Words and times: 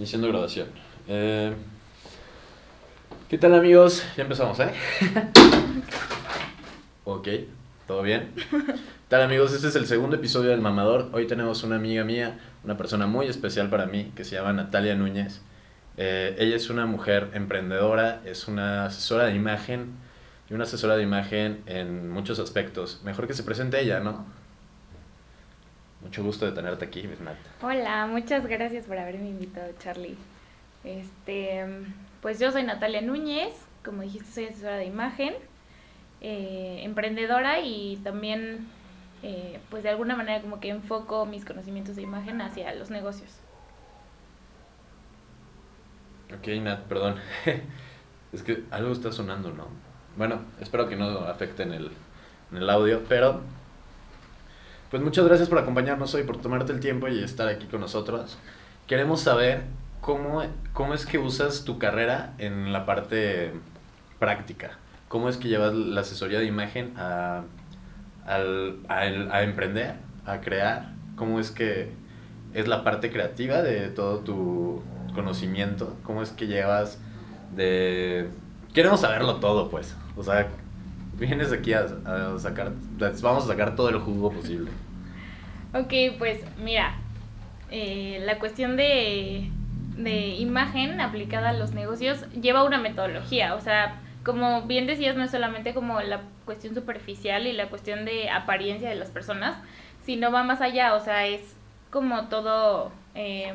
Iniciando 0.00 0.28
grabación. 0.28 0.66
Eh, 1.08 1.52
¿Qué 3.28 3.36
tal 3.36 3.54
amigos? 3.54 4.02
Ya 4.16 4.22
empezamos, 4.22 4.58
¿eh? 4.60 4.64
ok, 7.04 7.28
¿todo 7.86 8.00
bien? 8.00 8.32
¿Qué 8.34 8.74
tal 9.10 9.20
amigos? 9.20 9.52
Este 9.52 9.68
es 9.68 9.76
el 9.76 9.86
segundo 9.86 10.16
episodio 10.16 10.52
del 10.52 10.62
Mamador. 10.62 11.10
Hoy 11.12 11.26
tenemos 11.26 11.64
una 11.64 11.76
amiga 11.76 12.02
mía, 12.02 12.40
una 12.64 12.78
persona 12.78 13.06
muy 13.06 13.26
especial 13.26 13.68
para 13.68 13.84
mí, 13.84 14.10
que 14.16 14.24
se 14.24 14.36
llama 14.36 14.54
Natalia 14.54 14.94
Núñez. 14.94 15.42
Eh, 15.98 16.34
ella 16.38 16.56
es 16.56 16.70
una 16.70 16.86
mujer 16.86 17.28
emprendedora, 17.34 18.22
es 18.24 18.48
una 18.48 18.86
asesora 18.86 19.26
de 19.26 19.34
imagen 19.34 19.90
y 20.48 20.54
una 20.54 20.64
asesora 20.64 20.96
de 20.96 21.02
imagen 21.02 21.60
en 21.66 22.08
muchos 22.08 22.38
aspectos. 22.38 23.02
Mejor 23.04 23.26
que 23.26 23.34
se 23.34 23.42
presente 23.42 23.78
ella, 23.78 24.00
¿no? 24.00 24.24
Mucho 26.10 26.24
gusto 26.24 26.44
de 26.44 26.50
tenerte 26.50 26.84
aquí, 26.84 27.08
Nat. 27.20 27.36
Hola, 27.62 28.04
muchas 28.08 28.44
gracias 28.44 28.86
por 28.86 28.98
haberme 28.98 29.28
invitado, 29.28 29.70
Charlie. 29.78 30.16
Este, 30.82 31.64
pues 32.20 32.40
yo 32.40 32.50
soy 32.50 32.64
Natalia 32.64 33.00
Núñez, 33.00 33.54
como 33.84 34.02
dijiste, 34.02 34.28
soy 34.28 34.44
asesora 34.46 34.74
de 34.74 34.86
imagen, 34.86 35.34
eh, 36.20 36.80
emprendedora 36.82 37.60
y 37.60 38.00
también, 38.02 38.66
eh, 39.22 39.60
pues 39.70 39.84
de 39.84 39.90
alguna 39.90 40.16
manera 40.16 40.40
como 40.40 40.58
que 40.58 40.70
enfoco 40.70 41.26
mis 41.26 41.44
conocimientos 41.44 41.94
de 41.94 42.02
imagen 42.02 42.40
hacia 42.40 42.74
los 42.74 42.90
negocios. 42.90 43.30
Ok, 46.36 46.48
Nat, 46.60 46.80
perdón. 46.88 47.20
es 48.32 48.42
que 48.42 48.64
algo 48.72 48.90
está 48.90 49.12
sonando, 49.12 49.52
¿no? 49.52 49.68
Bueno, 50.16 50.40
espero 50.60 50.88
que 50.88 50.96
no 50.96 51.20
afecte 51.20 51.62
en 51.62 51.72
el, 51.72 51.92
en 52.50 52.56
el 52.56 52.68
audio, 52.68 53.04
pero 53.08 53.42
pues 54.90 55.02
muchas 55.02 55.24
gracias 55.24 55.48
por 55.48 55.58
acompañarnos 55.58 56.14
hoy, 56.14 56.24
por 56.24 56.38
tomarte 56.40 56.72
el 56.72 56.80
tiempo 56.80 57.08
y 57.08 57.22
estar 57.22 57.48
aquí 57.48 57.66
con 57.66 57.80
nosotros. 57.80 58.38
Queremos 58.86 59.20
saber 59.20 59.62
cómo, 60.00 60.42
cómo 60.72 60.94
es 60.94 61.06
que 61.06 61.18
usas 61.18 61.64
tu 61.64 61.78
carrera 61.78 62.34
en 62.38 62.72
la 62.72 62.86
parte 62.86 63.52
práctica. 64.18 64.78
¿Cómo 65.08 65.28
es 65.28 65.36
que 65.36 65.48
llevas 65.48 65.74
la 65.74 66.00
asesoría 66.02 66.38
de 66.40 66.46
imagen 66.46 66.92
a, 66.96 67.42
a, 68.26 68.36
el- 68.38 69.28
a 69.30 69.42
emprender, 69.42 69.94
a 70.26 70.40
crear? 70.40 70.92
¿Cómo 71.16 71.38
es 71.40 71.50
que 71.50 71.92
es 72.54 72.66
la 72.66 72.82
parte 72.84 73.10
creativa 73.10 73.62
de 73.62 73.88
todo 73.88 74.18
tu 74.20 74.82
conocimiento? 75.14 75.96
¿Cómo 76.02 76.22
es 76.22 76.30
que 76.30 76.46
llevas 76.46 76.98
de... 77.54 78.28
Queremos 78.74 79.00
saberlo 79.00 79.36
todo, 79.36 79.68
pues. 79.68 79.96
O 80.16 80.22
sea, 80.22 80.48
vienes 81.20 81.52
aquí 81.52 81.72
a, 81.74 81.86
sacar... 82.38 82.72
Vamos 83.22 83.44
a 83.44 83.46
sacar 83.46 83.76
todo 83.76 83.90
el 83.90 83.98
jugo 83.98 84.32
posible. 84.32 84.70
Ok, 85.72 86.18
pues 86.18 86.40
mira, 86.58 86.94
eh, 87.70 88.22
la 88.24 88.38
cuestión 88.38 88.76
de, 88.76 89.50
de 89.96 90.28
imagen 90.36 91.00
aplicada 91.00 91.50
a 91.50 91.52
los 91.52 91.72
negocios 91.72 92.28
lleva 92.32 92.64
una 92.64 92.78
metodología, 92.78 93.54
o 93.54 93.60
sea, 93.60 94.00
como 94.24 94.62
bien 94.62 94.86
decías, 94.86 95.14
no 95.16 95.22
es 95.22 95.30
solamente 95.30 95.74
como 95.74 96.00
la 96.00 96.22
cuestión 96.44 96.74
superficial 96.74 97.46
y 97.46 97.52
la 97.52 97.68
cuestión 97.68 98.04
de 98.04 98.30
apariencia 98.30 98.88
de 98.88 98.96
las 98.96 99.10
personas, 99.10 99.56
sino 100.04 100.32
va 100.32 100.42
más 100.42 100.60
allá, 100.60 100.94
o 100.94 101.00
sea, 101.00 101.26
es 101.26 101.56
como 101.90 102.28
todo 102.28 102.90
eh, 103.14 103.52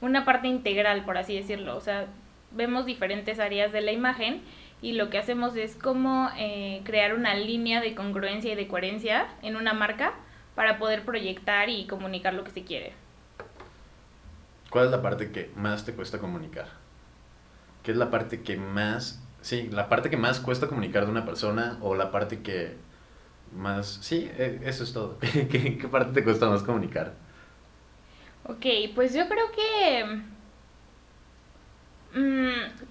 una 0.00 0.24
parte 0.24 0.48
integral, 0.48 1.04
por 1.04 1.18
así 1.18 1.36
decirlo, 1.36 1.76
o 1.76 1.80
sea, 1.80 2.06
vemos 2.50 2.86
diferentes 2.86 3.38
áreas 3.38 3.72
de 3.72 3.82
la 3.82 3.92
imagen 3.92 4.42
y 4.86 4.92
lo 4.92 5.10
que 5.10 5.18
hacemos 5.18 5.56
es 5.56 5.74
como 5.74 6.30
eh, 6.38 6.80
crear 6.84 7.12
una 7.12 7.34
línea 7.34 7.80
de 7.80 7.96
congruencia 7.96 8.52
y 8.52 8.54
de 8.54 8.68
coherencia 8.68 9.26
en 9.42 9.56
una 9.56 9.74
marca 9.74 10.14
para 10.54 10.78
poder 10.78 11.04
proyectar 11.04 11.68
y 11.68 11.88
comunicar 11.88 12.34
lo 12.34 12.44
que 12.44 12.52
se 12.52 12.62
quiere. 12.62 12.92
¿Cuál 14.70 14.84
es 14.84 14.90
la 14.92 15.02
parte 15.02 15.32
que 15.32 15.50
más 15.56 15.84
te 15.84 15.92
cuesta 15.92 16.20
comunicar? 16.20 16.68
¿Qué 17.82 17.90
es 17.90 17.96
la 17.96 18.12
parte 18.12 18.42
que 18.42 18.56
más... 18.56 19.20
Sí, 19.40 19.68
la 19.72 19.88
parte 19.88 20.08
que 20.08 20.16
más 20.16 20.38
cuesta 20.38 20.68
comunicar 20.68 21.04
de 21.04 21.10
una 21.10 21.24
persona 21.24 21.78
o 21.80 21.96
la 21.96 22.12
parte 22.12 22.42
que 22.42 22.76
más... 23.56 23.98
Sí, 24.02 24.30
eh, 24.38 24.60
eso 24.62 24.84
es 24.84 24.92
todo. 24.92 25.18
¿Qué, 25.20 25.78
qué 25.78 25.88
parte 25.88 26.12
te 26.12 26.22
cuesta 26.22 26.48
más 26.48 26.62
comunicar? 26.62 27.14
Ok, 28.44 28.66
pues 28.94 29.12
yo 29.12 29.26
creo 29.28 29.50
que 29.50 30.35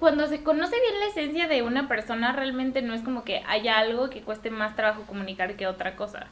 cuando 0.05 0.27
se 0.27 0.43
conoce 0.43 0.79
bien 0.79 0.99
la 0.99 1.07
esencia 1.07 1.47
de 1.47 1.63
una 1.63 1.87
persona, 1.87 2.31
realmente 2.31 2.83
no 2.83 2.93
es 2.93 3.01
como 3.01 3.23
que 3.23 3.41
haya 3.47 3.79
algo 3.79 4.11
que 4.11 4.21
cueste 4.21 4.51
más 4.51 4.75
trabajo 4.75 5.01
comunicar 5.07 5.55
que 5.55 5.65
otra 5.65 5.95
cosa. 5.95 6.27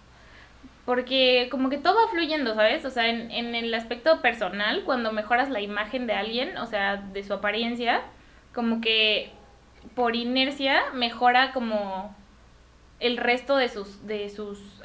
Porque 0.85 1.47
como 1.49 1.71
que 1.71 1.79
todo 1.79 1.95
va 1.95 2.11
fluyendo, 2.11 2.53
¿sabes? 2.53 2.85
O 2.85 2.91
sea, 2.91 3.07
en, 3.07 3.31
en 3.31 3.55
el 3.55 3.73
aspecto 3.73 4.21
personal, 4.21 4.83
cuando 4.85 5.11
mejoras 5.11 5.49
la 5.49 5.59
imagen 5.59 6.05
de 6.05 6.13
alguien, 6.13 6.55
o 6.57 6.67
sea, 6.67 6.97
de 6.97 7.23
su 7.23 7.33
apariencia, 7.33 8.03
como 8.53 8.79
que 8.79 9.31
por 9.95 10.15
inercia 10.15 10.91
mejora 10.93 11.51
como 11.51 12.15
el 12.99 13.17
resto 13.17 13.57
de 13.57 13.69
sus, 13.69 14.05
de 14.05 14.29
sus 14.29 14.83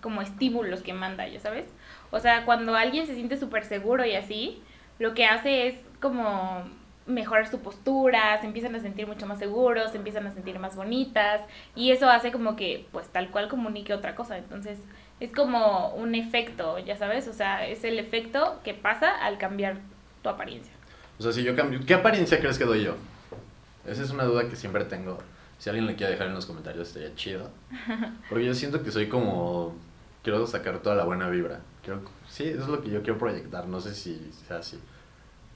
como 0.00 0.22
estímulos 0.22 0.82
que 0.82 0.92
manda, 0.92 1.28
ya 1.28 1.38
sabes. 1.38 1.72
O 2.10 2.18
sea, 2.18 2.44
cuando 2.46 2.74
alguien 2.74 3.06
se 3.06 3.14
siente 3.14 3.36
súper 3.36 3.62
seguro 3.62 4.04
y 4.04 4.16
así, 4.16 4.60
lo 4.98 5.14
que 5.14 5.24
hace 5.24 5.68
es 5.68 5.76
como 6.00 6.81
mejorar 7.06 7.48
su 7.48 7.60
postura, 7.60 8.40
se 8.40 8.46
empiezan 8.46 8.74
a 8.74 8.80
sentir 8.80 9.06
mucho 9.06 9.26
más 9.26 9.38
seguros, 9.38 9.90
se 9.90 9.96
empiezan 9.96 10.26
a 10.26 10.32
sentir 10.32 10.58
más 10.58 10.76
bonitas 10.76 11.40
y 11.74 11.90
eso 11.90 12.08
hace 12.08 12.30
como 12.30 12.56
que 12.56 12.86
pues 12.92 13.08
tal 13.08 13.30
cual 13.30 13.48
comunique 13.48 13.92
otra 13.92 14.14
cosa. 14.14 14.38
Entonces 14.38 14.78
es 15.20 15.30
como 15.32 15.94
un 15.94 16.14
efecto, 16.14 16.78
ya 16.78 16.96
sabes, 16.96 17.28
o 17.28 17.32
sea, 17.32 17.66
es 17.66 17.84
el 17.84 17.98
efecto 17.98 18.60
que 18.64 18.74
pasa 18.74 19.10
al 19.24 19.38
cambiar 19.38 19.76
tu 20.22 20.28
apariencia. 20.28 20.72
O 21.18 21.22
sea, 21.22 21.32
si 21.32 21.44
yo 21.44 21.54
cambio... 21.54 21.80
¿Qué 21.86 21.94
apariencia 21.94 22.40
crees 22.40 22.58
que 22.58 22.64
doy 22.64 22.82
yo? 22.82 22.96
Esa 23.86 24.02
es 24.02 24.10
una 24.10 24.24
duda 24.24 24.48
que 24.48 24.56
siempre 24.56 24.84
tengo. 24.84 25.18
Si 25.58 25.70
alguien 25.70 25.86
le 25.86 25.94
quiere 25.94 26.12
dejar 26.12 26.28
en 26.28 26.34
los 26.34 26.46
comentarios 26.46 26.88
estaría 26.88 27.14
chido. 27.14 27.50
Porque 28.28 28.44
yo 28.44 28.54
siento 28.54 28.82
que 28.82 28.90
soy 28.90 29.08
como... 29.08 29.76
Quiero 30.24 30.44
sacar 30.46 30.78
toda 30.78 30.96
la 30.96 31.04
buena 31.04 31.28
vibra. 31.28 31.60
Quiero... 31.84 32.00
Sí, 32.28 32.44
eso 32.48 32.62
es 32.62 32.68
lo 32.68 32.82
que 32.82 32.90
yo 32.90 33.02
quiero 33.02 33.18
proyectar. 33.18 33.68
No 33.68 33.80
sé 33.80 33.94
si 33.94 34.30
sea 34.48 34.58
así. 34.58 34.80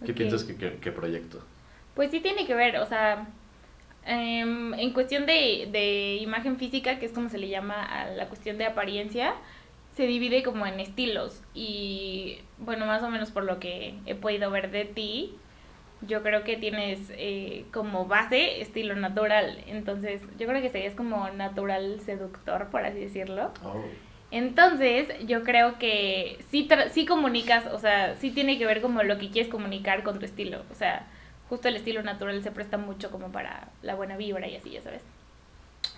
¿Qué 0.07 0.15
piensas 0.15 0.45
que, 0.45 0.57
que, 0.57 0.77
que 0.79 0.93
proyecto? 0.93 1.43
Pues 1.95 2.11
sí 2.11 2.21
tiene 2.21 2.47
que 2.47 2.55
ver, 2.55 2.77
o 2.79 2.87
sea, 2.87 3.27
em, 4.05 4.75
en 4.75 4.93
cuestión 4.93 5.27
de, 5.27 5.69
de 5.71 6.17
imagen 6.17 6.57
física, 6.59 6.99
que 6.99 7.07
es 7.07 7.13
como 7.13 7.29
se 7.29 7.39
le 7.39 7.49
llama 7.49 7.83
a 7.83 8.09
la 8.11 8.29
cuestión 8.29 8.59
de 8.59 8.67
apariencia, 8.67 9.35
se 9.97 10.07
divide 10.07 10.43
como 10.43 10.67
en 10.67 10.79
estilos 10.79 11.43
y 11.55 12.39
bueno, 12.59 12.85
más 12.87 13.03
o 13.03 13.09
menos 13.11 13.31
por 13.31 13.45
lo 13.45 13.59
que 13.59 13.95
he 14.05 14.15
podido 14.15 14.51
ver 14.51 14.71
de 14.71 14.85
ti, 14.85 15.35
yo 16.03 16.23
creo 16.23 16.45
que 16.45 16.59
tienes 16.59 17.11
eh, 17.17 17.65
como 17.73 18.05
base 18.05 18.61
estilo 18.61 18.95
natural, 18.95 19.65
entonces 19.67 20.21
yo 20.39 20.47
creo 20.47 20.61
que 20.61 20.69
serías 20.69 20.95
como 20.95 21.31
natural 21.31 22.01
seductor, 22.01 22.69
por 22.69 22.85
así 22.85 23.01
decirlo. 23.01 23.53
Oh. 23.65 23.83
Entonces, 24.31 25.09
yo 25.27 25.45
creo 25.45 25.79
que 25.79 26.45
sí, 26.51 26.69
sí 26.93 27.07
comunicas, 27.07 27.67
o 27.73 27.79
sea, 27.79 28.17
sí 28.17 28.31
tiene 28.31 28.59
que 28.59 28.67
ver 28.67 28.83
como 28.83 29.03
lo 29.03 29.19
que 29.19 29.31
quieres 29.31 29.51
comunicar 29.51 30.03
con 30.03 30.19
tu 30.19 30.25
estilo. 30.25 30.63
O 30.71 30.75
sea, 30.75 31.07
justo 31.49 31.69
el 31.69 31.77
estilo 31.77 32.03
natural 32.03 32.43
se 32.43 32.51
presta 32.51 32.77
mucho 32.77 33.11
como 33.11 33.31
para 33.31 33.69
la 33.83 33.95
buena 33.95 34.17
vibra 34.17 34.49
y 34.49 34.57
así, 34.57 34.71
ya 34.71 34.83
sabes. 34.83 35.03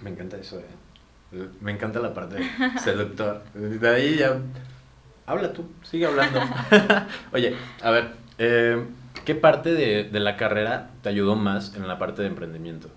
Me 0.03 0.11
encanta 0.11 0.37
eso, 0.37 0.61
eh. 0.61 1.47
Me 1.61 1.73
encanta 1.73 2.01
la 2.01 2.15
parte 2.15 2.39
seductor. 2.83 3.43
De 3.55 3.89
ahí 3.89 4.17
ya. 4.17 4.39
Habla 5.27 5.53
tú, 5.53 5.67
sigue 5.83 6.07
hablando. 6.07 6.41
Oye, 7.33 7.55
a 7.83 7.91
ver, 7.91 8.13
eh, 8.39 8.83
¿qué 9.27 9.35
parte 9.35 9.73
de, 9.73 10.05
de 10.05 10.21
la 10.21 10.37
carrera 10.37 10.91
te 11.03 11.11
ayudó 11.11 11.37
más 11.37 11.75
en 11.75 11.87
la 11.87 11.99
parte 11.99 12.23
de 12.23 12.29
emprendimiento? 12.29 12.89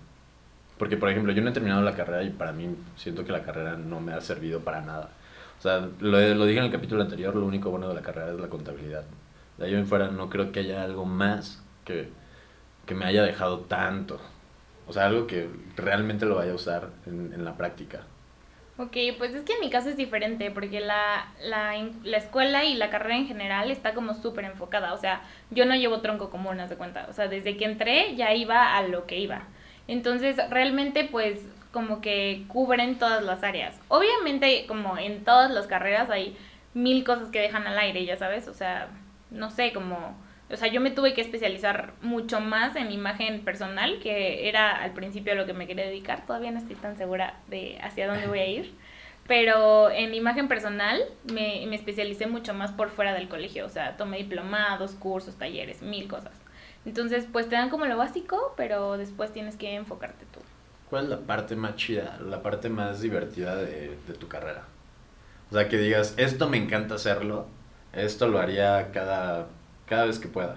Porque, 0.78 0.96
por 0.96 1.10
ejemplo, 1.10 1.32
yo 1.32 1.42
no 1.42 1.50
he 1.50 1.52
terminado 1.52 1.82
la 1.82 1.94
carrera 1.94 2.22
y 2.22 2.30
para 2.30 2.52
mí 2.52 2.74
siento 2.96 3.24
que 3.24 3.32
la 3.32 3.42
carrera 3.42 3.76
no 3.76 4.00
me 4.00 4.14
ha 4.14 4.20
servido 4.22 4.60
para 4.60 4.80
nada. 4.80 5.10
O 5.62 5.64
sea, 5.64 5.88
lo, 6.00 6.18
lo 6.34 6.44
dije 6.44 6.58
en 6.58 6.64
el 6.64 6.72
capítulo 6.72 7.02
anterior, 7.02 7.36
lo 7.36 7.46
único 7.46 7.70
bueno 7.70 7.86
de 7.88 7.94
la 7.94 8.02
carrera 8.02 8.32
es 8.32 8.40
la 8.40 8.48
contabilidad. 8.48 9.04
De 9.58 9.66
ahí 9.66 9.74
en 9.74 9.86
fuera 9.86 10.08
no 10.08 10.28
creo 10.28 10.50
que 10.50 10.58
haya 10.58 10.82
algo 10.82 11.04
más 11.04 11.62
que, 11.84 12.08
que 12.86 12.94
me 12.96 13.04
haya 13.04 13.22
dejado 13.22 13.60
tanto. 13.60 14.20
O 14.88 14.92
sea, 14.92 15.06
algo 15.06 15.28
que 15.28 15.48
realmente 15.76 16.26
lo 16.26 16.34
vaya 16.36 16.52
a 16.52 16.56
usar 16.56 16.90
en, 17.06 17.32
en 17.32 17.44
la 17.44 17.56
práctica. 17.56 18.06
Ok, 18.78 18.96
pues 19.18 19.34
es 19.34 19.44
que 19.44 19.52
en 19.52 19.60
mi 19.60 19.70
caso 19.70 19.90
es 19.90 19.96
diferente 19.96 20.50
porque 20.50 20.80
la, 20.80 21.34
la, 21.42 21.74
la 22.02 22.16
escuela 22.16 22.64
y 22.64 22.74
la 22.74 22.90
carrera 22.90 23.16
en 23.16 23.26
general 23.26 23.70
está 23.70 23.92
como 23.94 24.14
súper 24.14 24.44
enfocada. 24.46 24.94
O 24.94 24.98
sea, 24.98 25.22
yo 25.50 25.66
no 25.66 25.76
llevo 25.76 26.00
tronco 26.00 26.30
común, 26.30 26.58
haz 26.58 26.70
de 26.70 26.76
cuenta. 26.76 27.06
O 27.08 27.12
sea, 27.12 27.28
desde 27.28 27.56
que 27.56 27.66
entré 27.66 28.16
ya 28.16 28.34
iba 28.34 28.76
a 28.76 28.82
lo 28.88 29.06
que 29.06 29.18
iba. 29.18 29.48
Entonces, 29.88 30.36
realmente, 30.50 31.04
pues, 31.04 31.40
como 31.72 32.00
que 32.00 32.44
cubren 32.48 32.98
todas 32.98 33.24
las 33.24 33.42
áreas. 33.42 33.80
Obviamente, 33.88 34.66
como 34.66 34.98
en 34.98 35.24
todas 35.24 35.50
las 35.50 35.66
carreras 35.66 36.10
hay 36.10 36.36
mil 36.74 37.02
cosas 37.04 37.30
que 37.30 37.40
dejan 37.40 37.66
al 37.66 37.78
aire, 37.78 38.04
ya 38.04 38.16
sabes. 38.16 38.46
O 38.48 38.54
sea, 38.54 38.88
no 39.30 39.50
sé, 39.50 39.72
como... 39.72 40.16
O 40.50 40.56
sea, 40.56 40.68
yo 40.68 40.82
me 40.82 40.90
tuve 40.90 41.14
que 41.14 41.22
especializar 41.22 41.94
mucho 42.02 42.40
más 42.40 42.76
en 42.76 42.92
imagen 42.92 43.42
personal, 43.42 44.00
que 44.00 44.48
era 44.50 44.70
al 44.82 44.92
principio 44.92 45.32
a 45.32 45.36
lo 45.36 45.46
que 45.46 45.54
me 45.54 45.66
quería 45.66 45.86
dedicar. 45.86 46.26
Todavía 46.26 46.50
no 46.50 46.58
estoy 46.58 46.76
tan 46.76 46.96
segura 46.98 47.40
de 47.48 47.78
hacia 47.80 48.06
dónde 48.06 48.26
voy 48.26 48.40
a 48.40 48.46
ir. 48.46 48.74
Pero 49.26 49.90
en 49.90 50.14
imagen 50.14 50.48
personal 50.48 51.00
me, 51.32 51.64
me 51.66 51.76
especialicé 51.76 52.26
mucho 52.26 52.52
más 52.52 52.72
por 52.72 52.90
fuera 52.90 53.14
del 53.14 53.28
colegio. 53.28 53.64
O 53.64 53.70
sea, 53.70 53.96
tomé 53.96 54.18
diplomados, 54.18 54.92
cursos, 54.92 55.38
talleres, 55.38 55.80
mil 55.80 56.06
cosas. 56.06 56.41
Entonces, 56.84 57.26
pues 57.30 57.48
te 57.48 57.54
dan 57.54 57.70
como 57.70 57.86
lo 57.86 57.96
básico, 57.96 58.54
pero 58.56 58.98
después 58.98 59.32
tienes 59.32 59.56
que 59.56 59.74
enfocarte 59.74 60.24
tú. 60.32 60.40
¿Cuál 60.90 61.04
es 61.04 61.10
la 61.10 61.20
parte 61.20 61.56
más 61.56 61.76
chida, 61.76 62.18
la 62.20 62.42
parte 62.42 62.68
más 62.68 63.00
divertida 63.00 63.56
de, 63.56 63.96
de 64.06 64.14
tu 64.14 64.28
carrera? 64.28 64.64
O 65.50 65.54
sea, 65.54 65.68
que 65.68 65.78
digas, 65.78 66.14
esto 66.16 66.48
me 66.48 66.56
encanta 66.56 66.94
hacerlo, 66.94 67.46
esto 67.92 68.28
lo 68.28 68.38
haría 68.40 68.90
cada, 68.92 69.48
cada 69.86 70.06
vez 70.06 70.18
que 70.18 70.28
pueda. 70.28 70.56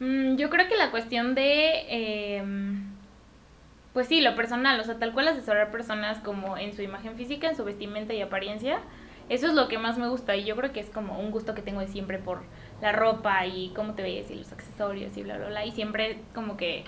Mm, 0.00 0.36
yo 0.36 0.50
creo 0.50 0.68
que 0.68 0.76
la 0.76 0.90
cuestión 0.90 1.34
de, 1.34 2.36
em, 2.38 2.84
pues 3.92 4.08
sí, 4.08 4.20
lo 4.20 4.34
personal, 4.34 4.78
o 4.80 4.84
sea, 4.84 4.98
tal 4.98 5.12
cual 5.12 5.28
asesorar 5.28 5.70
personas 5.70 6.18
como 6.18 6.58
en 6.58 6.74
su 6.74 6.82
imagen 6.82 7.16
física, 7.16 7.48
en 7.48 7.56
su 7.56 7.64
vestimenta 7.64 8.12
y 8.12 8.20
apariencia, 8.20 8.80
eso 9.28 9.46
es 9.46 9.54
lo 9.54 9.68
que 9.68 9.78
más 9.78 9.96
me 9.98 10.08
gusta 10.08 10.36
y 10.36 10.44
yo 10.44 10.56
creo 10.56 10.72
que 10.72 10.80
es 10.80 10.90
como 10.90 11.18
un 11.18 11.30
gusto 11.30 11.54
que 11.54 11.62
tengo 11.62 11.80
de 11.80 11.88
siempre 11.88 12.18
por 12.18 12.42
la 12.80 12.92
ropa 12.92 13.46
y 13.46 13.72
cómo 13.74 13.94
te 13.94 14.02
ves 14.02 14.30
y 14.30 14.34
los 14.36 14.52
accesorios 14.52 15.16
y 15.16 15.22
bla, 15.22 15.38
bla, 15.38 15.48
bla. 15.48 15.64
Y 15.64 15.72
siempre 15.72 16.20
como 16.34 16.56
que, 16.56 16.84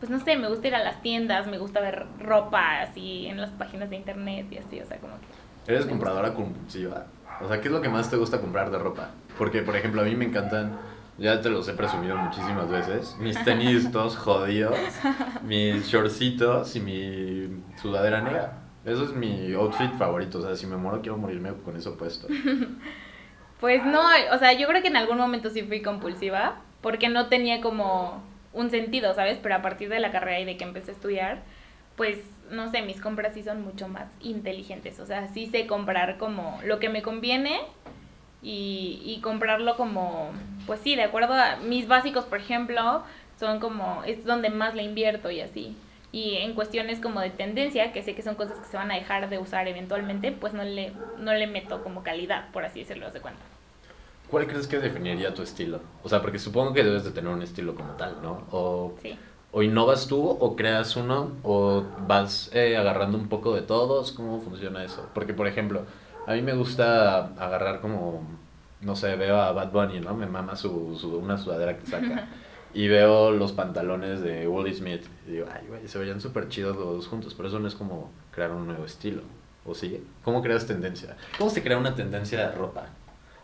pues 0.00 0.10
no 0.10 0.20
sé, 0.20 0.36
me 0.36 0.48
gusta 0.48 0.68
ir 0.68 0.74
a 0.74 0.82
las 0.82 1.02
tiendas, 1.02 1.46
me 1.46 1.58
gusta 1.58 1.80
ver 1.80 2.06
ropa 2.18 2.80
así 2.80 3.26
en 3.26 3.40
las 3.40 3.50
páginas 3.50 3.90
de 3.90 3.96
internet 3.96 4.46
y 4.50 4.58
así, 4.58 4.80
o 4.80 4.86
sea, 4.86 4.98
como 4.98 5.14
que... 5.14 5.72
¿Eres 5.72 5.86
compradora 5.86 6.34
compulsiva? 6.34 7.06
O 7.40 7.48
sea, 7.48 7.60
¿qué 7.60 7.68
es 7.68 7.72
lo 7.72 7.80
que 7.80 7.88
más 7.88 8.10
te 8.10 8.16
gusta 8.16 8.40
comprar 8.40 8.70
de 8.70 8.78
ropa? 8.78 9.10
Porque, 9.36 9.62
por 9.62 9.76
ejemplo, 9.76 10.00
a 10.00 10.04
mí 10.04 10.16
me 10.16 10.24
encantan, 10.24 10.78
ya 11.18 11.40
te 11.40 11.50
los 11.50 11.68
he 11.68 11.74
presumido 11.74 12.16
muchísimas 12.16 12.68
veces, 12.68 13.16
mis 13.20 13.42
tenis 13.44 13.90
todos 13.92 14.16
jodidos, 14.16 14.76
mis 15.44 15.86
shortcitos 15.86 16.74
y 16.74 16.80
mi 16.80 17.62
sudadera 17.80 18.22
negra. 18.22 18.58
Eso 18.84 19.04
es 19.04 19.12
mi 19.12 19.52
outfit 19.52 19.92
favorito, 19.98 20.38
o 20.38 20.42
sea, 20.42 20.56
si 20.56 20.66
me 20.66 20.76
muero 20.76 21.00
quiero 21.02 21.18
morirme 21.18 21.52
con 21.64 21.76
eso 21.76 21.96
puesto. 21.96 22.26
Pues 23.60 23.84
no, 23.84 24.00
o 24.32 24.38
sea, 24.38 24.52
yo 24.52 24.68
creo 24.68 24.82
que 24.82 24.88
en 24.88 24.96
algún 24.96 25.18
momento 25.18 25.50
sí 25.50 25.62
fui 25.62 25.82
compulsiva, 25.82 26.56
porque 26.80 27.08
no 27.08 27.26
tenía 27.28 27.60
como 27.60 28.22
un 28.52 28.70
sentido, 28.70 29.14
¿sabes? 29.14 29.38
Pero 29.42 29.56
a 29.56 29.62
partir 29.62 29.88
de 29.88 29.98
la 30.00 30.12
carrera 30.12 30.38
y 30.40 30.44
de 30.44 30.56
que 30.56 30.64
empecé 30.64 30.92
a 30.92 30.94
estudiar, 30.94 31.42
pues 31.96 32.18
no 32.50 32.70
sé, 32.70 32.82
mis 32.82 33.00
compras 33.00 33.34
sí 33.34 33.42
son 33.42 33.62
mucho 33.62 33.88
más 33.88 34.06
inteligentes, 34.20 35.00
o 35.00 35.06
sea, 35.06 35.28
sí 35.28 35.46
sé 35.46 35.66
comprar 35.66 36.16
como 36.18 36.60
lo 36.64 36.78
que 36.78 36.88
me 36.88 37.02
conviene 37.02 37.60
y, 38.42 39.02
y 39.04 39.20
comprarlo 39.20 39.76
como, 39.76 40.30
pues 40.66 40.80
sí, 40.80 40.94
de 40.96 41.02
acuerdo 41.02 41.34
a 41.34 41.56
mis 41.56 41.88
básicos, 41.88 42.24
por 42.24 42.38
ejemplo, 42.38 43.02
son 43.38 43.60
como, 43.60 44.02
es 44.04 44.24
donde 44.24 44.50
más 44.50 44.74
le 44.74 44.84
invierto 44.84 45.30
y 45.30 45.40
así. 45.40 45.76
Y 46.10 46.36
en 46.36 46.54
cuestiones 46.54 47.00
como 47.00 47.20
de 47.20 47.30
tendencia, 47.30 47.92
que 47.92 48.02
sé 48.02 48.14
que 48.14 48.22
son 48.22 48.34
cosas 48.34 48.58
que 48.58 48.64
se 48.66 48.76
van 48.76 48.90
a 48.90 48.94
dejar 48.94 49.28
de 49.28 49.38
usar 49.38 49.68
eventualmente, 49.68 50.32
pues 50.32 50.54
no 50.54 50.64
le, 50.64 50.92
no 51.18 51.34
le 51.34 51.46
meto 51.46 51.82
como 51.82 52.02
calidad, 52.02 52.50
por 52.52 52.64
así 52.64 52.80
decirlo, 52.80 53.10
de 53.10 53.20
cuenta. 53.20 53.40
¿Cuál 54.30 54.46
crees 54.46 54.66
que 54.66 54.78
definiría 54.78 55.34
tu 55.34 55.42
estilo? 55.42 55.80
O 56.02 56.08
sea, 56.08 56.20
porque 56.22 56.38
supongo 56.38 56.72
que 56.72 56.84
debes 56.84 57.04
de 57.04 57.10
tener 57.10 57.30
un 57.32 57.42
estilo 57.42 57.74
como 57.74 57.92
tal, 57.94 58.16
¿no? 58.22 58.46
O, 58.50 58.94
Sí. 59.02 59.18
o 59.52 59.62
innovas 59.62 60.06
tú, 60.06 60.22
o 60.28 60.56
creas 60.56 60.96
uno, 60.96 61.32
o 61.42 61.84
vas 62.06 62.50
eh, 62.54 62.76
agarrando 62.76 63.16
un 63.18 63.28
poco 63.28 63.54
de 63.54 63.62
todos. 63.62 64.12
¿Cómo 64.12 64.40
funciona 64.40 64.84
eso? 64.84 65.08
Porque, 65.14 65.32
por 65.34 65.46
ejemplo, 65.46 65.84
a 66.26 66.32
mí 66.32 66.42
me 66.42 66.52
gusta 66.54 67.26
agarrar 67.38 67.80
como, 67.80 68.22
no 68.82 68.96
sé, 68.96 69.16
veo 69.16 69.36
a 69.40 69.52
Bad 69.52 69.72
Bunny, 69.72 70.00
¿no? 70.00 70.12
Me 70.14 70.26
mama 70.26 70.56
su, 70.56 70.96
su- 70.98 71.16
una 71.18 71.36
sudadera 71.38 71.76
que 71.78 71.86
saca. 71.86 72.28
Y 72.78 72.86
veo 72.86 73.32
los 73.32 73.50
pantalones 73.50 74.20
de 74.20 74.46
Wally 74.46 74.72
Smith. 74.72 75.02
Y 75.26 75.32
digo, 75.32 75.48
ay, 75.52 75.66
güey, 75.66 75.88
se 75.88 75.98
veían 75.98 76.20
súper 76.20 76.48
chidos 76.48 76.76
los 76.76 76.86
dos 76.86 77.08
juntos. 77.08 77.34
Pero 77.34 77.48
eso 77.48 77.58
no 77.58 77.66
es 77.66 77.74
como 77.74 78.12
crear 78.30 78.52
un 78.52 78.68
nuevo 78.68 78.84
estilo. 78.84 79.22
¿O 79.66 79.74
sí? 79.74 80.00
¿Cómo 80.22 80.42
creas 80.42 80.64
tendencia? 80.64 81.16
¿Cómo 81.38 81.50
se 81.50 81.60
crea 81.64 81.76
una 81.76 81.96
tendencia 81.96 82.38
de 82.38 82.54
ropa? 82.54 82.86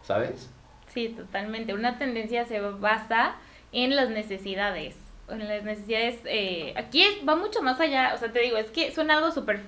¿Sabes? 0.03 0.49
Sí, 0.87 1.09
totalmente. 1.09 1.75
Una 1.75 1.99
tendencia 1.99 2.45
se 2.45 2.61
basa 2.61 3.35
en 3.73 3.97
las 3.97 4.09
necesidades. 4.09 4.95
En 5.29 5.41
las 5.49 5.65
necesidades. 5.65 6.21
eh, 6.27 6.73
aquí 6.77 7.03
va 7.29 7.35
mucho 7.35 7.61
más 7.61 7.81
allá. 7.81 8.13
O 8.15 8.19
sea, 8.19 8.31
te 8.31 8.39
digo, 8.39 8.57
es 8.57 8.71
que 8.71 8.93
suena 8.93 9.17
algo 9.17 9.33
súper 9.33 9.63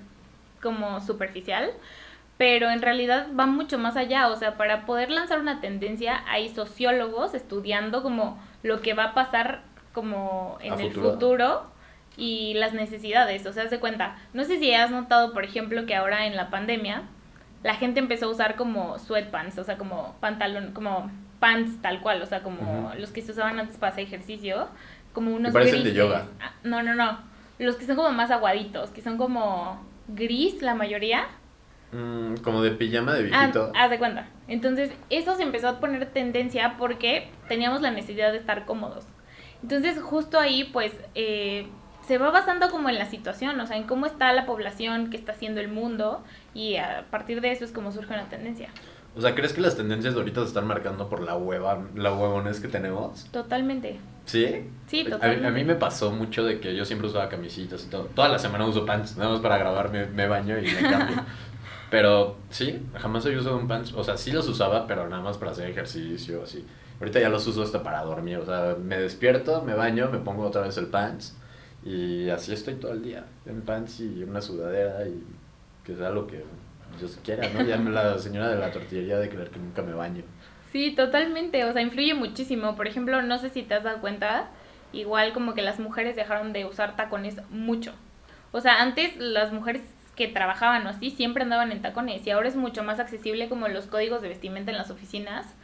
como 0.62 1.00
superficial. 1.00 1.72
Pero 2.38 2.70
en 2.70 2.82
realidad 2.82 3.26
va 3.36 3.46
mucho 3.46 3.78
más 3.78 3.96
allá. 3.96 4.28
O 4.28 4.36
sea, 4.36 4.56
para 4.56 4.86
poder 4.86 5.10
lanzar 5.10 5.40
una 5.40 5.60
tendencia, 5.60 6.22
hay 6.28 6.54
sociólogos 6.54 7.34
estudiando 7.34 8.04
como 8.04 8.38
lo 8.62 8.80
que 8.80 8.94
va 8.94 9.04
a 9.04 9.14
pasar 9.14 9.62
como 9.92 10.58
en 10.60 10.72
A 10.72 10.76
el 10.76 10.88
futuro. 10.88 11.12
futuro 11.12 11.66
y 12.16 12.54
las 12.54 12.72
necesidades. 12.72 13.46
O 13.46 13.52
sea, 13.52 13.64
haz 13.64 13.70
de 13.70 13.80
cuenta. 13.80 14.16
No 14.32 14.44
sé 14.44 14.58
si 14.58 14.72
has 14.74 14.90
notado, 14.90 15.32
por 15.32 15.44
ejemplo, 15.44 15.86
que 15.86 15.94
ahora 15.94 16.26
en 16.26 16.36
la 16.36 16.50
pandemia 16.50 17.02
la 17.62 17.74
gente 17.74 17.98
empezó 18.00 18.26
a 18.26 18.30
usar 18.30 18.56
como 18.56 18.98
sweatpants, 18.98 19.58
o 19.58 19.64
sea, 19.64 19.76
como 19.76 20.14
pantalón, 20.20 20.72
como 20.72 21.10
pants 21.40 21.80
tal 21.82 22.00
cual, 22.00 22.22
o 22.22 22.26
sea, 22.26 22.42
como 22.42 22.92
los 22.98 23.10
que 23.10 23.22
se 23.22 23.32
usaban 23.32 23.58
antes 23.58 23.76
para 23.76 23.92
hacer 23.92 24.04
ejercicio, 24.04 24.68
como 25.12 25.34
unos 25.34 25.52
parecen 25.52 25.76
de 25.76 25.90
grises. 25.90 25.98
yoga. 25.98 26.26
Ah, 26.40 26.52
No, 26.62 26.82
no, 26.82 26.94
no. 26.94 27.18
Los 27.58 27.76
que 27.76 27.86
son 27.86 27.96
como 27.96 28.10
más 28.12 28.30
aguaditos, 28.30 28.90
que 28.90 29.00
son 29.02 29.16
como 29.18 29.82
gris 30.08 30.60
la 30.62 30.74
mayoría. 30.74 31.26
Mm, 31.92 32.36
como 32.42 32.62
de 32.62 32.72
pijama 32.72 33.14
de 33.14 33.30
Ah, 33.32 33.40
viejito. 33.46 33.72
haz 33.74 33.90
de 33.90 33.98
cuenta. 33.98 34.28
Entonces, 34.48 34.90
eso 35.08 35.36
se 35.36 35.42
empezó 35.44 35.68
a 35.68 35.80
poner 35.80 36.06
tendencia 36.06 36.76
porque 36.78 37.30
teníamos 37.48 37.80
la 37.80 37.90
necesidad 37.90 38.32
de 38.32 38.38
estar 38.38 38.64
cómodos. 38.66 39.04
Entonces, 39.62 40.00
justo 40.02 40.38
ahí, 40.38 40.64
pues, 40.72 40.92
eh, 41.14 41.68
se 42.06 42.18
va 42.18 42.30
basando 42.30 42.70
como 42.70 42.88
en 42.88 42.98
la 42.98 43.06
situación, 43.06 43.58
o 43.60 43.66
sea, 43.66 43.76
en 43.76 43.84
cómo 43.84 44.06
está 44.06 44.32
la 44.32 44.46
población, 44.46 45.10
qué 45.10 45.16
está 45.16 45.32
haciendo 45.32 45.60
el 45.60 45.68
mundo, 45.68 46.22
y 46.54 46.76
a 46.76 47.04
partir 47.10 47.40
de 47.40 47.52
eso 47.52 47.64
es 47.64 47.72
como 47.72 47.90
surge 47.92 48.12
una 48.14 48.28
tendencia. 48.28 48.68
O 49.16 49.20
sea, 49.20 49.34
¿crees 49.34 49.52
que 49.54 49.60
las 49.62 49.76
tendencias 49.76 50.12
de 50.14 50.20
ahorita 50.20 50.42
se 50.42 50.48
están 50.48 50.66
marcando 50.66 51.08
por 51.08 51.22
la 51.22 51.36
hueva, 51.36 51.82
la 51.94 52.12
huevones 52.12 52.60
que 52.60 52.68
tenemos? 52.68 53.24
Totalmente. 53.32 53.98
¿Sí? 54.26 54.64
Sí, 54.88 55.00
A- 55.00 55.06
a, 55.06 55.10
totalmente. 55.12 55.46
a 55.46 55.50
mí 55.52 55.64
me 55.64 55.74
pasó 55.76 56.12
mucho 56.12 56.44
de 56.44 56.60
que 56.60 56.76
yo 56.76 56.84
siempre 56.84 57.08
usaba 57.08 57.28
camisitas 57.28 57.82
y 57.84 57.88
todo. 57.88 58.04
Toda 58.14 58.28
la 58.28 58.38
semana 58.38 58.66
uso 58.66 58.84
pants, 58.84 59.16
nada 59.16 59.30
más 59.30 59.40
para 59.40 59.56
grabar 59.56 59.90
me, 59.90 60.04
me 60.06 60.26
baño 60.28 60.58
y 60.58 60.62
me 60.70 60.82
cambio. 60.82 61.16
pero 61.90 62.36
sí, 62.50 62.82
jamás 62.94 63.24
había 63.26 63.38
usado 63.38 63.56
un 63.56 63.68
pants. 63.68 63.92
O 63.94 64.02
sea, 64.02 64.16
sí 64.16 64.32
los 64.32 64.48
usaba, 64.48 64.86
pero 64.86 65.08
nada 65.08 65.22
más 65.22 65.38
para 65.38 65.52
hacer 65.52 65.70
ejercicio, 65.70 66.42
así. 66.42 66.64
Ahorita 67.00 67.20
ya 67.20 67.28
los 67.28 67.46
uso 67.46 67.62
hasta 67.62 67.82
para 67.82 68.02
dormir. 68.02 68.38
O 68.38 68.44
sea, 68.44 68.76
me 68.80 68.98
despierto, 68.98 69.62
me 69.62 69.74
baño, 69.74 70.08
me 70.10 70.18
pongo 70.18 70.44
otra 70.44 70.62
vez 70.62 70.76
el 70.78 70.86
pants. 70.86 71.36
Y 71.84 72.28
así 72.30 72.52
estoy 72.52 72.74
todo 72.74 72.92
el 72.92 73.02
día. 73.02 73.24
En 73.46 73.62
pants 73.62 74.00
y 74.00 74.22
una 74.24 74.40
sudadera 74.40 75.06
y 75.06 75.22
que 75.84 75.94
sea 75.94 76.10
lo 76.10 76.26
que 76.26 76.44
yo 77.00 77.08
quiera, 77.22 77.48
¿no? 77.50 77.62
Llame 77.62 77.90
la 77.90 78.18
señora 78.18 78.48
de 78.48 78.56
la 78.56 78.72
tortillería 78.72 79.18
de 79.18 79.28
creer 79.28 79.50
que 79.50 79.58
nunca 79.58 79.82
me 79.82 79.94
baño. 79.94 80.24
Sí, 80.72 80.94
totalmente, 80.94 81.64
o 81.64 81.72
sea, 81.72 81.82
influye 81.82 82.14
muchísimo. 82.14 82.74
Por 82.76 82.88
ejemplo, 82.88 83.22
no 83.22 83.38
sé 83.38 83.50
si 83.50 83.62
te 83.62 83.74
has 83.74 83.84
dado 83.84 84.00
cuenta, 84.00 84.50
igual 84.92 85.32
como 85.32 85.54
que 85.54 85.62
las 85.62 85.78
mujeres 85.78 86.16
dejaron 86.16 86.52
de 86.52 86.64
usar 86.64 86.96
tacones 86.96 87.36
mucho. 87.50 87.92
O 88.52 88.60
sea, 88.60 88.82
antes 88.82 89.16
las 89.16 89.52
mujeres 89.52 89.82
que 90.16 90.28
trabajaban 90.28 90.86
o 90.86 90.90
así 90.90 91.10
siempre 91.10 91.42
andaban 91.42 91.70
en 91.72 91.82
tacones 91.82 92.26
y 92.26 92.30
ahora 92.30 92.48
es 92.48 92.56
mucho 92.56 92.82
más 92.82 92.98
accesible 93.00 93.48
como 93.48 93.68
los 93.68 93.86
códigos 93.86 94.22
de 94.22 94.28
vestimenta 94.28 94.70
en 94.70 94.78
las 94.78 94.90
oficinas. 94.90 95.54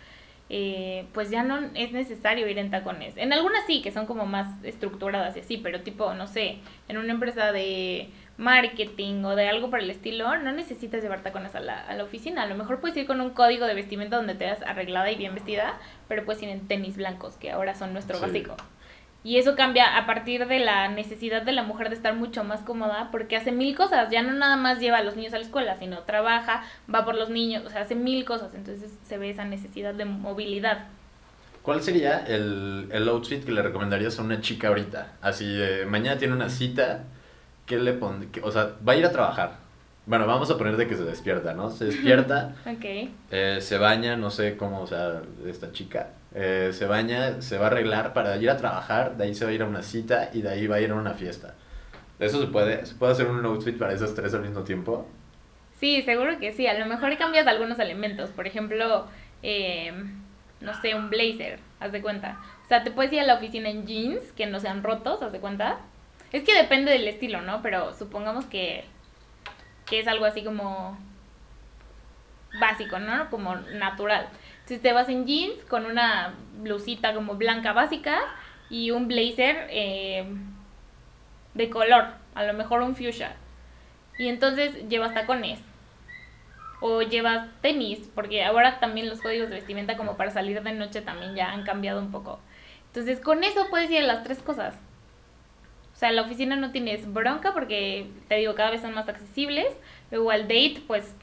eh, 0.54 1.06
pues 1.14 1.30
ya 1.30 1.42
no 1.44 1.60
es 1.74 1.92
necesario 1.92 2.46
ir 2.46 2.58
en 2.58 2.70
tacones. 2.70 3.16
En 3.16 3.32
algunas 3.32 3.64
sí, 3.66 3.80
que 3.80 3.90
son 3.90 4.04
como 4.04 4.26
más 4.26 4.62
estructuradas 4.64 5.34
y 5.36 5.40
así, 5.40 5.56
pero 5.56 5.80
tipo, 5.80 6.12
no 6.12 6.26
sé, 6.26 6.58
en 6.88 6.98
una 6.98 7.10
empresa 7.12 7.52
de 7.52 8.10
marketing 8.36 9.24
o 9.24 9.34
de 9.34 9.48
algo 9.48 9.70
por 9.70 9.78
el 9.78 9.88
estilo, 9.88 10.36
no 10.38 10.52
necesitas 10.52 11.00
llevar 11.02 11.22
tacones 11.22 11.54
a 11.54 11.60
la, 11.60 11.80
a 11.80 11.94
la 11.94 12.04
oficina. 12.04 12.42
A 12.42 12.46
lo 12.46 12.54
mejor 12.56 12.80
puedes 12.80 12.96
ir 12.98 13.06
con 13.06 13.22
un 13.22 13.30
código 13.30 13.66
de 13.66 13.72
vestimenta 13.74 14.16
donde 14.16 14.34
te 14.34 14.44
veas 14.44 14.60
arreglada 14.62 15.10
y 15.10 15.16
bien 15.16 15.34
vestida, 15.34 15.78
pero 16.06 16.24
puedes 16.26 16.42
ir 16.42 16.50
en 16.50 16.68
tenis 16.68 16.96
blancos, 16.98 17.36
que 17.36 17.50
ahora 17.50 17.74
son 17.74 17.94
nuestro 17.94 18.18
Sí. 18.18 18.22
básico. 18.22 18.56
Y 19.24 19.38
eso 19.38 19.54
cambia 19.54 19.96
a 19.96 20.04
partir 20.04 20.46
de 20.48 20.58
la 20.58 20.88
necesidad 20.88 21.42
de 21.42 21.52
la 21.52 21.62
mujer 21.62 21.88
de 21.90 21.94
estar 21.94 22.14
mucho 22.14 22.42
más 22.42 22.60
cómoda 22.62 23.08
porque 23.12 23.36
hace 23.36 23.52
mil 23.52 23.76
cosas. 23.76 24.10
Ya 24.10 24.22
no 24.22 24.32
nada 24.32 24.56
más 24.56 24.80
lleva 24.80 24.98
a 24.98 25.02
los 25.04 25.14
niños 25.14 25.32
a 25.32 25.38
la 25.38 25.44
escuela, 25.44 25.76
sino 25.78 26.00
trabaja, 26.00 26.64
va 26.92 27.04
por 27.04 27.14
los 27.14 27.30
niños, 27.30 27.64
o 27.64 27.70
sea, 27.70 27.82
hace 27.82 27.94
mil 27.94 28.24
cosas. 28.24 28.52
Entonces 28.54 28.90
se 29.06 29.18
ve 29.18 29.30
esa 29.30 29.44
necesidad 29.44 29.94
de 29.94 30.04
movilidad. 30.06 30.86
¿Cuál 31.62 31.80
sería 31.82 32.24
el, 32.26 32.88
el 32.90 33.08
outfit 33.08 33.44
que 33.44 33.52
le 33.52 33.62
recomendarías 33.62 34.18
a 34.18 34.22
una 34.22 34.40
chica 34.40 34.66
ahorita? 34.68 35.12
Así, 35.22 35.56
mañana 35.86 36.18
tiene 36.18 36.34
una 36.34 36.48
cita, 36.48 37.04
¿qué 37.66 37.78
le 37.78 37.92
pon 37.92 38.28
qué- 38.32 38.40
O 38.42 38.50
sea, 38.50 38.70
va 38.86 38.94
a 38.94 38.96
ir 38.96 39.06
a 39.06 39.12
trabajar. 39.12 39.58
Bueno, 40.04 40.26
vamos 40.26 40.50
a 40.50 40.58
poner 40.58 40.76
de 40.76 40.88
que 40.88 40.96
se 40.96 41.04
despierta, 41.04 41.54
¿no? 41.54 41.70
Se 41.70 41.84
despierta, 41.84 42.56
Ok. 42.66 42.84
eh, 43.30 43.58
se 43.60 43.78
baña, 43.78 44.16
no 44.16 44.30
sé 44.30 44.56
cómo, 44.56 44.80
o 44.80 44.86
sea, 44.88 45.22
esta 45.46 45.70
chica. 45.70 46.08
Eh, 46.34 46.70
se 46.72 46.86
baña, 46.86 47.42
se 47.42 47.58
va 47.58 47.64
a 47.64 47.66
arreglar 47.68 48.12
para 48.12 48.36
ir 48.36 48.50
a 48.50 48.56
trabajar, 48.56 49.16
de 49.16 49.24
ahí 49.24 49.34
se 49.34 49.44
va 49.44 49.50
a 49.50 49.54
ir 49.54 49.62
a 49.62 49.66
una 49.66 49.82
cita 49.82 50.30
y 50.32 50.42
de 50.42 50.50
ahí 50.50 50.66
va 50.66 50.76
a 50.76 50.80
ir 50.80 50.90
a 50.90 50.94
una 50.94 51.14
fiesta. 51.14 51.54
¿Eso 52.18 52.40
se 52.40 52.46
puede? 52.46 52.86
¿Se 52.86 52.94
puede 52.94 53.12
hacer 53.12 53.26
un 53.26 53.44
outfit 53.44 53.76
para 53.76 53.92
esas 53.92 54.14
tres 54.14 54.32
al 54.34 54.42
mismo 54.42 54.62
tiempo? 54.62 55.08
Sí, 55.80 56.02
seguro 56.02 56.38
que 56.38 56.52
sí. 56.52 56.66
A 56.66 56.78
lo 56.78 56.86
mejor 56.86 57.16
cambias 57.18 57.46
algunos 57.48 57.78
elementos. 57.80 58.30
Por 58.30 58.46
ejemplo, 58.46 59.06
eh, 59.42 59.92
no 60.60 60.80
sé, 60.80 60.94
un 60.94 61.10
blazer, 61.10 61.58
haz 61.80 61.90
de 61.90 62.00
cuenta. 62.00 62.38
O 62.64 62.68
sea, 62.68 62.84
te 62.84 62.92
puedes 62.92 63.12
ir 63.12 63.20
a 63.20 63.24
la 63.24 63.34
oficina 63.34 63.68
en 63.68 63.86
jeans 63.86 64.32
que 64.32 64.46
no 64.46 64.60
sean 64.60 64.84
rotos, 64.84 65.20
haz 65.22 65.32
de 65.32 65.40
cuenta. 65.40 65.80
Es 66.30 66.44
que 66.44 66.54
depende 66.54 66.92
del 66.92 67.08
estilo, 67.08 67.42
¿no? 67.42 67.60
Pero 67.60 67.92
supongamos 67.94 68.46
que, 68.46 68.84
que 69.84 69.98
es 69.98 70.06
algo 70.06 70.24
así 70.24 70.44
como 70.44 70.96
básico, 72.60 72.98
¿no? 73.00 73.28
Como 73.30 73.56
natural. 73.56 74.28
Entonces 74.62 74.82
te 74.82 74.92
vas 74.92 75.08
en 75.08 75.26
jeans 75.26 75.64
con 75.64 75.86
una 75.86 76.34
blusita 76.60 77.14
como 77.14 77.34
blanca 77.34 77.72
básica 77.72 78.20
y 78.70 78.90
un 78.90 79.08
blazer 79.08 79.66
eh, 79.70 80.24
de 81.54 81.70
color, 81.70 82.06
a 82.34 82.44
lo 82.44 82.54
mejor 82.54 82.82
un 82.82 82.96
fuchsia. 82.96 83.36
Y 84.18 84.28
entonces 84.28 84.88
llevas 84.88 85.14
tacones 85.14 85.60
o 86.80 87.02
llevas 87.02 87.48
tenis, 87.60 88.10
porque 88.14 88.44
ahora 88.44 88.78
también 88.80 89.08
los 89.08 89.20
códigos 89.20 89.48
de 89.48 89.56
vestimenta 89.56 89.96
como 89.96 90.16
para 90.16 90.30
salir 90.30 90.62
de 90.62 90.72
noche 90.72 91.00
también 91.02 91.34
ya 91.34 91.52
han 91.52 91.64
cambiado 91.64 92.00
un 92.00 92.10
poco. 92.10 92.38
Entonces 92.86 93.20
con 93.20 93.44
eso 93.44 93.66
puedes 93.70 93.90
ir 93.90 93.98
a 93.98 94.06
las 94.06 94.22
tres 94.22 94.40
cosas. 94.40 94.74
O 95.94 95.96
sea, 95.96 96.10
la 96.12 96.22
oficina 96.22 96.56
no 96.56 96.72
tienes 96.72 97.12
bronca 97.12 97.52
porque, 97.52 98.10
te 98.28 98.36
digo, 98.36 98.54
cada 98.54 98.70
vez 98.70 98.80
son 98.80 98.94
más 98.94 99.08
accesibles. 99.08 99.68
Luego 100.10 100.30
al 100.30 100.42
date, 100.42 100.82
pues 100.86 101.14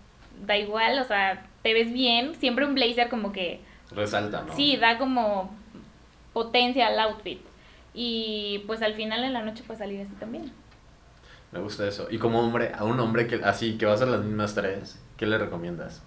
da 0.46 0.58
igual, 0.58 1.00
o 1.00 1.03
sea, 1.03 1.46
te 1.63 1.74
ves 1.74 1.92
bien. 1.92 2.36
Siempre 2.36 2.66
un 2.66 2.75
blazer 2.75 3.10
como 3.10 3.32
que... 3.32 3.62
Resalta, 3.92 4.44
¿no? 4.44 4.56
Sí, 4.56 4.78
da 4.78 4.98
como 4.98 5.51
potencia 6.34 6.88
al 6.88 7.00
outfit. 7.00 7.42
Y 7.94 8.63
pues 8.68 8.82
al 8.82 8.94
final 8.94 9.24
en 9.24 9.34
la 9.34 9.42
noche 9.42 9.63
puedes 9.66 9.80
salir 9.80 10.01
así 10.01 10.13
también. 10.20 10.51
Me 11.51 11.60
gusta 11.60 11.88
eso. 11.88 12.08
Y 12.12 12.20
como 12.20 12.39
hombre, 12.39 12.72
a 12.78 12.84
un 12.84 13.00
hombre 13.00 13.28
que 13.28 13.42
así, 13.44 13.78
que 13.78 13.86
va 13.86 13.94
a 13.94 13.96
hacer 13.96 14.08
las 14.08 14.24
mismas 14.24 14.54
tres, 14.54 15.01
¿qué 15.18 15.25
le 15.25 15.38
recomiendas? 15.38 16.04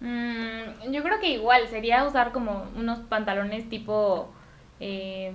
Mm, 0.00 0.92
yo 0.92 1.02
creo 1.02 1.20
que 1.20 1.30
igual 1.30 1.66
sería 1.68 2.04
usar 2.04 2.32
como 2.32 2.66
unos 2.76 3.00
pantalones 3.00 3.68
tipo... 3.68 4.30
Eh, 4.80 5.32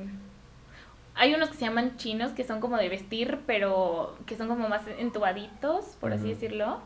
hay 1.16 1.34
unos 1.36 1.50
que 1.50 1.56
se 1.58 1.66
llaman 1.66 1.98
chinos 1.98 2.32
que 2.32 2.44
son 2.44 2.60
como 2.60 2.78
de 2.78 2.90
vestir, 2.90 3.40
pero 3.46 4.18
que 4.26 4.36
son 4.36 4.48
como 4.48 4.68
más 4.68 4.82
entubaditos, 4.98 5.86
por 6.00 6.12
así 6.12 6.30
decirlo. 6.30 6.80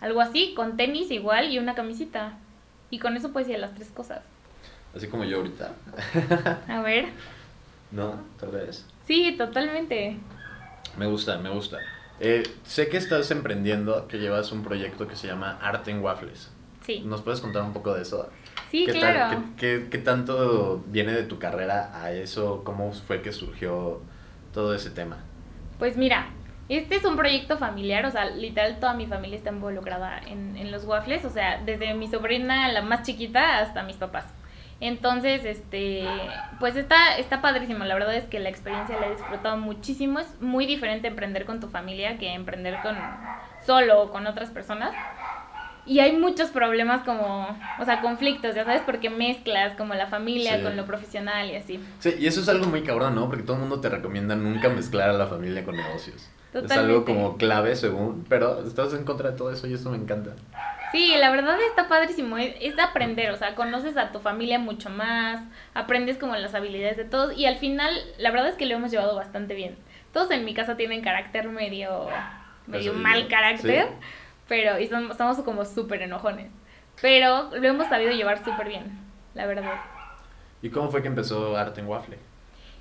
Algo 0.00 0.20
así, 0.20 0.54
con 0.54 0.76
tenis 0.76 1.10
igual 1.10 1.50
y 1.52 1.58
una 1.58 1.74
camisita. 1.74 2.38
Y 2.90 2.98
con 2.98 3.16
eso 3.16 3.32
puedes 3.32 3.48
ir 3.48 3.56
a 3.56 3.58
las 3.58 3.74
tres 3.74 3.88
cosas. 3.90 4.20
Así 4.96 5.08
como 5.08 5.24
yo 5.24 5.38
ahorita. 5.38 5.72
A 6.68 6.80
ver. 6.82 7.06
¿No? 7.90 8.20
Tal 8.38 8.50
vez. 8.50 8.86
Sí, 9.06 9.34
totalmente. 9.36 10.16
Me 10.96 11.06
gusta, 11.06 11.38
me 11.38 11.50
gusta. 11.50 11.78
Eh, 12.20 12.42
sé 12.64 12.88
que 12.88 12.96
estás 12.96 13.30
emprendiendo, 13.30 14.08
que 14.08 14.18
llevas 14.18 14.50
un 14.52 14.62
proyecto 14.64 15.06
que 15.06 15.16
se 15.16 15.26
llama 15.26 15.58
Arte 15.62 15.90
en 15.90 16.00
Waffles. 16.02 16.50
Sí. 16.84 17.00
¿Nos 17.04 17.22
puedes 17.22 17.40
contar 17.40 17.62
un 17.62 17.72
poco 17.72 17.94
de 17.94 18.02
eso? 18.02 18.28
Sí, 18.70 18.86
¿Qué, 18.86 18.92
tal- 18.94 19.00
claro. 19.00 19.42
qué, 19.56 19.80
qué- 19.84 19.88
qué 19.90 19.98
tanto 19.98 20.82
viene 20.88 21.12
de 21.12 21.22
tu 21.24 21.38
carrera 21.38 21.90
a 21.94 22.12
eso? 22.12 22.62
¿Cómo 22.64 22.92
fue 22.92 23.22
que 23.22 23.32
surgió 23.32 24.00
todo 24.54 24.74
ese 24.74 24.90
tema? 24.90 25.18
Pues 25.78 25.96
mira, 25.96 26.28
este 26.68 26.96
es 26.96 27.04
un 27.04 27.16
proyecto 27.16 27.56
familiar, 27.56 28.04
o 28.04 28.10
sea, 28.10 28.26
literal 28.26 28.78
toda 28.78 28.94
mi 28.94 29.06
familia 29.06 29.36
está 29.36 29.50
involucrada 29.50 30.20
en, 30.26 30.56
en 30.56 30.70
los 30.70 30.84
waffles, 30.84 31.24
o 31.24 31.30
sea, 31.30 31.62
desde 31.64 31.94
mi 31.94 32.08
sobrina, 32.08 32.68
la 32.68 32.82
más 32.82 33.02
chiquita, 33.02 33.58
hasta 33.58 33.82
mis 33.82 33.96
papás. 33.96 34.26
Entonces, 34.80 35.44
este, 35.44 36.04
pues 36.60 36.76
está, 36.76 37.16
está 37.16 37.40
padrísimo, 37.40 37.84
la 37.84 37.94
verdad 37.94 38.14
es 38.14 38.24
que 38.24 38.38
la 38.38 38.48
experiencia 38.48 38.98
la 39.00 39.08
he 39.08 39.10
disfrutado 39.10 39.56
muchísimo, 39.56 40.20
es 40.20 40.40
muy 40.40 40.66
diferente 40.66 41.08
emprender 41.08 41.46
con 41.46 41.58
tu 41.58 41.68
familia 41.68 42.16
que 42.16 42.32
emprender 42.32 42.78
con 42.82 42.96
solo 43.66 44.02
o 44.02 44.10
con 44.12 44.26
otras 44.28 44.50
personas. 44.50 44.94
Y 45.88 46.00
hay 46.00 46.12
muchos 46.16 46.50
problemas 46.50 47.02
como, 47.02 47.58
o 47.78 47.84
sea, 47.84 48.00
conflictos, 48.02 48.54
ya 48.54 48.64
sabes, 48.64 48.82
porque 48.82 49.08
mezclas 49.10 49.74
como 49.76 49.94
la 49.94 50.06
familia 50.06 50.58
Sí. 50.58 50.62
con 50.62 50.76
lo 50.76 50.84
profesional 50.84 51.50
y 51.50 51.56
así. 51.56 51.80
Sí, 51.98 52.14
y 52.18 52.26
eso 52.26 52.40
es 52.42 52.48
algo 52.48 52.66
muy 52.66 52.82
cabrón, 52.82 53.14
¿no? 53.14 53.26
Porque 53.28 53.42
todo 53.42 53.54
el 53.56 53.60
mundo 53.60 53.80
te 53.80 53.88
recomienda 53.88 54.36
nunca 54.36 54.68
mezclar 54.68 55.08
a 55.10 55.14
la 55.14 55.26
familia 55.26 55.64
con 55.64 55.76
negocios. 55.76 56.28
Es 56.50 56.54
algo 56.54 56.66
Totalmente. 56.68 57.04
como 57.12 57.36
clave 57.36 57.74
según, 57.76 58.24
pero 58.28 58.62
estás 58.66 58.92
en 58.94 59.04
contra 59.04 59.30
de 59.32 59.36
todo 59.36 59.50
eso 59.52 59.66
y 59.66 59.74
eso 59.74 59.90
me 59.90 59.96
encanta. 59.98 60.32
Sí, 60.92 61.14
la 61.18 61.30
verdad 61.30 61.58
está 61.68 61.88
padrísimo, 61.88 62.38
es, 62.38 62.54
es 62.60 62.74
de 62.76 62.80
aprender, 62.82 63.30
o 63.30 63.36
sea, 63.36 63.54
conoces 63.54 63.96
a 63.98 64.12
tu 64.12 64.18
familia 64.20 64.58
mucho 64.58 64.88
más, 64.88 65.40
aprendes 65.74 66.16
como 66.16 66.34
las 66.36 66.54
habilidades 66.54 66.96
de 66.96 67.04
todos 67.04 67.36
y 67.36 67.44
al 67.44 67.56
final 67.56 67.94
la 68.18 68.30
verdad 68.30 68.48
es 68.48 68.54
que 68.56 68.64
lo 68.64 68.74
hemos 68.74 68.90
llevado 68.90 69.14
bastante 69.14 69.54
bien. 69.54 69.76
Todos 70.14 70.30
en 70.30 70.44
mi 70.46 70.54
casa 70.54 70.76
tienen 70.78 71.02
carácter 71.02 71.48
medio, 71.48 72.06
medio 72.66 72.94
mal 72.94 73.28
carácter, 73.28 73.84
sí. 73.88 73.94
Pero 74.48 74.78
y 74.78 74.86
son- 74.88 75.10
estamos 75.10 75.38
como 75.38 75.64
súper 75.64 76.02
enojones, 76.02 76.50
pero 77.00 77.50
lo 77.54 77.68
hemos 77.68 77.86
sabido 77.88 78.12
llevar 78.12 78.42
súper 78.44 78.68
bien, 78.68 78.98
la 79.34 79.46
verdad. 79.46 79.74
¿Y 80.62 80.70
cómo 80.70 80.90
fue 80.90 81.02
que 81.02 81.08
empezó 81.08 81.56
Arte 81.56 81.80
en 81.80 81.86
Waffle? 81.86 82.18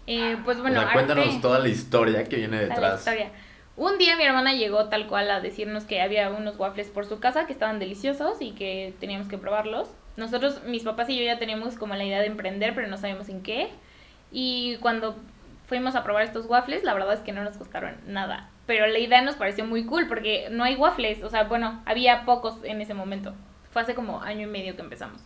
Eh, 0.07 0.37
pues 0.45 0.59
bueno, 0.61 0.79
o 0.79 0.83
sea, 0.83 0.93
cuéntanos 0.93 1.27
arte- 1.27 1.41
toda 1.41 1.59
la 1.59 1.67
historia 1.67 2.23
que 2.23 2.37
viene 2.37 2.57
la 2.63 2.67
detrás. 2.69 2.99
historia. 2.99 3.29
Un 3.75 3.97
día 3.99 4.15
mi 4.15 4.23
hermana 4.23 4.53
llegó 4.53 4.85
tal 4.85 5.05
cual 5.05 5.29
a 5.29 5.39
decirnos 5.41 5.83
que 5.83 6.01
había 6.01 6.29
unos 6.31 6.57
waffles 6.57 6.87
por 6.87 7.05
su 7.05 7.19
casa 7.19 7.45
que 7.45 7.53
estaban 7.53 7.77
deliciosos 7.77 8.41
y 8.41 8.51
que 8.53 8.93
teníamos 8.99 9.27
que 9.27 9.37
probarlos. 9.37 9.89
Nosotros, 10.15 10.63
mis 10.65 10.81
papás 10.83 11.09
y 11.09 11.17
yo 11.19 11.23
ya 11.23 11.37
teníamos 11.37 11.75
como 11.75 11.93
la 11.93 12.03
idea 12.03 12.19
de 12.21 12.25
emprender, 12.25 12.73
pero 12.73 12.87
no 12.87 12.97
sabíamos 12.97 13.29
en 13.29 13.43
qué. 13.43 13.69
Y 14.31 14.77
cuando 14.77 15.15
fuimos 15.67 15.93
a 15.95 16.03
probar 16.03 16.23
estos 16.23 16.47
waffles, 16.47 16.83
la 16.83 16.95
verdad 16.95 17.13
es 17.13 17.19
que 17.19 17.33
no 17.33 17.43
nos 17.43 17.57
costaron 17.57 17.97
nada. 18.07 18.49
Pero 18.67 18.85
la 18.85 18.99
idea 18.99 19.21
nos 19.21 19.35
pareció 19.35 19.65
muy 19.65 19.85
cool 19.85 20.07
porque 20.07 20.49
no 20.51 20.63
hay 20.63 20.75
waffles, 20.75 21.23
o 21.23 21.29
sea, 21.29 21.45
bueno, 21.45 21.81
había 21.85 22.25
pocos 22.25 22.63
en 22.63 22.81
ese 22.81 22.93
momento. 22.93 23.33
Fue 23.71 23.81
hace 23.81 23.95
como 23.95 24.21
año 24.21 24.47
y 24.47 24.51
medio 24.51 24.75
que 24.75 24.81
empezamos. 24.81 25.21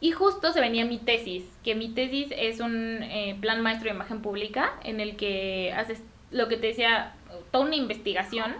Y 0.00 0.10
justo 0.10 0.52
se 0.52 0.60
venía 0.60 0.84
mi 0.84 0.98
tesis, 0.98 1.44
que 1.62 1.76
mi 1.76 1.90
tesis 1.90 2.28
es 2.36 2.58
un 2.58 3.02
eh, 3.04 3.36
plan 3.40 3.62
maestro 3.62 3.88
de 3.88 3.94
imagen 3.94 4.20
pública 4.20 4.72
en 4.82 4.98
el 4.98 5.16
que 5.16 5.72
haces 5.76 6.02
lo 6.32 6.48
que 6.48 6.56
te 6.56 6.68
decía, 6.68 7.12
toda 7.52 7.66
una 7.66 7.76
investigación 7.76 8.54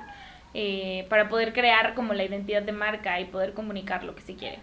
eh, 0.54 1.07
para 1.09 1.28
poder 1.28 1.52
crear 1.52 1.95
como 1.95 2.12
la 2.12 2.23
identidad 2.23 2.62
de 2.62 2.73
marca 2.73 3.19
y 3.19 3.25
poder 3.25 3.54
comunicar 3.54 4.04
lo 4.04 4.14
que 4.14 4.21
se 4.21 4.37
quiere. 4.37 4.59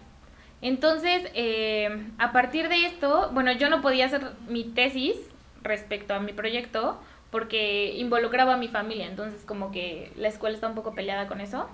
Entonces, 0.62 1.28
eh, 1.34 2.06
a 2.18 2.32
partir 2.32 2.68
de 2.68 2.86
esto, 2.86 3.30
bueno, 3.32 3.52
yo 3.52 3.68
no 3.68 3.82
podía 3.82 4.06
hacer 4.06 4.30
mi 4.48 4.64
tesis 4.64 5.16
respecto 5.62 6.14
a 6.14 6.20
mi 6.20 6.32
proyecto 6.32 7.00
porque 7.30 7.94
involucraba 7.96 8.54
a 8.54 8.56
mi 8.56 8.68
familia, 8.68 9.06
entonces 9.06 9.44
como 9.44 9.70
que 9.70 10.12
la 10.16 10.28
escuela 10.28 10.54
está 10.54 10.68
un 10.68 10.74
poco 10.74 10.94
peleada 10.94 11.28
con 11.28 11.40
eso. 11.40 11.68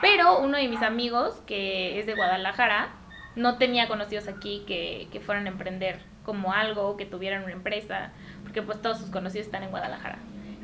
Pero 0.00 0.38
uno 0.38 0.56
de 0.56 0.68
mis 0.68 0.82
amigos, 0.82 1.42
que 1.46 1.98
es 1.98 2.06
de 2.06 2.14
Guadalajara, 2.14 2.90
no 3.34 3.58
tenía 3.58 3.88
conocidos 3.88 4.28
aquí 4.28 4.62
que, 4.66 5.08
que 5.12 5.20
fueran 5.20 5.46
a 5.46 5.50
emprender 5.50 6.00
como 6.24 6.52
algo, 6.52 6.96
que 6.96 7.06
tuvieran 7.06 7.42
una 7.42 7.52
empresa, 7.52 8.12
porque 8.42 8.62
pues 8.62 8.80
todos 8.80 8.98
sus 8.98 9.10
conocidos 9.10 9.46
están 9.46 9.62
en 9.62 9.70
Guadalajara. 9.70 10.18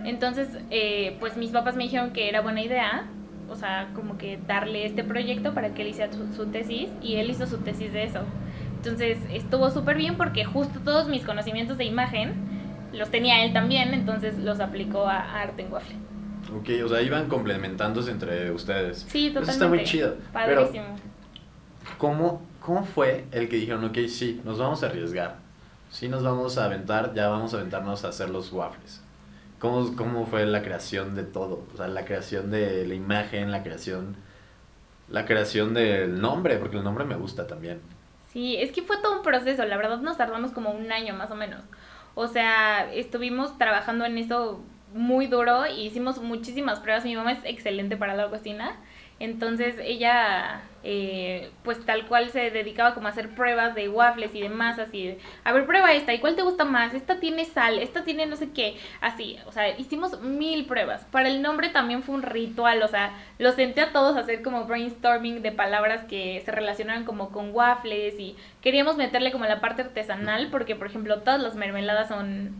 Entonces, 0.04 0.48
eh, 0.70 1.16
pues 1.20 1.36
mis 1.36 1.50
papás 1.50 1.76
me 1.76 1.84
dijeron 1.84 2.12
que 2.12 2.28
era 2.28 2.40
buena 2.42 2.62
idea, 2.62 3.06
o 3.48 3.56
sea, 3.56 3.88
como 3.94 4.18
que 4.18 4.38
darle 4.46 4.86
este 4.86 5.04
proyecto 5.04 5.54
para 5.54 5.74
que 5.74 5.82
él 5.82 5.88
hiciera 5.88 6.12
su, 6.12 6.32
su 6.34 6.46
tesis, 6.46 6.90
y 7.02 7.16
él 7.16 7.30
hizo 7.30 7.46
su 7.46 7.58
tesis 7.58 7.92
de 7.92 8.04
eso. 8.04 8.20
Entonces, 8.76 9.18
estuvo 9.32 9.70
súper 9.70 9.96
bien 9.96 10.16
porque 10.16 10.44
justo 10.44 10.80
todos 10.80 11.08
mis 11.08 11.24
conocimientos 11.24 11.78
de 11.78 11.84
imagen 11.84 12.53
los 12.94 13.10
tenía 13.10 13.44
él 13.44 13.52
también, 13.52 13.92
entonces 13.94 14.38
los 14.38 14.60
aplicó 14.60 15.06
a, 15.06 15.18
a 15.18 15.42
Arte 15.42 15.62
en 15.62 15.72
Waffle. 15.72 15.96
Ok, 16.56 16.68
o 16.84 16.88
sea, 16.88 17.02
iban 17.02 17.28
complementándose 17.28 18.10
entre 18.10 18.50
ustedes. 18.50 19.06
Sí, 19.08 19.26
Eso 19.26 19.40
totalmente. 19.40 19.52
está 19.52 19.68
muy 19.68 19.84
chido. 19.84 20.16
Pero, 20.32 20.62
Padrísimo. 20.62 20.96
¿cómo, 21.98 22.42
¿cómo 22.60 22.84
fue 22.84 23.24
el 23.32 23.48
que 23.48 23.56
dijeron, 23.56 23.84
ok, 23.84 23.98
sí, 24.08 24.40
nos 24.44 24.58
vamos 24.58 24.82
a 24.82 24.86
arriesgar? 24.86 25.36
Sí, 25.90 26.08
nos 26.08 26.22
vamos 26.22 26.58
a 26.58 26.64
aventar, 26.64 27.14
ya 27.14 27.28
vamos 27.28 27.54
a 27.54 27.58
aventarnos 27.58 28.04
a 28.04 28.08
hacer 28.08 28.30
los 28.30 28.52
waffles. 28.52 29.00
¿Cómo, 29.58 29.96
¿Cómo 29.96 30.26
fue 30.26 30.44
la 30.44 30.62
creación 30.62 31.14
de 31.14 31.22
todo? 31.22 31.64
O 31.72 31.76
sea, 31.76 31.88
la 31.88 32.04
creación 32.04 32.50
de 32.50 32.86
la 32.86 32.94
imagen, 32.94 33.50
la 33.50 33.62
creación, 33.62 34.16
la 35.08 35.24
creación 35.24 35.72
del 35.72 36.20
nombre, 36.20 36.56
porque 36.58 36.76
el 36.76 36.84
nombre 36.84 37.04
me 37.04 37.16
gusta 37.16 37.46
también. 37.46 37.80
Sí, 38.32 38.56
es 38.56 38.72
que 38.72 38.82
fue 38.82 38.96
todo 39.00 39.16
un 39.16 39.22
proceso, 39.22 39.64
la 39.64 39.76
verdad 39.76 40.00
nos 40.00 40.16
tardamos 40.16 40.50
como 40.50 40.70
un 40.70 40.90
año 40.90 41.14
más 41.14 41.30
o 41.30 41.36
menos. 41.36 41.60
O 42.14 42.28
sea, 42.28 42.92
estuvimos 42.92 43.58
trabajando 43.58 44.04
en 44.04 44.18
eso 44.18 44.60
muy 44.92 45.26
duro 45.26 45.66
y 45.66 45.86
hicimos 45.86 46.20
muchísimas 46.20 46.80
pruebas. 46.80 47.04
Mi 47.04 47.16
mamá 47.16 47.32
es 47.32 47.44
excelente 47.44 47.96
para 47.96 48.14
la 48.14 48.30
cocina, 48.30 48.76
entonces 49.20 49.76
ella 49.80 50.62
eh, 50.86 51.50
pues 51.62 51.84
tal 51.86 52.06
cual 52.06 52.28
se 52.28 52.50
dedicaba 52.50 52.94
como 52.94 53.06
a 53.06 53.10
hacer 53.10 53.30
pruebas 53.30 53.74
de 53.74 53.88
waffles 53.88 54.34
y 54.34 54.42
de 54.42 54.50
masas 54.50 54.90
y 54.92 55.06
de, 55.06 55.18
a 55.42 55.52
ver, 55.52 55.64
prueba 55.64 55.92
esta, 55.92 56.12
¿y 56.12 56.18
cuál 56.18 56.36
te 56.36 56.42
gusta 56.42 56.66
más? 56.66 56.92
Esta 56.92 57.20
tiene 57.20 57.46
sal, 57.46 57.78
esta 57.78 58.04
tiene 58.04 58.26
no 58.26 58.36
sé 58.36 58.50
qué, 58.50 58.76
así, 59.00 59.38
o 59.46 59.52
sea, 59.52 59.70
hicimos 59.78 60.20
mil 60.20 60.66
pruebas. 60.66 61.06
Para 61.10 61.28
el 61.28 61.40
nombre 61.40 61.70
también 61.70 62.02
fue 62.02 62.14
un 62.14 62.22
ritual, 62.22 62.82
o 62.82 62.88
sea, 62.88 63.14
los 63.38 63.54
senté 63.54 63.80
a 63.80 63.92
todos 63.92 64.16
a 64.16 64.20
hacer 64.20 64.42
como 64.42 64.66
brainstorming 64.66 65.40
de 65.40 65.52
palabras 65.52 66.04
que 66.04 66.42
se 66.44 66.52
relacionaran 66.52 67.04
como 67.04 67.30
con 67.30 67.54
waffles 67.54 68.20
y 68.20 68.36
queríamos 68.60 68.98
meterle 68.98 69.32
como 69.32 69.46
la 69.46 69.62
parte 69.62 69.82
artesanal 69.82 70.48
porque, 70.50 70.76
por 70.76 70.88
ejemplo, 70.88 71.20
todas 71.20 71.40
las 71.40 71.54
mermeladas 71.54 72.08
son 72.08 72.54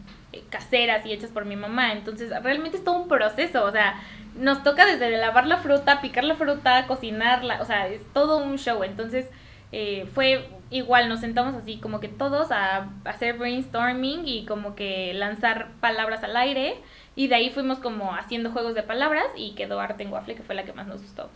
caseras 0.50 1.04
y 1.06 1.12
hechas 1.12 1.30
por 1.30 1.44
mi 1.44 1.56
mamá, 1.56 1.92
entonces 1.92 2.30
realmente 2.42 2.78
es 2.78 2.84
todo 2.84 2.96
un 2.96 3.08
proceso, 3.08 3.64
o 3.64 3.72
sea, 3.72 4.00
nos 4.36 4.62
toca 4.62 4.86
desde 4.86 5.16
lavar 5.16 5.46
la 5.46 5.58
fruta, 5.58 6.00
picar 6.00 6.24
la 6.24 6.34
fruta, 6.34 6.86
cocinarla, 6.86 7.60
o 7.60 7.64
sea, 7.64 7.88
es 7.88 8.02
todo 8.12 8.38
un 8.38 8.58
show, 8.58 8.82
entonces 8.82 9.26
eh, 9.72 10.06
fue 10.14 10.48
igual 10.70 11.08
nos 11.08 11.20
sentamos 11.20 11.54
así 11.54 11.78
como 11.78 12.00
que 12.00 12.08
todos 12.08 12.50
a, 12.50 12.90
hacer 13.04 13.38
brainstorming 13.38 14.26
y 14.26 14.44
como 14.44 14.74
que 14.74 15.14
lanzar 15.14 15.72
palabras 15.80 16.22
al 16.24 16.36
aire. 16.36 16.76
Y 17.16 17.28
de 17.28 17.36
ahí 17.36 17.50
fuimos 17.50 17.78
como 17.78 18.14
haciendo 18.14 18.50
juegos 18.50 18.74
de 18.74 18.82
palabras 18.82 19.26
y 19.36 19.54
quedó 19.54 19.80
Arte 19.80 20.02
en 20.02 20.12
Waffle 20.12 20.34
que 20.34 20.42
fue 20.42 20.54
la 20.54 20.64
que 20.64 20.72
más 20.72 20.86
nos 20.86 21.02
gustó. 21.02 21.30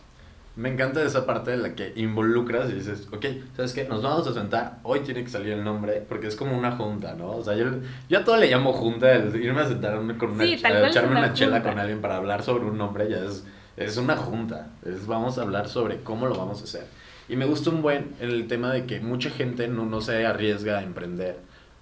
Me 0.59 0.67
encanta 0.67 1.01
esa 1.01 1.25
parte 1.25 1.51
de 1.51 1.57
la 1.57 1.73
que 1.73 1.93
involucras 1.95 2.69
y 2.69 2.73
dices, 2.73 3.07
ok, 3.13 3.25
¿sabes 3.55 3.71
qué? 3.71 3.85
Nos 3.85 4.03
vamos 4.03 4.27
a 4.27 4.33
sentar, 4.33 4.79
hoy 4.83 4.99
tiene 4.99 5.23
que 5.23 5.29
salir 5.29 5.53
el 5.53 5.63
nombre, 5.63 6.03
porque 6.09 6.27
es 6.27 6.35
como 6.35 6.57
una 6.57 6.73
junta, 6.73 7.13
¿no? 7.13 7.31
O 7.31 7.41
sea, 7.41 7.55
yo, 7.55 7.67
yo 8.09 8.19
a 8.19 8.25
todo 8.25 8.35
le 8.35 8.51
llamo 8.51 8.73
junta, 8.73 9.15
irme 9.15 9.61
a 9.61 9.69
sentarme 9.69 10.17
con 10.17 10.31
una, 10.31 10.43
echarme 10.43 11.11
una, 11.11 11.31
chela 11.31 11.63
con 11.63 11.79
alguien 11.79 12.01
para 12.01 12.17
hablar 12.17 12.43
sobre 12.43 12.65
un 12.65 12.77
nombre, 12.77 13.09
ya 13.09 13.23
es, 13.23 13.45
es 13.77 13.95
una 13.95 14.17
junta, 14.17 14.67
es 14.85 15.07
vamos 15.07 15.37
a 15.37 15.43
hablar 15.43 15.69
sobre 15.69 16.01
cómo 16.01 16.27
lo 16.27 16.35
vamos 16.35 16.59
a 16.59 16.65
hacer. 16.65 16.87
Y 17.29 17.37
me 17.37 17.45
gusta 17.45 17.69
un 17.69 17.81
buen 17.81 18.09
el 18.19 18.49
tema 18.49 18.73
de 18.73 18.85
que 18.85 18.99
mucha 18.99 19.29
gente 19.29 19.69
no, 19.69 19.85
no 19.85 20.01
se 20.01 20.25
arriesga 20.25 20.79
a 20.79 20.83
emprender, 20.83 21.37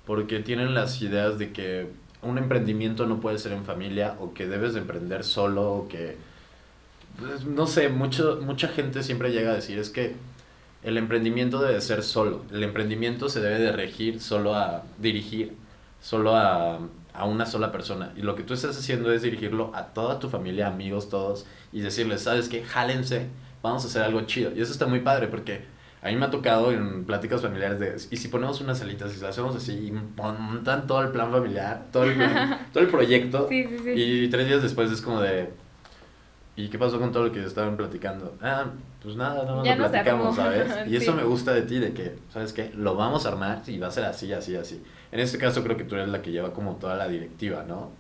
porque 0.05 0.41
tienen 0.41 0.75
las 0.75 1.01
ideas 1.01 1.39
de 1.39 1.51
que 1.51 1.89
un 2.22 2.38
emprendimiento 2.38 3.07
no 3.07 3.22
puede 3.22 3.39
ser 3.39 3.53
en 3.53 3.65
familia, 3.65 4.17
o 4.19 4.36
que 4.36 4.46
debes 4.46 4.75
de 4.75 4.81
emprender 4.81 5.24
solo, 5.24 5.72
o 5.72 5.88
que 5.88 6.26
pues, 7.19 7.45
no 7.45 7.67
sé, 7.67 7.89
mucho, 7.89 8.39
mucha 8.41 8.67
gente 8.67 9.03
siempre 9.03 9.31
llega 9.31 9.51
a 9.51 9.55
decir 9.55 9.79
es 9.79 9.89
que 9.89 10.15
el 10.83 10.97
emprendimiento 10.97 11.62
debe 11.62 11.81
ser 11.81 12.03
solo. 12.03 12.43
El 12.51 12.63
emprendimiento 12.63 13.29
se 13.29 13.41
debe 13.41 13.59
de 13.59 13.71
regir 13.71 14.21
solo 14.21 14.55
a 14.55 14.83
dirigir, 15.00 15.53
solo 16.01 16.36
a, 16.36 16.79
a, 17.13 17.25
una 17.25 17.45
sola 17.45 17.71
persona. 17.71 18.13
Y 18.15 18.21
lo 18.21 18.36
que 18.36 18.43
tú 18.43 18.53
estás 18.53 18.77
haciendo 18.77 19.12
es 19.12 19.21
dirigirlo 19.24 19.71
a 19.74 19.88
toda 19.88 20.19
tu 20.19 20.29
familia, 20.29 20.67
amigos, 20.67 21.09
todos, 21.09 21.45
y 21.74 21.81
decirles, 21.81 22.21
¿sabes 22.21 22.47
qué? 22.47 22.63
Jálense, 22.63 23.27
vamos 23.62 23.83
a 23.83 23.88
hacer 23.88 24.03
algo 24.03 24.21
chido. 24.21 24.51
Y 24.55 24.62
eso 24.62 24.71
está 24.71 24.86
muy 24.86 25.00
padre 25.00 25.27
porque 25.27 25.65
a 26.01 26.09
mí 26.09 26.15
me 26.15 26.25
ha 26.25 26.31
tocado 26.31 26.71
en 26.71 27.05
pláticas 27.05 27.41
familiares 27.41 27.79
de, 27.79 27.95
y 28.12 28.17
si 28.17 28.27
ponemos 28.27 28.62
unas 28.62 28.77
salitas 28.77 29.17
y 29.17 29.19
lo 29.19 29.27
hacemos 29.27 29.55
así, 29.55 29.88
y 29.88 29.91
montan 29.91 30.86
todo 30.86 31.01
el 31.01 31.09
plan 31.09 31.31
familiar, 31.31 31.88
todo 31.91 32.03
el, 32.03 32.17
todo 32.71 32.83
el 32.83 32.89
proyecto, 32.89 33.50
y 33.51 34.29
tres 34.29 34.47
días 34.47 34.62
después 34.62 34.91
es 34.91 35.01
como 35.01 35.21
de 35.21 35.50
¿Y 36.58 36.70
qué 36.70 36.80
pasó 36.80 37.00
con 37.00 37.12
todo 37.12 37.26
lo 37.26 37.32
que 37.32 37.44
estaban 37.46 37.78
platicando? 37.78 38.36
Ah, 38.42 38.66
pues 39.04 39.16
nada, 39.16 39.44
nada 39.44 39.58
más 39.58 39.78
lo 39.78 39.90
platicamos, 39.90 40.36
¿sabes? 40.36 40.68
Y 40.88 40.96
eso 40.96 41.14
me 41.14 41.24
gusta 41.24 41.54
de 41.54 41.62
ti, 41.62 41.78
de 41.78 41.94
que, 41.94 42.16
¿sabes 42.34 42.52
qué? 42.52 42.72
Lo 42.74 42.96
vamos 42.96 43.28
a 43.28 43.30
armar 43.30 43.62
y 43.68 43.78
va 43.78 43.88
a 43.88 43.92
ser 43.92 44.06
así, 44.06 44.34
así, 44.34 44.56
así. 44.56 44.84
En 45.12 45.20
este 45.20 45.38
caso 45.38 45.64
creo 45.64 45.78
que 45.78 45.84
tú 45.84 45.94
eres 45.94 46.08
la 46.08 46.24
que 46.24 46.32
lleva 46.32 46.54
como 46.54 46.78
toda 46.78 46.96
la 46.96 47.08
directiva, 47.08 47.64
¿no? 47.68 47.92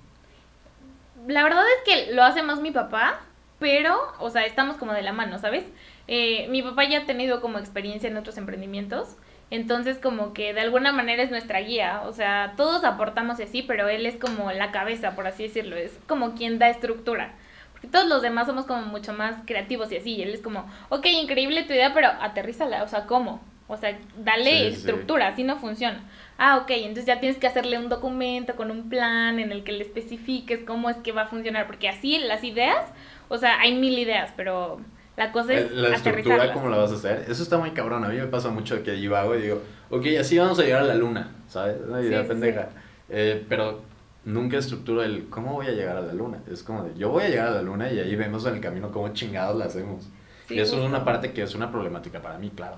La 1.27 1.43
verdad 1.43 1.63
es 1.77 1.83
que 1.85 2.15
lo 2.15 2.23
hace 2.23 2.41
más 2.41 2.59
mi 2.59 2.71
papá, 2.71 3.21
pero, 3.59 3.95
o 4.19 4.31
sea, 4.31 4.43
estamos 4.43 4.77
como 4.77 4.91
de 4.91 5.03
la 5.03 5.13
mano, 5.13 5.37
¿sabes? 5.37 5.63
Eh, 6.07 6.47
mi 6.49 6.63
papá 6.63 6.89
ya 6.89 7.01
ha 7.01 7.05
tenido 7.05 7.41
como 7.41 7.59
experiencia 7.59 8.09
en 8.09 8.17
otros 8.17 8.37
emprendimientos, 8.37 9.17
entonces 9.51 9.99
como 9.99 10.33
que 10.33 10.55
de 10.55 10.61
alguna 10.61 10.91
manera 10.91 11.21
es 11.21 11.29
nuestra 11.29 11.59
guía, 11.59 12.01
o 12.05 12.11
sea, 12.11 12.55
todos 12.57 12.83
aportamos 12.83 13.39
así, 13.39 13.61
pero 13.61 13.87
él 13.87 14.07
es 14.07 14.15
como 14.15 14.51
la 14.51 14.71
cabeza, 14.71 15.11
por 15.15 15.27
así 15.27 15.43
decirlo, 15.43 15.75
es 15.75 15.99
como 16.07 16.33
quien 16.33 16.57
da 16.57 16.69
estructura. 16.69 17.35
Porque 17.77 17.89
todos 17.89 18.07
los 18.07 18.23
demás 18.23 18.47
somos 18.47 18.65
como 18.65 18.81
mucho 18.81 19.13
más 19.13 19.35
creativos 19.45 19.91
y 19.91 19.97
así. 19.97 20.15
Y 20.15 20.23
él 20.23 20.33
es 20.33 20.41
como, 20.41 20.65
ok, 20.89 21.05
increíble 21.05 21.63
tu 21.63 21.73
idea, 21.73 21.93
pero 21.93 22.07
aterrízala. 22.07 22.81
O 22.81 22.87
sea, 22.87 23.05
¿cómo? 23.05 23.39
O 23.67 23.77
sea, 23.77 23.97
dale 24.17 24.69
estructura, 24.69 25.27
así 25.27 25.43
no 25.43 25.57
funciona. 25.57 26.01
Ah, 26.37 26.57
ok, 26.57 26.69
entonces 26.69 27.05
ya 27.05 27.19
tienes 27.19 27.37
que 27.37 27.47
hacerle 27.47 27.77
un 27.77 27.89
documento 27.89 28.55
con 28.55 28.71
un 28.71 28.89
plan 28.89 29.39
en 29.39 29.51
el 29.51 29.63
que 29.63 29.73
le 29.73 29.83
especifiques 29.83 30.61
cómo 30.65 30.89
es 30.89 30.97
que 30.97 31.11
va 31.11 31.23
a 31.23 31.27
funcionar. 31.27 31.67
Porque 31.67 31.89
así 31.89 32.17
las 32.17 32.43
ideas, 32.43 32.85
o 33.27 33.37
sea, 33.37 33.59
hay 33.59 33.75
mil 33.75 33.99
ideas, 33.99 34.33
pero 34.35 34.79
la 35.17 35.31
cosa 35.31 35.53
es. 35.53 35.71
La 35.71 35.95
estructura, 35.95 36.53
¿cómo 36.53 36.69
la 36.69 36.77
vas 36.77 36.91
a 36.91 36.95
hacer? 36.95 37.25
Eso 37.29 37.43
está 37.43 37.57
muy 37.57 37.71
cabrón. 37.71 38.05
A 38.05 38.09
mí 38.09 38.17
me 38.17 38.27
pasa 38.27 38.49
mucho 38.49 38.81
que 38.83 38.99
yo 39.01 39.15
hago 39.15 39.35
y 39.35 39.41
digo, 39.41 39.61
ok, 39.89 40.05
así 40.19 40.37
vamos 40.37 40.57
a 40.59 40.63
llegar 40.63 40.81
a 40.81 40.85
la 40.85 40.95
luna, 40.95 41.31
¿sabes? 41.47 41.77
Una 41.87 42.01
idea 42.01 42.25
pendeja. 42.25 42.69
Eh, 43.09 43.45
pero 43.49 43.81
nunca 44.27 44.57
estructuro 44.57 45.03
el 45.03 45.29
cómo 45.29 45.53
voy 45.53 45.67
a 45.67 45.71
llegar 45.71 45.95
a 45.95 46.01
la 46.01 46.13
luna. 46.13 46.39
Es 46.51 46.61
como 46.61 46.83
de 46.83 46.97
yo 46.99 47.09
voy 47.09 47.23
a 47.23 47.29
llegar 47.29 47.47
a 47.47 47.51
la 47.51 47.61
luna 47.61 47.91
y 47.91 47.99
ahí 47.99 48.15
vemos 48.15 48.45
en 48.45 48.55
el 48.55 48.61
camino 48.61 48.91
cómo 48.91 49.13
chingados 49.13 49.57
la 49.57 49.65
hacemos. 49.65 50.07
y 50.49 50.59
eso 50.59 50.77
es 50.77 50.85
una 50.85 51.03
parte 51.03 51.31
que 51.31 51.41
es 51.41 51.55
una 51.55 51.71
problemática 51.71 52.21
para 52.21 52.37
mí, 52.37 52.51
claro. 52.53 52.77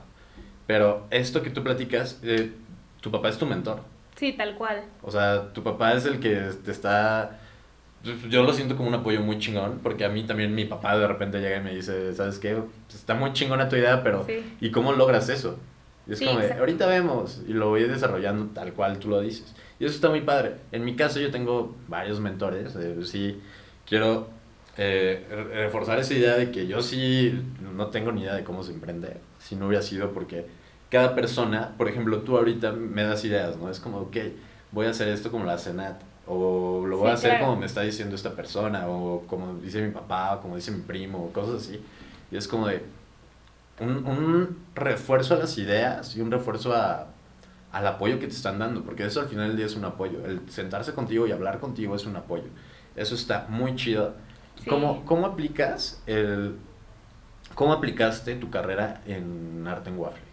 Pero 0.67 1.07
esto 1.09 1.41
que 1.41 1.49
tú 1.49 1.63
platicas, 1.63 2.19
eh, 2.23 2.51
tu 3.01 3.09
papá 3.11 3.29
es 3.29 3.37
tu 3.37 3.47
mentor. 3.47 3.81
Sí, 4.15 4.33
tal 4.33 4.55
cual. 4.55 4.83
O 5.01 5.09
sea, 5.09 5.51
tu 5.51 5.63
papá 5.63 5.93
es 5.93 6.05
el 6.05 6.19
que 6.19 6.35
te 6.63 6.71
está... 6.71 7.39
Yo 8.29 8.43
lo 8.43 8.53
siento 8.53 8.77
como 8.77 8.87
un 8.87 8.95
apoyo 8.95 9.21
muy 9.21 9.39
chingón, 9.39 9.79
porque 9.81 10.05
a 10.05 10.09
mí 10.09 10.23
también 10.23 10.53
mi 10.53 10.65
papá 10.65 10.97
de 10.97 11.07
repente 11.07 11.39
llega 11.39 11.57
y 11.57 11.61
me 11.61 11.75
dice, 11.75 12.13
¿sabes 12.13 12.37
qué? 12.39 12.61
Está 12.93 13.15
muy 13.15 13.33
chingona 13.33 13.67
tu 13.67 13.75
idea, 13.75 14.03
pero 14.03 14.25
¿y 14.61 14.71
cómo 14.71 14.93
logras 14.93 15.27
eso? 15.29 15.57
Y 16.09 16.13
es 16.13 16.19
como 16.21 16.39
de, 16.39 16.53
ahorita 16.53 16.87
vemos, 16.87 17.39
y 17.47 17.53
lo 17.53 17.69
voy 17.69 17.83
desarrollando 17.83 18.47
tal 18.47 18.73
cual 18.73 18.97
tú 18.97 19.09
lo 19.09 19.21
dices. 19.21 19.53
Y 19.79 19.85
eso 19.85 19.93
está 19.93 20.09
muy 20.09 20.21
padre. 20.21 20.55
En 20.71 20.83
mi 20.83 20.95
caso 20.95 21.19
yo 21.19 21.29
tengo 21.29 21.75
varios 21.87 22.19
mentores. 22.19 22.75
Eh, 22.75 22.95
sí, 23.03 23.39
quiero 23.85 24.27
eh, 24.75 25.23
reforzar 25.53 25.99
esa 25.99 26.15
idea 26.15 26.35
de 26.35 26.49
que 26.49 26.65
yo 26.65 26.81
sí 26.81 27.39
no 27.75 27.87
tengo 27.87 28.11
ni 28.11 28.23
idea 28.23 28.33
de 28.33 28.43
cómo 28.43 28.63
se 28.63 28.71
emprende. 28.71 29.17
Si 29.37 29.55
no 29.55 29.67
hubiera 29.67 29.83
sido 29.83 30.11
porque 30.11 30.47
cada 30.89 31.13
persona, 31.13 31.75
por 31.77 31.87
ejemplo, 31.87 32.21
tú 32.21 32.37
ahorita 32.37 32.71
me 32.71 33.03
das 33.03 33.23
ideas, 33.23 33.57
¿no? 33.57 33.69
Es 33.69 33.79
como, 33.79 33.99
ok, 33.99 34.17
voy 34.71 34.87
a 34.87 34.89
hacer 34.89 35.09
esto 35.09 35.29
como 35.29 35.45
la 35.45 35.59
Senat. 35.59 36.01
O 36.25 36.85
lo 36.87 36.97
voy 36.97 37.09
a 37.09 37.13
hacer 37.13 37.39
como 37.39 37.55
me 37.55 37.67
está 37.67 37.81
diciendo 37.81 38.15
esta 38.15 38.31
persona. 38.31 38.87
O 38.89 39.27
como 39.27 39.59
dice 39.59 39.79
mi 39.83 39.91
papá, 39.91 40.37
o 40.37 40.41
como 40.41 40.55
dice 40.55 40.71
mi 40.71 40.81
primo, 40.81 41.23
o 41.23 41.31
cosas 41.31 41.61
así. 41.61 41.79
Y 42.31 42.37
es 42.37 42.47
como 42.47 42.65
de 42.65 42.83
un, 43.79 44.05
un 44.05 44.57
refuerzo 44.75 45.35
a 45.35 45.37
las 45.37 45.57
ideas 45.57 46.15
y 46.15 46.21
un 46.21 46.31
refuerzo 46.31 46.73
a 46.73 47.07
al 47.71 47.85
apoyo 47.85 48.19
que 48.19 48.27
te 48.27 48.33
están 48.33 48.59
dando, 48.59 48.83
porque 48.83 49.05
eso 49.05 49.21
al 49.21 49.27
final 49.27 49.49
del 49.49 49.57
día 49.57 49.65
es 49.67 49.75
un 49.75 49.85
apoyo. 49.85 50.25
El 50.25 50.49
sentarse 50.49 50.93
contigo 50.93 51.27
y 51.27 51.31
hablar 51.31 51.59
contigo 51.59 51.95
es 51.95 52.05
un 52.05 52.15
apoyo. 52.15 52.45
Eso 52.95 53.15
está 53.15 53.45
muy 53.49 53.75
chido. 53.75 54.15
¿Cómo, 54.67 55.05
¿Cómo, 55.05 55.27
aplicas 55.27 56.01
el... 56.05 56.55
¿Cómo 57.55 57.73
aplicaste 57.73 58.35
tu 58.35 58.49
carrera 58.49 59.01
en 59.05 59.65
arte 59.67 59.89
en 59.89 59.97
waffle? 59.97 60.29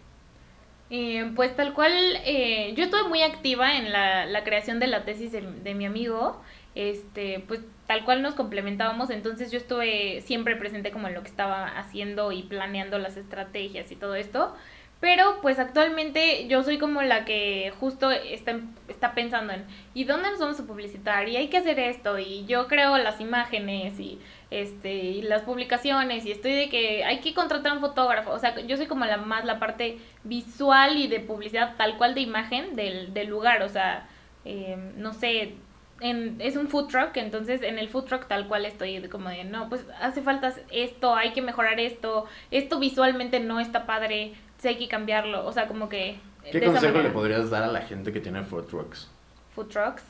Eh, 0.89 1.31
pues 1.35 1.55
tal 1.55 1.73
cual, 1.73 1.91
eh, 2.25 2.73
yo 2.75 2.85
estuve 2.85 3.07
muy 3.07 3.21
activa 3.21 3.77
en 3.77 3.91
la, 3.91 4.25
la 4.25 4.43
creación 4.43 4.79
de 4.79 4.87
la 4.87 5.03
tesis 5.03 5.31
de, 5.31 5.41
de, 5.41 5.73
mi 5.73 5.85
amigo, 5.85 6.41
este, 6.75 7.43
pues 7.45 7.61
tal 7.87 8.03
cual 8.03 8.21
nos 8.21 8.35
complementábamos, 8.35 9.09
entonces 9.09 9.51
yo 9.51 9.57
estuve 9.57 10.21
siempre 10.21 10.55
presente 10.55 10.91
como 10.91 11.07
en 11.07 11.13
lo 11.13 11.21
que 11.21 11.29
estaba 11.29 11.65
haciendo 11.65 12.31
y 12.31 12.43
planeando 12.43 12.99
las 12.99 13.17
estrategias 13.17 13.91
y 13.91 13.95
todo 13.95 14.15
esto, 14.15 14.53
pero 14.99 15.39
pues 15.41 15.59
actualmente 15.59 16.47
yo 16.47 16.63
soy 16.63 16.79
como 16.79 17.03
la 17.03 17.23
que 17.23 17.71
justo 17.79 18.09
está, 18.11 18.59
está 18.87 19.13
pensando 19.13 19.53
en 19.53 19.63
¿y 19.93 20.05
dónde 20.05 20.31
nos 20.31 20.39
vamos 20.39 20.59
a 20.59 20.65
publicitar? 20.65 21.29
Y 21.29 21.37
hay 21.37 21.49
que 21.49 21.57
hacer 21.57 21.79
esto 21.79 22.17
y 22.17 22.45
yo 22.47 22.67
creo 22.67 22.97
las 22.97 23.21
imágenes 23.21 23.99
y 23.99 24.19
este 24.49 24.95
y 24.95 25.21
las 25.21 25.43
publicaciones 25.43 26.25
y 26.25 26.31
estoy 26.31 26.53
de 26.53 26.69
que 26.69 27.05
hay 27.05 27.19
que 27.19 27.35
contratar 27.35 27.73
un 27.73 27.79
fotógrafo. 27.79 28.31
O 28.31 28.39
sea, 28.39 28.59
yo 28.61 28.75
soy 28.75 28.87
como 28.87 29.05
la 29.05 29.17
más 29.17 29.45
la 29.45 29.59
parte 29.59 29.99
visual 30.23 30.97
y 30.97 31.07
de 31.07 31.19
publicidad 31.19 31.75
tal 31.77 31.97
cual 31.97 32.15
de 32.15 32.21
imagen 32.21 32.75
del, 32.75 33.13
del 33.13 33.27
lugar. 33.27 33.61
O 33.61 33.69
sea, 33.69 34.07
eh, 34.45 34.77
no 34.95 35.13
sé, 35.13 35.53
en, 35.99 36.39
es 36.39 36.55
un 36.55 36.67
food 36.67 36.87
truck, 36.87 37.15
entonces 37.17 37.61
en 37.61 37.79
el 37.79 37.89
food 37.89 38.05
truck 38.05 38.27
tal 38.27 38.47
cual 38.47 38.65
estoy 38.65 39.01
como 39.09 39.29
de, 39.29 39.43
no, 39.43 39.69
pues 39.69 39.85
hace 39.99 40.21
falta 40.21 40.53
esto, 40.71 41.15
hay 41.15 41.33
que 41.33 41.41
mejorar 41.41 41.79
esto, 41.79 42.25
esto 42.51 42.79
visualmente 42.79 43.39
no 43.39 43.59
está 43.59 43.85
padre, 43.85 44.35
hay 44.63 44.77
que 44.77 44.87
cambiarlo. 44.87 45.45
O 45.45 45.51
sea, 45.51 45.67
como 45.67 45.89
que. 45.89 46.19
¿Qué 46.51 46.61
consejo 46.61 46.99
le 46.99 47.09
podrías 47.09 47.49
dar 47.49 47.63
a 47.63 47.67
la 47.67 47.81
gente 47.81 48.11
que 48.13 48.19
tiene 48.19 48.43
food 48.43 48.65
trucks? 48.65 49.09
Food 49.53 49.67
trucks. 49.67 50.03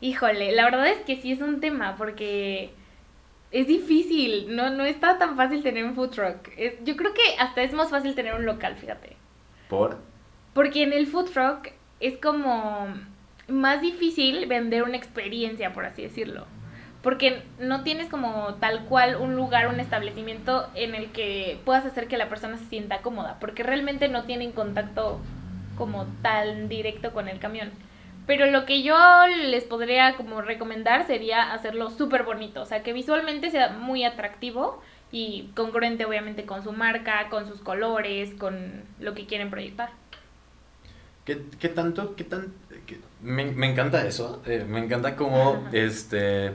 Híjole, 0.00 0.52
la 0.52 0.64
verdad 0.64 0.86
es 0.88 0.98
que 0.98 1.16
sí 1.16 1.32
es 1.32 1.40
un 1.40 1.60
tema 1.60 1.96
porque 1.96 2.70
es 3.50 3.66
difícil, 3.66 4.54
no, 4.54 4.70
no 4.70 4.84
está 4.84 5.18
tan 5.18 5.36
fácil 5.36 5.62
tener 5.62 5.84
un 5.84 5.94
food 5.94 6.10
truck. 6.10 6.50
yo 6.84 6.96
creo 6.96 7.14
que 7.14 7.22
hasta 7.38 7.62
es 7.62 7.72
más 7.72 7.90
fácil 7.90 8.14
tener 8.14 8.34
un 8.34 8.44
local, 8.44 8.76
fíjate. 8.76 9.16
¿Por? 9.68 9.98
Porque 10.54 10.82
en 10.82 10.92
el 10.92 11.06
food 11.06 11.30
truck 11.30 11.72
es 11.98 12.18
como 12.18 12.88
más 13.48 13.80
difícil 13.80 14.46
vender 14.46 14.82
una 14.82 14.96
experiencia, 14.96 15.72
por 15.72 15.84
así 15.84 16.02
decirlo 16.02 16.46
porque 17.02 17.42
no 17.60 17.84
tienes 17.84 18.08
como 18.08 18.54
tal 18.60 18.84
cual 18.86 19.16
un 19.16 19.36
lugar, 19.36 19.68
un 19.68 19.80
establecimiento 19.80 20.68
en 20.74 20.94
el 20.94 21.10
que 21.12 21.60
puedas 21.64 21.86
hacer 21.86 22.08
que 22.08 22.18
la 22.18 22.28
persona 22.28 22.58
se 22.58 22.66
sienta 22.66 23.02
cómoda, 23.02 23.38
porque 23.40 23.62
realmente 23.62 24.08
no 24.08 24.24
tienen 24.24 24.52
contacto 24.52 25.20
como 25.76 26.06
tan 26.22 26.68
directo 26.68 27.12
con 27.12 27.28
el 27.28 27.38
camión. 27.38 27.70
Pero 28.26 28.46
lo 28.46 28.66
que 28.66 28.82
yo 28.82 28.96
les 29.26 29.64
podría 29.64 30.16
como 30.16 30.42
recomendar 30.42 31.06
sería 31.06 31.52
hacerlo 31.52 31.88
súper 31.90 32.24
bonito, 32.24 32.62
o 32.62 32.66
sea, 32.66 32.82
que 32.82 32.92
visualmente 32.92 33.50
sea 33.50 33.70
muy 33.70 34.04
atractivo 34.04 34.82
y 35.10 35.50
congruente 35.54 36.04
obviamente 36.04 36.44
con 36.44 36.62
su 36.62 36.72
marca, 36.72 37.28
con 37.30 37.46
sus 37.46 37.60
colores, 37.60 38.34
con 38.34 38.82
lo 39.00 39.14
que 39.14 39.24
quieren 39.24 39.50
proyectar. 39.50 39.90
¿Qué, 41.24 41.42
qué 41.58 41.68
tanto, 41.68 42.16
qué 42.16 42.24
tan... 42.24 42.52
me, 43.22 43.44
me, 43.52 43.70
encanta 43.70 44.06
eso, 44.06 44.42
eh, 44.46 44.64
me 44.68 44.78
encanta 44.84 45.16
cómo, 45.16 45.64
este 45.72 46.52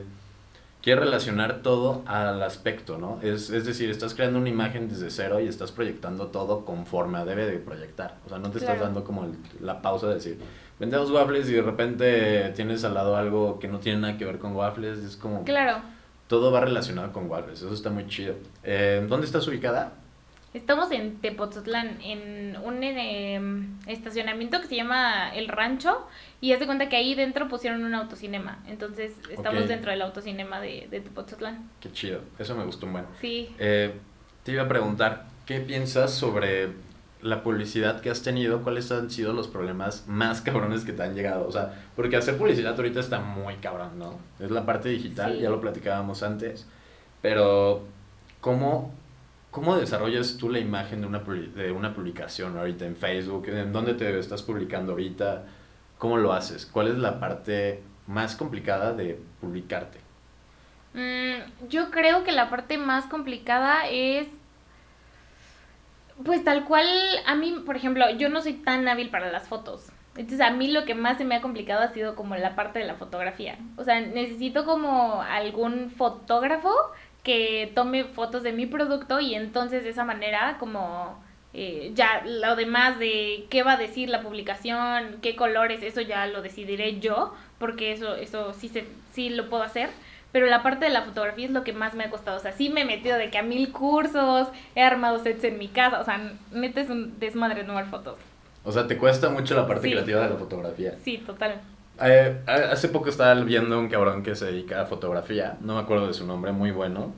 quiere 0.81 0.99
relacionar 0.99 1.61
todo 1.61 2.01
al 2.05 2.43
aspecto, 2.43 2.97
¿no? 2.97 3.17
Es, 3.21 3.49
es 3.49 3.63
decir, 3.65 3.89
estás 3.89 4.13
creando 4.13 4.37
una 4.39 4.49
imagen 4.49 4.89
desde 4.89 5.09
cero 5.11 5.39
y 5.39 5.47
estás 5.47 5.71
proyectando 5.71 6.27
todo 6.27 6.65
conforme 6.65 7.23
debe 7.23 7.45
de 7.45 7.57
proyectar. 7.57 8.17
O 8.25 8.29
sea, 8.29 8.37
no 8.39 8.51
te 8.51 8.57
estás 8.57 8.81
dando 8.81 9.05
como 9.05 9.23
el- 9.23 9.37
la 9.61 9.81
pausa 9.81 10.07
de 10.09 10.15
decir, 10.15 10.37
vendemos 10.81 11.09
waffles 11.09 11.49
y 11.49 11.53
de 11.53 11.61
repente 11.61 12.51
tienes 12.53 12.83
al 12.83 12.95
lado 12.95 13.15
algo 13.15 13.59
que 13.59 13.69
no 13.69 13.79
tiene 13.79 13.99
nada 14.01 14.17
que 14.17 14.25
ver 14.25 14.39
con 14.39 14.53
waffles. 14.57 14.97
Es 14.99 15.15
como, 15.15 15.45
Claro. 15.45 15.77
todo 16.27 16.51
va 16.51 16.59
relacionado 16.59 17.13
con 17.13 17.29
waffles. 17.29 17.59
Eso 17.61 17.73
está 17.73 17.89
muy 17.89 18.05
chido. 18.07 18.35
Eh, 18.65 19.05
¿Dónde 19.07 19.25
estás 19.25 19.47
ubicada? 19.47 19.93
Estamos 20.53 20.91
en 20.91 21.17
Tepoztlán, 21.17 21.99
en 22.01 22.55
un 22.63 22.83
eh, 22.83 23.41
estacionamiento 23.87 24.61
que 24.61 24.67
se 24.67 24.75
llama 24.75 25.29
El 25.33 25.47
Rancho, 25.47 26.05
y 26.41 26.53
haz 26.53 26.59
de 26.59 26.67
cuenta 26.67 26.89
que 26.89 26.95
ahí 26.95 27.15
dentro 27.15 27.47
pusieron 27.47 27.83
un 27.83 27.95
autocinema. 27.95 28.59
Entonces 28.67 29.13
estamos 29.31 29.67
dentro 29.67 29.89
del 29.89 30.01
autocinema 30.03 30.59
de, 30.61 30.87
de 30.91 31.01
Tepoztlán. 31.01 31.69
Qué 31.79 31.91
chido. 31.91 32.19
Eso 32.37 32.55
me 32.55 32.65
gustó 32.65 32.85
un 32.85 32.93
buen. 32.93 33.05
Sí. 33.19 33.49
Eh, 33.57 33.93
te 34.43 34.51
iba 34.51 34.63
a 34.63 34.67
preguntar, 34.67 35.25
¿qué 35.47 35.59
piensas 35.59 36.13
sobre 36.13 36.69
la 37.23 37.41
publicidad 37.41 38.01
que 38.01 38.11
has 38.11 38.21
tenido? 38.21 38.61
¿Cuáles 38.61 38.91
han 38.91 39.09
sido 39.09 39.33
los 39.33 39.47
problemas 39.47 40.05
más 40.07 40.41
cabrones 40.41 40.83
que 40.83 40.93
te 40.93 41.01
han 41.01 41.15
llegado? 41.15 41.47
O 41.47 41.51
sea, 41.51 41.73
porque 41.95 42.15
hacer 42.17 42.37
publicidad 42.37 42.75
ahorita 42.75 42.99
está 42.99 43.19
muy 43.19 43.55
cabrón, 43.55 43.97
¿no? 43.97 44.19
Es 44.39 44.51
la 44.51 44.65
parte 44.67 44.89
digital, 44.89 45.33
Sí. 45.37 45.41
ya 45.41 45.49
lo 45.49 45.59
platicábamos 45.61 46.21
antes, 46.21 46.67
pero 47.23 47.85
¿cómo, 48.41 48.93
cómo 49.53 49.77
desarrollas 49.77 50.37
tú 50.37 50.49
la 50.49 50.57
imagen 50.57 51.01
de 51.01 51.07
una, 51.07 51.19
de 51.19 51.71
una 51.71 51.93
publicación 51.93 52.57
ahorita 52.57 52.85
en 52.85 52.95
Facebook? 52.95 53.47
¿En 53.47 53.71
dónde 53.71 53.93
te 53.93 54.17
estás 54.17 54.41
publicando 54.41 54.93
ahorita? 54.93 55.43
¿Cómo 55.99 56.17
lo 56.17 56.33
haces? 56.33 56.65
¿Cuál 56.65 56.87
es 56.87 56.97
la 56.97 57.19
parte 57.19 57.83
más 58.07 58.35
complicada 58.35 58.93
de 58.93 59.19
publicarte? 59.39 59.99
Mm, 60.95 61.67
yo 61.69 61.91
creo 61.91 62.23
que 62.23 62.31
la 62.31 62.49
parte 62.49 62.79
más 62.79 63.05
complicada 63.05 63.87
es, 63.89 64.27
pues 66.25 66.43
tal 66.43 66.65
cual, 66.65 66.87
a 67.27 67.35
mí, 67.35 67.61
por 67.63 67.75
ejemplo, 67.75 68.09
yo 68.17 68.29
no 68.29 68.41
soy 68.41 68.53
tan 68.53 68.87
hábil 68.87 69.11
para 69.11 69.31
las 69.31 69.47
fotos. 69.47 69.91
Entonces 70.15 70.41
a 70.41 70.51
mí 70.51 70.71
lo 70.71 70.85
que 70.85 70.95
más 70.95 71.17
se 71.17 71.25
me 71.25 71.35
ha 71.35 71.41
complicado 71.41 71.81
ha 71.81 71.87
sido 71.89 72.15
como 72.15 72.35
la 72.35 72.55
parte 72.55 72.79
de 72.79 72.85
la 72.85 72.95
fotografía. 72.95 73.57
O 73.77 73.83
sea, 73.83 73.99
necesito 74.01 74.65
como 74.65 75.21
algún 75.21 75.91
fotógrafo 75.91 76.71
que 77.23 77.71
tome 77.73 78.03
fotos 78.03 78.43
de 78.43 78.51
mi 78.51 78.65
producto 78.65 79.19
y 79.19 79.33
entonces 79.35 79.83
de 79.83 79.89
esa 79.91 80.03
manera 80.03 80.57
como 80.59 81.21
eh, 81.53 81.91
ya 81.93 82.21
lo 82.25 82.55
demás 82.55 82.99
de 82.99 83.45
qué 83.49 83.63
va 83.63 83.73
a 83.73 83.77
decir 83.77 84.09
la 84.09 84.21
publicación, 84.21 85.17
qué 85.21 85.35
colores, 85.35 85.83
eso 85.83 86.01
ya 86.01 86.25
lo 86.27 86.41
decidiré 86.41 86.99
yo, 86.99 87.33
porque 87.59 87.91
eso, 87.93 88.15
eso 88.15 88.53
sí, 88.53 88.67
se, 88.69 88.85
sí 89.13 89.29
lo 89.29 89.49
puedo 89.49 89.63
hacer. 89.63 89.89
Pero 90.31 90.47
la 90.47 90.63
parte 90.63 90.85
de 90.85 90.91
la 90.91 91.03
fotografía 91.03 91.45
es 91.45 91.51
lo 91.51 91.63
que 91.63 91.73
más 91.73 91.93
me 91.93 92.05
ha 92.05 92.09
costado. 92.09 92.37
O 92.37 92.39
sea, 92.39 92.53
sí 92.53 92.69
me 92.69 92.81
he 92.81 92.85
metido 92.85 93.17
de 93.17 93.29
que 93.29 93.37
a 93.37 93.43
mil 93.43 93.71
cursos, 93.71 94.47
he 94.73 94.81
armado 94.81 95.19
sets 95.19 95.43
en 95.43 95.59
mi 95.59 95.67
casa. 95.67 95.99
O 95.99 96.03
sea, 96.03 96.19
neta 96.51 96.81
es 96.81 96.89
un 96.89 97.19
desmadre 97.19 97.63
tomar 97.63 97.85
fotos. 97.85 98.17
O 98.63 98.71
sea, 98.71 98.87
te 98.87 98.97
cuesta 98.97 99.29
mucho 99.29 99.53
la 99.55 99.67
parte 99.67 99.83
Sí. 99.83 99.91
creativa 99.91 100.21
de 100.21 100.29
la 100.31 100.35
fotografía. 100.37 100.95
Sí, 101.03 101.19
total. 101.19 101.61
Eh, 102.01 102.41
hace 102.47 102.89
poco 102.89 103.09
estaba 103.09 103.35
viendo 103.41 103.79
un 103.79 103.87
cabrón 103.87 104.23
que 104.23 104.35
se 104.35 104.45
dedica 104.45 104.81
a 104.81 104.85
fotografía, 104.85 105.57
no 105.61 105.75
me 105.75 105.81
acuerdo 105.81 106.07
de 106.07 106.13
su 106.13 106.25
nombre, 106.25 106.51
muy 106.51 106.71
bueno. 106.71 107.13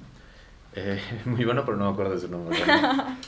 Eh, 0.76 1.02
muy 1.26 1.46
bueno, 1.46 1.64
pero 1.66 1.78
no 1.78 1.86
me 1.86 1.94
acuerdo 1.94 2.14
de 2.16 2.22
su 2.22 2.28
nombre. 2.30 2.58
bueno. 2.66 3.18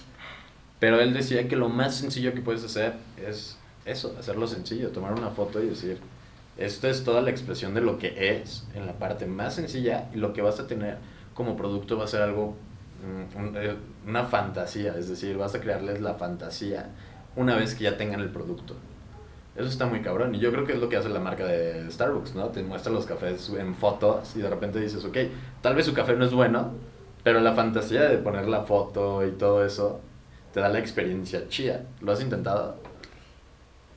Pero 0.79 0.99
él 0.99 1.11
decía 1.11 1.47
que 1.47 1.55
lo 1.55 1.69
más 1.69 1.95
sencillo 1.95 2.35
que 2.35 2.41
puedes 2.41 2.63
hacer 2.63 2.93
es 3.17 3.57
eso, 3.83 4.15
hacerlo 4.19 4.45
sencillo, 4.45 4.91
tomar 4.91 5.13
una 5.13 5.31
foto 5.31 5.59
y 5.59 5.67
decir, 5.67 5.97
esto 6.57 6.87
es 6.87 7.03
toda 7.03 7.21
la 7.21 7.31
expresión 7.31 7.73
de 7.73 7.81
lo 7.81 7.97
que 7.97 8.41
es 8.41 8.67
en 8.75 8.85
la 8.85 8.93
parte 8.93 9.25
más 9.25 9.55
sencilla 9.55 10.07
y 10.13 10.17
lo 10.17 10.33
que 10.33 10.43
vas 10.43 10.59
a 10.59 10.67
tener 10.67 10.97
como 11.33 11.55
producto 11.55 11.97
va 11.97 12.03
a 12.05 12.07
ser 12.07 12.21
algo, 12.21 12.55
mm, 13.01 13.55
eh, 13.55 13.75
una 14.05 14.25
fantasía, 14.25 14.95
es 14.97 15.09
decir, 15.09 15.37
vas 15.37 15.55
a 15.55 15.61
crearles 15.61 15.99
la 16.01 16.13
fantasía 16.13 16.89
una 17.35 17.55
vez 17.55 17.73
que 17.73 17.85
ya 17.85 17.97
tengan 17.97 18.19
el 18.19 18.29
producto. 18.29 18.75
Eso 19.57 19.67
está 19.67 19.87
muy 19.87 20.01
cabrón. 20.01 20.35
Y 20.35 20.39
yo 20.39 20.51
creo 20.51 20.65
que 20.65 20.73
es 20.73 20.79
lo 20.79 20.87
que 20.87 20.97
hace 20.97 21.09
la 21.09 21.19
marca 21.19 21.45
de 21.45 21.89
Starbucks, 21.89 22.35
¿no? 22.35 22.49
Te 22.49 22.61
muestra 22.61 22.91
los 22.91 23.07
cafés 23.07 23.49
en 23.49 23.73
fotos 23.73 24.35
y 24.35 24.39
de 24.39 24.49
repente 24.49 24.79
dices, 24.79 25.03
ok, 25.03 25.17
tal 25.61 25.75
vez 25.75 25.85
su 25.87 25.93
café 25.95 26.15
no 26.15 26.25
es 26.25 26.31
bueno, 26.31 26.73
pero 27.23 27.39
la 27.39 27.53
fantasía 27.53 28.03
de 28.03 28.19
poner 28.19 28.47
la 28.47 28.61
foto 28.61 29.25
y 29.25 29.31
todo 29.31 29.65
eso 29.65 29.99
te 30.53 30.59
da 30.59 30.69
la 30.69 30.77
experiencia 30.77 31.47
chida. 31.49 31.81
¿Lo 32.01 32.11
has 32.11 32.21
intentado? 32.21 32.77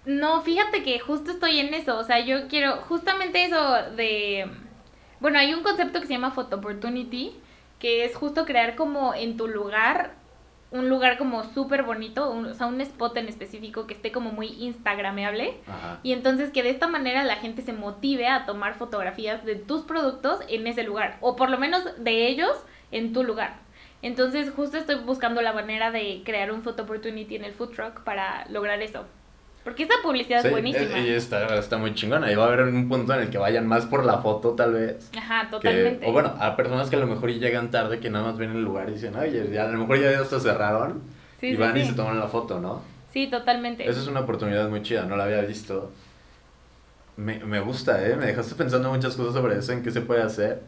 No, 0.07 0.41
fíjate 0.41 0.83
que 0.83 0.99
justo 0.99 1.31
estoy 1.31 1.59
en 1.59 1.75
eso, 1.75 1.99
o 1.99 2.05
sea, 2.05 2.25
yo 2.25 2.49
quiero 2.49 2.77
justamente 2.89 3.45
eso 3.45 3.61
de... 3.97 4.51
Bueno, 5.21 5.39
hay 5.39 5.53
un 5.53 5.63
concepto 5.63 6.01
que 6.01 6.07
se 6.07 6.15
llama 6.15 6.31
Photo 6.31 6.57
Opportunity, 6.57 7.37
que 7.79 8.07
es 8.07 8.17
justo 8.17 8.47
crear 8.47 8.77
como 8.77 9.13
en 9.13 9.37
tu 9.37 9.47
lugar, 9.47 10.15
un 10.73 10.89
lugar 10.89 11.19
como 11.19 11.43
súper 11.53 11.83
bonito, 11.83 12.31
un- 12.31 12.47
o 12.47 12.55
sea, 12.55 12.67
un 12.69 12.81
spot 12.81 13.17
en 13.17 13.29
específico 13.29 13.87
que 13.87 13.95
esté 13.95 14.13
como 14.13 14.31
muy 14.31 14.47
instagrameable. 14.49 15.55
Ajá. 15.67 15.99
Y 16.03 16.13
entonces 16.13 16.51
que 16.51 16.63
de 16.63 16.71
esta 16.71 16.87
manera 16.87 17.25
la 17.25 17.37
gente 17.37 17.63
se 17.63 17.73
motive 17.73 18.29
a 18.29 18.47
tomar 18.47 18.75
fotografías 18.75 19.45
de 19.45 19.57
tus 19.57 19.83
productos 19.83 20.41
en 20.49 20.67
ese 20.67 20.85
lugar, 20.85 21.17
o 21.21 21.35
por 21.37 21.51
lo 21.51 21.59
menos 21.59 21.83
de 21.99 22.29
ellos 22.29 22.53
en 22.93 23.13
tu 23.13 23.25
lugar. 23.25 23.55
Entonces 24.03 24.51
justo 24.55 24.79
estoy 24.79 24.97
buscando 24.97 25.43
la 25.43 25.53
manera 25.53 25.91
de 25.91 26.23
crear 26.25 26.53
un 26.53 26.63
photo 26.63 26.85
opportunity 26.85 27.37
en 27.37 27.45
el 27.45 27.53
food 27.53 27.71
truck 27.71 28.01
para 28.03 28.47
lograr 28.49 28.81
eso. 28.81 29.05
Porque 29.65 29.83
esta 29.83 29.97
publicidad 30.03 30.41
Sí, 30.41 30.47
es 30.47 30.53
buenísima. 30.53 30.99
y 30.99 31.09
está, 31.11 31.55
está 31.57 31.77
muy 31.77 31.95
chingona. 31.95 32.33
Y 32.33 32.35
va 32.35 32.45
a 32.45 32.47
haber 32.49 32.63
un 32.63 32.89
punto 32.89 33.13
en 33.15 33.21
el 33.21 33.31
que 33.31 33.37
vayan 33.39 33.67
más 33.67 33.85
por 33.87 34.05
la 34.07 34.19
foto, 34.19 34.51
tal 34.55 34.73
vez. 34.73 35.11
Ajá, 35.17 35.45
que- 35.45 35.51
totalmente. 35.51 36.07
o 36.07 36.13
bueno, 36.13 36.35
a 36.41 36.57
personas 36.57 36.89
que 36.89 36.97
a 36.97 36.99
lo 36.99 37.07
mejor 37.07 37.31
llegan 37.31 37.71
tarde, 37.71 38.01
que 38.01 38.09
nada 38.09 38.25
más 38.25 38.39
ven 38.39 38.53
el 38.53 38.63
lugar 38.63 38.89
y 38.89 38.93
dicen, 38.95 39.15
oye, 39.17 39.51
ya, 39.53 39.65
a 39.65 39.69
lo 39.69 39.79
mejor 39.79 40.01
ya 40.01 40.19
hasta 40.19 40.41
cerraron. 40.41 41.03
Sí, 41.41 41.49
y 41.49 41.51
sí, 41.53 41.57
van 41.57 41.77
y 41.77 41.85
se 41.85 41.93
toman 41.93 42.19
la 42.19 42.29
foto, 42.29 42.59
¿no? 42.61 42.83
Sí, 43.13 43.27
totalmente. 43.29 43.89
Esa 43.89 44.01
es 44.01 44.07
una 44.07 44.21
oportunidad 44.21 44.69
muy 44.71 44.83
chida, 44.83 45.05
no 45.05 45.17
la 45.17 45.25
había 45.25 45.43
visto. 45.43 45.91
Me, 47.17 47.39
me 47.41 47.61
gusta, 47.61 48.07
¿eh? 48.07 48.17
Me 48.17 48.27
dejaste 48.27 48.55
pensando 48.55 48.91
muchas 48.91 49.15
cosas 49.17 49.35
sobre 49.35 49.59
eso, 49.59 49.73
en 49.73 49.83
qué 49.83 49.91
se 49.91 50.01
puede 50.01 50.23
hacer. 50.23 50.63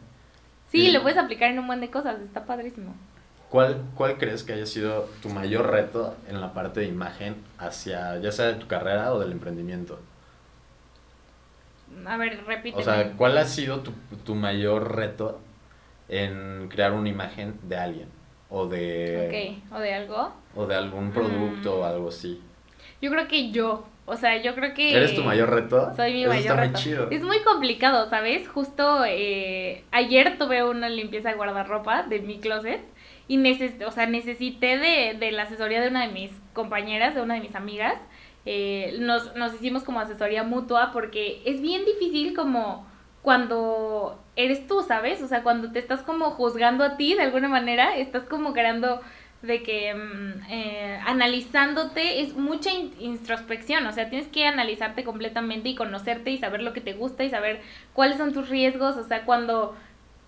Sí, 0.70 0.88
y- 0.88 0.92
lo 0.92 1.00
puedes 1.02 1.16
aplicar 1.18 1.50
en 1.50 1.59
un 1.59 1.66
buen 1.66 1.81
de 1.81 1.90
cosas, 1.90 2.20
está 2.20 2.44
padrísimo. 2.44 2.94
¿Cuál, 3.53 3.83
¿Cuál 3.95 4.17
crees 4.17 4.45
que 4.45 4.55
haya 4.55 4.65
sido 4.65 5.11
tu 5.21 5.29
mayor 5.29 5.71
reto 5.71 6.17
en 6.27 6.41
la 6.41 6.55
parte 6.55 6.81
de 6.81 6.87
imagen 6.87 7.37
hacia, 7.59 8.17
ya 8.19 8.33
sea 8.33 8.47
de 8.47 8.55
tu 8.55 8.67
carrera 8.67 9.12
o 9.12 9.19
del 9.21 9.31
emprendimiento? 9.31 10.01
A 12.07 12.17
ver, 12.17 12.43
repíteme. 12.47 12.81
O 12.81 12.85
sea, 12.85 13.12
¿cuál 13.12 13.37
ha 13.37 13.45
sido 13.45 13.81
tu, 13.81 13.93
tu 14.25 14.35
mayor 14.35 14.97
reto 14.97 15.38
en 16.09 16.69
crear 16.71 16.93
una 16.93 17.11
imagen 17.11 17.59
de 17.65 17.77
alguien? 17.77 18.09
O 18.49 18.67
de, 18.67 19.61
Ok, 19.69 19.75
o 19.77 19.81
de 19.81 19.95
algo. 19.95 20.33
o 20.57 20.67
de 20.67 20.75
algún 20.75 21.11
producto 21.12 21.77
Mm. 21.77 21.81
o 21.81 21.85
algo 21.85 22.09
así. 22.09 22.41
Yo 23.03 23.11
creo 23.11 23.29
que 23.29 23.51
yo, 23.51 23.85
o 24.07 24.17
sea, 24.17 24.41
yo 24.41 24.55
creo 24.55 24.73
que... 24.73 24.97
¿Eres 24.97 25.15
tu 25.15 25.23
mayor 25.23 25.51
reto? 25.51 25.93
Soy 25.95 26.12
mi 26.15 26.21
Eso 26.23 26.29
mayor 26.31 26.43
está 26.47 26.57
reto. 26.57 26.73
muy 26.73 26.81
chido. 26.83 27.11
Es 27.11 27.23
muy 27.23 27.41
complicado, 27.43 28.09
¿sabes? 28.09 28.49
Justo 28.49 29.05
eh, 29.07 29.85
ayer 29.91 30.38
tuve 30.38 30.65
una 30.65 30.88
limpieza 30.88 31.29
de 31.29 31.35
guardarropa 31.35 32.05
de 32.05 32.21
mi 32.21 32.41
closet 32.41 32.81
y 33.28 33.37
neces 33.37 33.74
o 33.87 33.90
sea, 33.90 34.06
necesité 34.06 34.78
de, 34.78 35.16
de 35.18 35.32
la 35.32 35.44
asesoría 35.44 35.80
de 35.80 35.88
una 35.88 36.06
de 36.06 36.12
mis 36.12 36.30
compañeras, 36.52 37.14
de 37.14 37.22
una 37.22 37.35
de 37.35 37.40
mis 37.40 37.54
amigas. 37.54 37.94
Eh, 38.44 38.96
nos, 39.00 39.35
nos 39.37 39.54
hicimos 39.54 39.85
como 39.85 40.00
asesoría 40.00 40.42
mutua 40.42 40.90
porque 40.92 41.42
es 41.44 41.61
bien 41.61 41.85
difícil 41.85 42.35
como 42.35 42.87
cuando 43.22 44.20
eres 44.35 44.66
tú, 44.66 44.82
¿sabes? 44.82 45.22
O 45.22 45.28
sea, 45.28 45.42
cuando 45.44 45.70
te 45.70 45.78
estás 45.78 46.02
como 46.02 46.30
juzgando 46.32 46.82
a 46.85 46.96
ti 46.96 47.14
de 47.14 47.22
alguna 47.22 47.48
manera, 47.48 47.96
estás 47.96 48.24
como 48.24 48.52
creando 48.52 49.00
de 49.42 49.62
que 49.62 49.94
mm, 49.94 50.50
eh, 50.50 51.00
analizándote 51.06 52.20
es 52.20 52.35
mucha 52.37 52.72
in- 52.72 52.92
introspección, 53.00 53.87
o 53.87 53.92
sea, 53.92 54.08
tienes 54.08 54.28
que 54.28 54.46
analizarte 54.46 55.04
completamente 55.04 55.68
y 55.68 55.74
conocerte 55.74 56.30
y 56.30 56.38
saber 56.38 56.62
lo 56.62 56.72
que 56.72 56.80
te 56.80 56.92
gusta 56.94 57.24
y 57.24 57.30
saber 57.30 57.61
cuáles 57.92 58.18
son 58.18 58.32
tus 58.32 58.48
riesgos, 58.48 58.96
o 58.96 59.04
sea, 59.04 59.24
cuando 59.24 59.76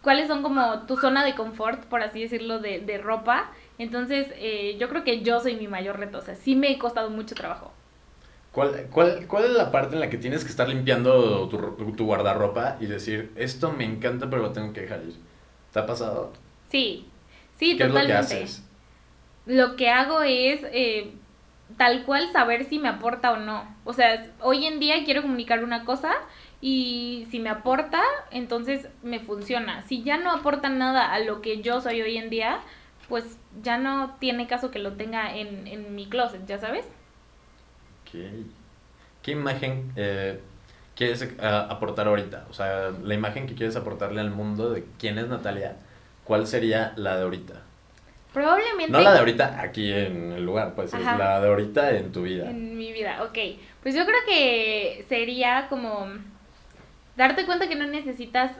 cuáles 0.05 0.29
son 0.29 0.43
como 0.43 0.87
tu 0.87 0.97
zona 0.97 1.25
de 1.25 1.35
confort, 1.35 1.85
por 1.87 2.03
así 2.03 2.23
decirlo, 2.23 2.61
de, 2.61 2.81
de 2.81 2.99
ropa. 2.99 3.53
Entonces, 3.79 4.29
eh, 4.37 4.77
yo 4.81 4.89
creo 4.89 5.05
que 5.05 5.23
yo 5.23 5.41
soy 5.41 5.57
mi 5.57 5.69
mayor 5.69 5.99
reto, 5.99 6.19
o 6.19 6.23
sea, 6.23 6.37
sí 6.37 6.57
me 6.57 6.71
ha 6.73 6.79
costado 6.79 7.11
mucho 7.11 7.37
trabajo. 7.37 7.73
¿Cuál, 8.53 8.89
cuál, 8.91 9.27
¿Cuál 9.27 9.45
es 9.47 9.51
la 9.51 9.73
parte 9.73 9.95
en 9.95 10.01
la 10.01 10.09
que 10.11 10.17
tienes 10.19 10.45
que 10.45 10.51
estar 10.51 10.69
limpiando 10.69 11.49
tu, 11.49 11.59
tu 11.97 12.05
guardarropa 12.07 12.77
y 12.81 12.87
decir, 12.87 13.33
esto 13.37 13.73
me 13.73 13.85
encanta 13.85 14.31
pero 14.31 14.43
lo 14.43 14.53
tengo 14.53 14.73
que 14.73 14.83
dejar 14.83 15.03
ir? 15.05 15.17
¿Te 15.73 15.81
ha 15.81 15.87
pasado? 15.87 16.33
Sí, 16.71 17.11
sí, 17.59 17.77
¿Qué 17.77 17.85
es 17.85 17.91
lo 17.91 17.93
totalmente. 17.93 18.07
que 18.07 18.13
haces? 18.15 18.63
Lo 19.47 19.77
que 19.77 19.91
hago 19.91 20.23
es 20.23 20.61
eh, 20.73 21.15
tal 21.77 22.05
cual 22.05 22.31
saber 22.33 22.65
si 22.65 22.79
me 22.79 22.89
aporta 22.89 23.33
o 23.33 23.37
no. 23.39 23.77
O 23.85 23.93
sea, 23.93 24.27
hoy 24.41 24.67
en 24.67 24.81
día 24.81 25.05
quiero 25.05 25.23
comunicar 25.23 25.63
una 25.65 25.85
cosa 25.85 26.13
y 26.67 27.29
si 27.31 27.41
me 27.41 27.51
aporta, 27.51 28.03
entonces 28.31 28.89
me 29.03 29.21
funciona. 29.21 29.83
Si 29.83 30.03
ya 30.03 30.17
no 30.17 30.33
aporta 30.33 30.71
nada 30.71 31.13
a 31.13 31.19
lo 31.19 31.43
que 31.43 31.61
yo 31.61 31.83
soy 31.83 32.01
hoy 32.01 32.17
en 32.17 32.31
día, 32.31 32.61
pues 33.07 33.37
ya 33.63 33.77
no 33.77 34.17
tiene 34.19 34.47
caso 34.47 34.71
que 34.71 34.79
lo 34.79 34.95
tenga 34.95 35.37
en, 35.37 35.67
en 35.67 35.95
mi 35.95 36.07
closet, 36.07 36.47
¿ya 36.47 36.57
sabes? 36.59 36.87
Ok. 38.01 38.19
¿Qué 39.23 39.33
imagen, 39.33 39.93
eh, 39.97 40.41
quieres 40.97 41.21
eh, 41.21 41.37
aportar 41.39 42.09
ahorita? 42.09 42.47
O 42.49 42.55
sea, 42.55 42.93
la 43.03 43.13
imagen 43.13 43.47
que 43.47 43.55
quieres 43.55 43.77
aportarle 43.77 44.23
al 44.23 44.31
mundo 44.31 44.71
de 44.71 44.87
quién 44.99 45.19
es 45.19 45.29
Natalia, 45.29 45.77
¿cuál 46.25 46.47
sería 46.47 46.95
la 46.97 47.19
de 47.19 47.25
ahorita? 47.25 47.61
Probablemente. 48.33 48.91
No 48.91 49.03
la 49.03 49.13
de 49.13 49.19
ahorita 49.19 49.61
aquí 49.61 49.93
en 49.93 50.33
el 50.33 50.47
lugar, 50.47 50.75
pues, 50.75 50.95
es 50.95 51.05
la 51.05 51.43
de 51.43 51.47
ahorita 51.47 51.91
en 51.91 52.11
tu 52.11 52.23
vida. 52.23 52.49
En 52.49 52.79
mi 52.79 52.91
vida, 52.91 53.23
ok. 53.23 53.39
Pues 53.83 53.95
yo 53.95 54.07
creo 54.07 54.21
que 54.27 55.05
sería 55.11 55.67
como 55.69 56.09
darte 57.17 57.47
cuenta 57.47 57.69
que 57.69 57.75
no 57.77 57.87
necesitas 57.87 58.53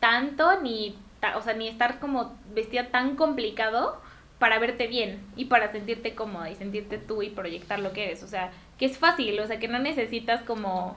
tanto 0.00 0.60
ni, 0.60 0.96
ta- 1.20 1.36
o 1.36 1.42
sea, 1.42 1.54
ni 1.54 1.68
estar 1.68 1.98
como 1.98 2.36
vestida 2.54 2.88
tan 2.88 3.16
complicado 3.16 4.00
para 4.38 4.58
verte 4.58 4.86
bien 4.88 5.20
y 5.36 5.44
para 5.46 5.70
sentirte 5.70 6.14
cómoda 6.14 6.50
y 6.50 6.56
sentirte 6.56 6.98
tú 6.98 7.22
y 7.22 7.30
proyectar 7.30 7.78
lo 7.78 7.92
que 7.92 8.06
eres. 8.06 8.22
O 8.22 8.26
sea, 8.28 8.50
que 8.78 8.86
es 8.86 8.98
fácil, 8.98 9.38
o 9.40 9.46
sea, 9.46 9.58
que 9.60 9.68
no 9.68 9.78
necesitas 9.78 10.42
como 10.42 10.96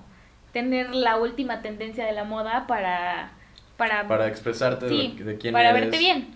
tener 0.53 0.95
la 0.95 1.17
última 1.17 1.61
tendencia 1.61 2.05
de 2.05 2.13
la 2.13 2.23
moda 2.23 2.65
para... 2.67 3.31
Para, 3.77 4.07
Para 4.07 4.27
expresarte 4.29 4.85
de 4.85 4.91
sí, 4.91 5.17
de, 5.21 5.37
quién 5.37 5.53
para 5.53 5.69
eres. 5.71 5.81
verte 5.81 5.97
bien. 5.99 6.33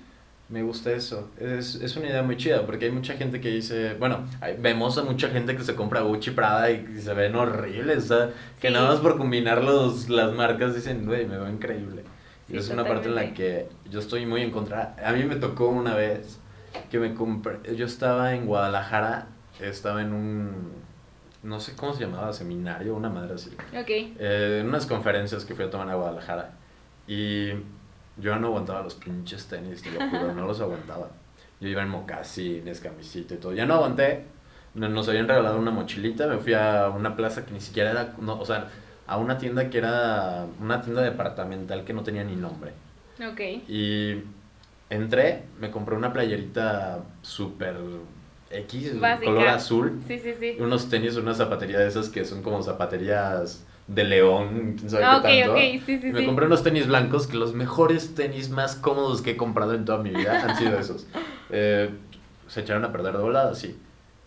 Me 0.50 0.64
gusta 0.64 0.92
eso. 0.92 1.30
Es, 1.40 1.76
es 1.76 1.96
una 1.96 2.08
idea 2.08 2.24
muy 2.24 2.36
chida 2.36 2.66
porque 2.66 2.86
hay 2.86 2.92
mucha 2.92 3.14
gente 3.14 3.40
que 3.40 3.50
dice, 3.50 3.94
bueno, 4.00 4.26
hay- 4.42 4.58
vemos 4.58 4.98
a 4.98 5.04
mucha 5.04 5.30
gente 5.30 5.56
que 5.56 5.64
se 5.64 5.76
compra 5.76 6.02
Gucci 6.02 6.32
Prada 6.32 6.72
y, 6.72 6.88
y 6.98 7.02
se 7.02 7.14
ven 7.14 7.36
horribles, 7.36 8.06
o 8.06 8.08
sea, 8.08 8.30
que 8.60 8.70
Sí. 8.70 8.74
nada 8.74 8.90
más 8.90 9.00
por 9.00 9.18
combinar 9.18 9.64
los, 9.64 10.10
las 10.10 10.34
marcas 10.34 10.74
dicen, 10.74 11.06
güey, 11.06 11.28
me 11.28 11.38
veo 11.38 11.50
increíble. 11.50 12.04
Y 12.48 12.54
Sí, 12.54 12.58
es 12.58 12.70
una 12.70 12.84
parte 12.84 13.10
en 13.10 13.16
la 13.16 13.32
que 13.36 13.68
yo 13.92 14.00
estoy 14.00 14.26
muy 14.26 14.42
en 14.42 14.50
contra. 14.50 14.96
A 15.06 15.12
mí 15.12 15.24
me 15.24 15.36
tocó 15.36 15.68
una 15.70 15.94
vez 15.94 16.40
que 16.90 16.98
me 16.98 17.14
compré, 17.14 17.76
yo 17.76 17.86
estaba 17.86 18.34
en 18.34 18.48
Guadalajara, 18.48 19.28
estaba 19.62 20.02
en 20.02 20.14
un, 20.14 20.72
no 21.44 21.60
sé 21.60 21.76
cómo 21.76 21.94
se 21.94 22.06
llamaba, 22.06 22.34
seminario, 22.34 22.96
una 22.96 23.10
madre 23.10 23.36
así. 23.36 23.52
Ok. 23.80 23.88
Eh, 23.90 24.58
en 24.62 24.68
unas 24.68 24.88
conferencias 24.88 25.46
que 25.46 25.54
fui 25.54 25.66
a 25.66 25.70
tomar 25.70 25.90
a 25.92 25.96
Guadalajara. 25.96 26.54
Y 27.08 27.52
yo 28.22 28.36
no 28.38 28.48
aguantaba 28.48 28.82
los 28.84 28.96
pinches 28.96 29.46
tenis, 29.48 29.82
te 29.82 29.92
lo 29.92 30.00
juro, 30.10 30.34
no 30.34 30.46
los 30.46 30.60
aguantaba. 30.62 31.10
Yo 31.60 31.68
iba 31.68 31.82
en 31.82 31.90
mocasines, 31.90 32.80
camisita 32.80 33.34
y 33.34 33.38
todo. 33.38 33.54
Ya 33.54 33.66
no 33.66 33.76
aguanté. 33.76 34.26
no- 34.76 34.88
Nos 34.90 35.10
habían 35.10 35.28
regalado 35.28 35.58
una 35.60 35.72
mochilita. 35.72 36.28
Me 36.28 36.38
fui 36.38 36.54
a 36.54 36.90
una 36.90 37.16
plaza 37.16 37.46
que 37.46 37.52
ni 37.54 37.60
siquiera 37.60 37.92
era. 37.92 38.14
No, 38.22 38.40
o 38.40 38.46
sea, 38.46 38.70
a 39.08 39.18
una 39.18 39.38
tienda 39.38 39.70
que 39.70 39.80
era 39.80 40.46
una 40.62 40.82
tienda 40.82 41.02
departamental 41.02 41.84
que 41.84 41.94
no 41.94 42.04
tenía 42.04 42.24
ni 42.24 42.36
nombre. 42.36 42.72
Ok. 43.20 43.40
Y 43.68 44.24
entré, 44.90 45.44
me 45.60 45.72
compré 45.72 45.96
una 45.96 46.14
playerita 46.14 47.00
súper 47.22 47.76
X, 48.52 49.00
Básica. 49.00 49.26
color 49.26 49.48
azul 49.50 50.00
Sí, 50.08 50.18
sí, 50.20 50.34
sí. 50.40 50.58
unos 50.60 50.90
tenis, 50.90 51.16
una 51.18 51.34
zapatería 51.34 51.80
de 51.80 51.88
esas 51.88 52.10
que 52.10 52.24
son 52.26 52.42
como 52.42 52.62
zapaterías 52.64 53.66
de 53.90 54.04
león, 54.04 54.76
quién 54.78 54.90
sabe 54.90 55.04
Ah, 55.04 55.20
qué 55.26 55.42
tanto. 55.42 55.54
ok, 55.54 55.60
sí, 55.86 56.00
sí, 56.00 56.12
me 56.12 56.20
sí. 56.20 56.26
compré 56.26 56.46
unos 56.46 56.64
tenis 56.64 56.88
blancos 56.88 57.28
que 57.28 57.38
los 57.38 57.54
mejores 57.54 58.14
tenis 58.16 58.50
más 58.50 58.76
cómodos 58.76 59.22
que 59.22 59.32
he 59.32 59.38
comprado 59.38 59.74
en 59.74 59.84
toda 59.84 59.98
mi 60.04 60.12
vida 60.12 60.42
han 60.48 60.56
sido 60.56 60.80
esos. 60.80 61.08
Eh, 61.52 61.90
se 62.48 62.62
echaron 62.62 62.86
a 62.86 62.92
perder 62.92 63.14
de 63.18 63.24
volada, 63.24 63.56
sí, 63.56 63.76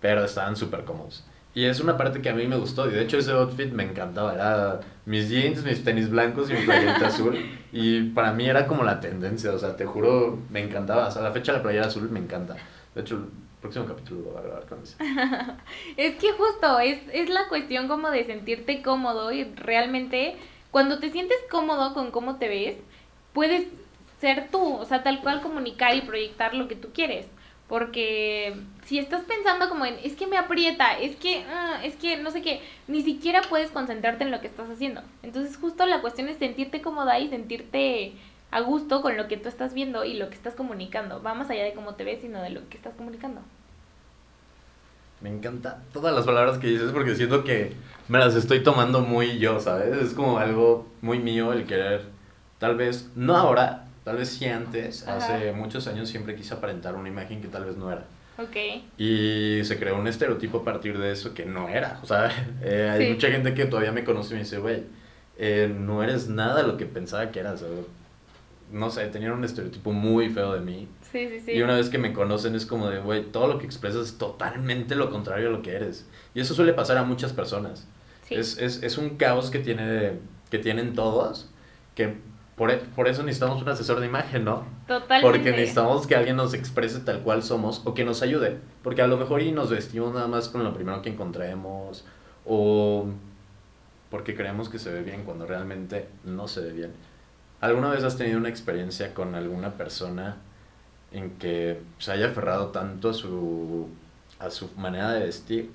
pero 0.00 0.24
estaban 0.24 0.56
súper 0.56 0.82
cómodos. 0.84 1.24
Y 1.54 1.66
es 1.66 1.78
una 1.78 1.96
parte 1.96 2.20
que 2.20 2.30
a 2.30 2.34
mí 2.34 2.48
me 2.48 2.56
gustó, 2.56 2.88
y 2.88 2.92
de 2.92 3.00
hecho 3.02 3.16
ese 3.18 3.30
outfit 3.30 3.70
me 3.72 3.84
encantaba, 3.84 4.34
era 4.34 4.80
mis 5.06 5.28
jeans, 5.28 5.62
mis 5.62 5.84
tenis 5.84 6.10
blancos 6.10 6.50
y 6.50 6.54
mi 6.54 6.62
playerita 6.62 7.06
azul, 7.06 7.36
y 7.72 8.08
para 8.10 8.32
mí 8.32 8.46
era 8.48 8.66
como 8.66 8.82
la 8.82 8.98
tendencia, 8.98 9.52
o 9.52 9.58
sea, 9.58 9.76
te 9.76 9.86
juro, 9.86 10.36
me 10.50 10.60
encantaba, 10.64 11.06
hasta 11.06 11.20
la 11.20 11.30
fecha 11.30 11.52
la 11.52 11.62
playera 11.62 11.86
azul 11.86 12.10
me 12.10 12.18
encanta. 12.18 12.56
De 12.96 13.02
hecho, 13.02 13.24
próximo 13.62 13.86
capítulo 13.86 14.20
lo 14.20 14.32
voy 14.32 14.50
a 14.50 14.66
con. 14.66 14.78
Es 15.96 16.16
que 16.16 16.32
justo 16.32 16.78
es, 16.80 17.00
es 17.12 17.30
la 17.30 17.48
cuestión 17.48 17.88
como 17.88 18.10
de 18.10 18.24
sentirte 18.24 18.82
cómodo 18.82 19.32
y 19.32 19.44
realmente 19.44 20.36
cuando 20.70 20.98
te 20.98 21.10
sientes 21.10 21.38
cómodo 21.50 21.94
con 21.94 22.10
cómo 22.10 22.36
te 22.36 22.48
ves, 22.48 22.76
puedes 23.32 23.66
ser 24.20 24.48
tú, 24.50 24.74
o 24.74 24.84
sea, 24.84 25.02
tal 25.02 25.20
cual 25.20 25.40
comunicar 25.40 25.96
y 25.96 26.02
proyectar 26.02 26.54
lo 26.54 26.68
que 26.68 26.76
tú 26.76 26.88
quieres. 26.92 27.26
Porque 27.68 28.54
si 28.84 28.98
estás 28.98 29.22
pensando 29.22 29.68
como 29.68 29.86
en, 29.86 29.98
es 30.02 30.14
que 30.14 30.26
me 30.26 30.36
aprieta, 30.36 30.98
es 30.98 31.16
que, 31.16 31.44
ah, 31.48 31.80
es 31.82 31.96
que 31.96 32.18
no 32.18 32.30
sé 32.30 32.42
qué, 32.42 32.60
ni 32.86 33.02
siquiera 33.02 33.40
puedes 33.48 33.70
concentrarte 33.70 34.24
en 34.24 34.30
lo 34.30 34.40
que 34.40 34.48
estás 34.48 34.68
haciendo. 34.68 35.02
Entonces 35.22 35.56
justo 35.56 35.86
la 35.86 36.02
cuestión 36.02 36.28
es 36.28 36.36
sentirte 36.36 36.82
cómoda 36.82 37.18
y 37.18 37.28
sentirte 37.28 38.12
a 38.52 38.60
gusto 38.60 39.02
con 39.02 39.16
lo 39.16 39.26
que 39.28 39.36
tú 39.36 39.48
estás 39.48 39.74
viendo 39.74 40.04
y 40.04 40.14
lo 40.14 40.28
que 40.28 40.34
estás 40.36 40.54
comunicando. 40.54 41.20
Va 41.22 41.34
más 41.34 41.50
allá 41.50 41.64
de 41.64 41.72
cómo 41.74 41.94
te 41.96 42.04
ves, 42.04 42.20
sino 42.20 42.40
de 42.42 42.50
lo 42.50 42.68
que 42.68 42.76
estás 42.76 42.94
comunicando. 42.94 43.40
Me 45.20 45.28
encanta 45.30 45.78
todas 45.92 46.14
las 46.14 46.24
palabras 46.26 46.58
que 46.58 46.66
dices 46.66 46.90
porque 46.92 47.14
siento 47.14 47.44
que 47.44 47.72
me 48.08 48.18
las 48.18 48.34
estoy 48.34 48.62
tomando 48.62 49.00
muy 49.00 49.38
yo, 49.38 49.60
¿sabes? 49.60 49.96
Es 49.96 50.14
como 50.14 50.38
algo 50.38 50.86
muy 51.00 51.18
mío 51.20 51.52
el 51.52 51.64
querer, 51.64 52.02
tal 52.58 52.74
vez, 52.76 53.08
no 53.14 53.36
ahora, 53.36 53.84
tal 54.04 54.16
vez 54.16 54.30
sí 54.30 54.46
antes, 54.46 55.06
Ajá. 55.06 55.16
hace 55.18 55.52
muchos 55.52 55.86
años 55.86 56.08
siempre 56.08 56.34
quise 56.34 56.54
aparentar 56.54 56.96
una 56.96 57.08
imagen 57.08 57.40
que 57.40 57.46
tal 57.48 57.64
vez 57.64 57.76
no 57.76 57.90
era. 57.92 58.04
Ok. 58.36 58.56
Y 58.98 59.60
se 59.62 59.78
creó 59.78 59.96
un 59.96 60.08
estereotipo 60.08 60.58
a 60.58 60.64
partir 60.64 60.98
de 60.98 61.12
eso 61.12 61.34
que 61.34 61.44
no 61.46 61.68
era. 61.68 62.00
O 62.02 62.06
sea, 62.06 62.28
eh, 62.62 62.90
hay 62.92 63.06
Sí. 63.06 63.12
mucha 63.12 63.28
gente 63.30 63.54
que 63.54 63.66
todavía 63.66 63.92
me 63.92 64.02
conoce 64.04 64.30
y 64.34 64.38
me 64.38 64.42
dice, 64.42 64.58
güey, 64.58 64.82
eh, 65.38 65.72
no 65.72 66.02
eres 66.02 66.28
nada 66.28 66.64
lo 66.64 66.76
que 66.76 66.86
pensaba 66.86 67.30
que 67.30 67.38
eras. 67.40 67.62
o- 67.62 67.86
no 68.72 68.90
sé, 68.90 69.06
tenían 69.06 69.32
un 69.32 69.44
estereotipo 69.44 69.92
muy 69.92 70.30
feo 70.30 70.54
de 70.54 70.60
mí. 70.60 70.88
Sí, 71.12 71.28
sí, 71.28 71.40
sí. 71.40 71.52
Y 71.52 71.62
una 71.62 71.76
vez 71.76 71.90
que 71.90 71.98
me 71.98 72.12
conocen 72.12 72.54
es 72.54 72.66
como 72.66 72.88
de, 72.88 73.00
güey, 73.00 73.24
todo 73.30 73.46
lo 73.46 73.58
que 73.58 73.66
expresas 73.66 74.06
es 74.08 74.18
totalmente 74.18 74.96
lo 74.96 75.10
contrario 75.10 75.48
a 75.48 75.52
lo 75.52 75.62
que 75.62 75.72
eres. 75.72 76.06
Y 76.34 76.40
eso 76.40 76.54
suele 76.54 76.72
pasar 76.72 76.96
a 76.96 77.04
muchas 77.04 77.32
personas. 77.32 77.86
Sí. 78.26 78.34
Es, 78.34 78.58
es, 78.58 78.82
es 78.82 78.98
un 78.98 79.16
caos 79.16 79.50
que, 79.50 79.58
tiene, 79.58 80.12
que 80.50 80.58
tienen 80.58 80.94
todos, 80.94 81.50
que 81.94 82.16
por, 82.56 82.70
e- 82.70 82.78
por 82.96 83.08
eso 83.08 83.22
necesitamos 83.22 83.60
un 83.62 83.68
asesor 83.68 84.00
de 84.00 84.06
imagen, 84.06 84.44
¿no? 84.44 84.64
Totalmente. 84.88 85.20
Porque 85.26 85.50
necesitamos 85.50 86.06
que 86.06 86.16
alguien 86.16 86.36
nos 86.36 86.54
exprese 86.54 87.00
tal 87.00 87.20
cual 87.20 87.42
somos 87.42 87.82
o 87.84 87.92
que 87.94 88.04
nos 88.04 88.22
ayude. 88.22 88.56
Porque 88.82 89.02
a 89.02 89.06
lo 89.06 89.16
mejor 89.18 89.42
y 89.42 89.52
nos 89.52 89.70
vestimos 89.70 90.14
nada 90.14 90.28
más 90.28 90.48
con 90.48 90.64
lo 90.64 90.72
primero 90.72 91.02
que 91.02 91.10
encontremos 91.10 92.04
o 92.46 93.06
porque 94.10 94.34
creemos 94.34 94.68
que 94.68 94.78
se 94.78 94.90
ve 94.92 95.02
bien 95.02 95.24
cuando 95.24 95.46
realmente 95.46 96.06
no 96.24 96.46
se 96.48 96.60
ve 96.60 96.72
bien. 96.72 96.92
¿Alguna 97.62 97.90
vez 97.90 98.02
has 98.02 98.18
tenido 98.18 98.38
una 98.38 98.48
experiencia 98.48 99.14
con 99.14 99.36
alguna 99.36 99.74
persona 99.74 100.36
en 101.12 101.38
que 101.38 101.80
se 101.98 102.10
haya 102.10 102.26
aferrado 102.26 102.72
tanto 102.72 103.10
a 103.10 103.14
su, 103.14 103.88
a 104.40 104.50
su 104.50 104.72
manera 104.76 105.12
de 105.12 105.26
vestir 105.26 105.70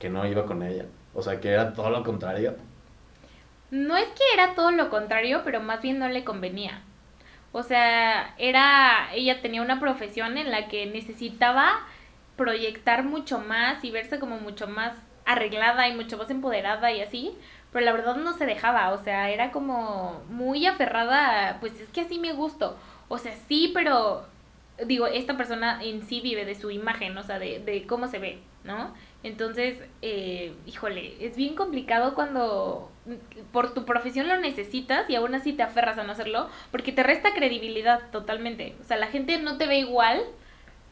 que 0.00 0.10
no 0.10 0.26
iba 0.26 0.46
con 0.46 0.64
ella? 0.64 0.86
O 1.14 1.22
sea, 1.22 1.40
que 1.40 1.50
era 1.50 1.72
todo 1.74 1.90
lo 1.90 2.02
contrario. 2.02 2.56
No 3.70 3.96
es 3.96 4.08
que 4.08 4.24
era 4.34 4.56
todo 4.56 4.72
lo 4.72 4.90
contrario, 4.90 5.42
pero 5.44 5.60
más 5.60 5.80
bien 5.80 6.00
no 6.00 6.08
le 6.08 6.24
convenía. 6.24 6.82
O 7.52 7.62
sea, 7.62 8.34
era, 8.36 9.08
ella 9.14 9.40
tenía 9.40 9.62
una 9.62 9.78
profesión 9.78 10.38
en 10.38 10.50
la 10.50 10.66
que 10.66 10.86
necesitaba 10.86 11.86
proyectar 12.36 13.04
mucho 13.04 13.38
más 13.38 13.84
y 13.84 13.92
verse 13.92 14.18
como 14.18 14.40
mucho 14.40 14.66
más 14.66 14.92
arreglada 15.24 15.86
y 15.86 15.94
mucho 15.94 16.18
más 16.18 16.30
empoderada 16.30 16.90
y 16.90 17.00
así, 17.00 17.38
pero 17.72 17.84
la 17.84 17.92
verdad 17.92 18.16
no 18.16 18.32
se 18.32 18.46
dejaba, 18.46 18.90
o 18.90 19.02
sea, 19.02 19.30
era 19.30 19.50
como 19.50 20.22
muy 20.30 20.66
aferrada, 20.66 21.58
pues 21.60 21.80
es 21.80 21.88
que 21.90 22.02
así 22.02 22.18
me 22.18 22.32
gusto, 22.32 22.76
o 23.08 23.18
sea, 23.18 23.34
sí, 23.48 23.70
pero 23.74 24.24
digo, 24.86 25.06
esta 25.06 25.36
persona 25.36 25.82
en 25.82 26.06
sí 26.06 26.20
vive 26.20 26.44
de 26.44 26.54
su 26.54 26.70
imagen, 26.70 27.16
o 27.18 27.22
sea, 27.22 27.38
de, 27.38 27.58
de 27.60 27.86
cómo 27.86 28.08
se 28.08 28.18
ve, 28.18 28.38
¿no? 28.64 28.94
Entonces, 29.22 29.82
eh, 30.02 30.54
híjole, 30.66 31.16
es 31.24 31.36
bien 31.36 31.56
complicado 31.56 32.14
cuando 32.14 32.90
por 33.52 33.74
tu 33.74 33.84
profesión 33.84 34.28
lo 34.28 34.38
necesitas 34.38 35.08
y 35.10 35.16
aún 35.16 35.34
así 35.34 35.52
te 35.52 35.62
aferras 35.62 35.98
a 35.98 36.04
no 36.04 36.12
hacerlo, 36.12 36.48
porque 36.70 36.92
te 36.92 37.02
resta 37.02 37.32
credibilidad 37.34 38.10
totalmente. 38.12 38.74
O 38.80 38.84
sea, 38.84 38.96
la 38.96 39.08
gente 39.08 39.38
no 39.38 39.58
te 39.58 39.66
ve 39.66 39.78
igual 39.78 40.22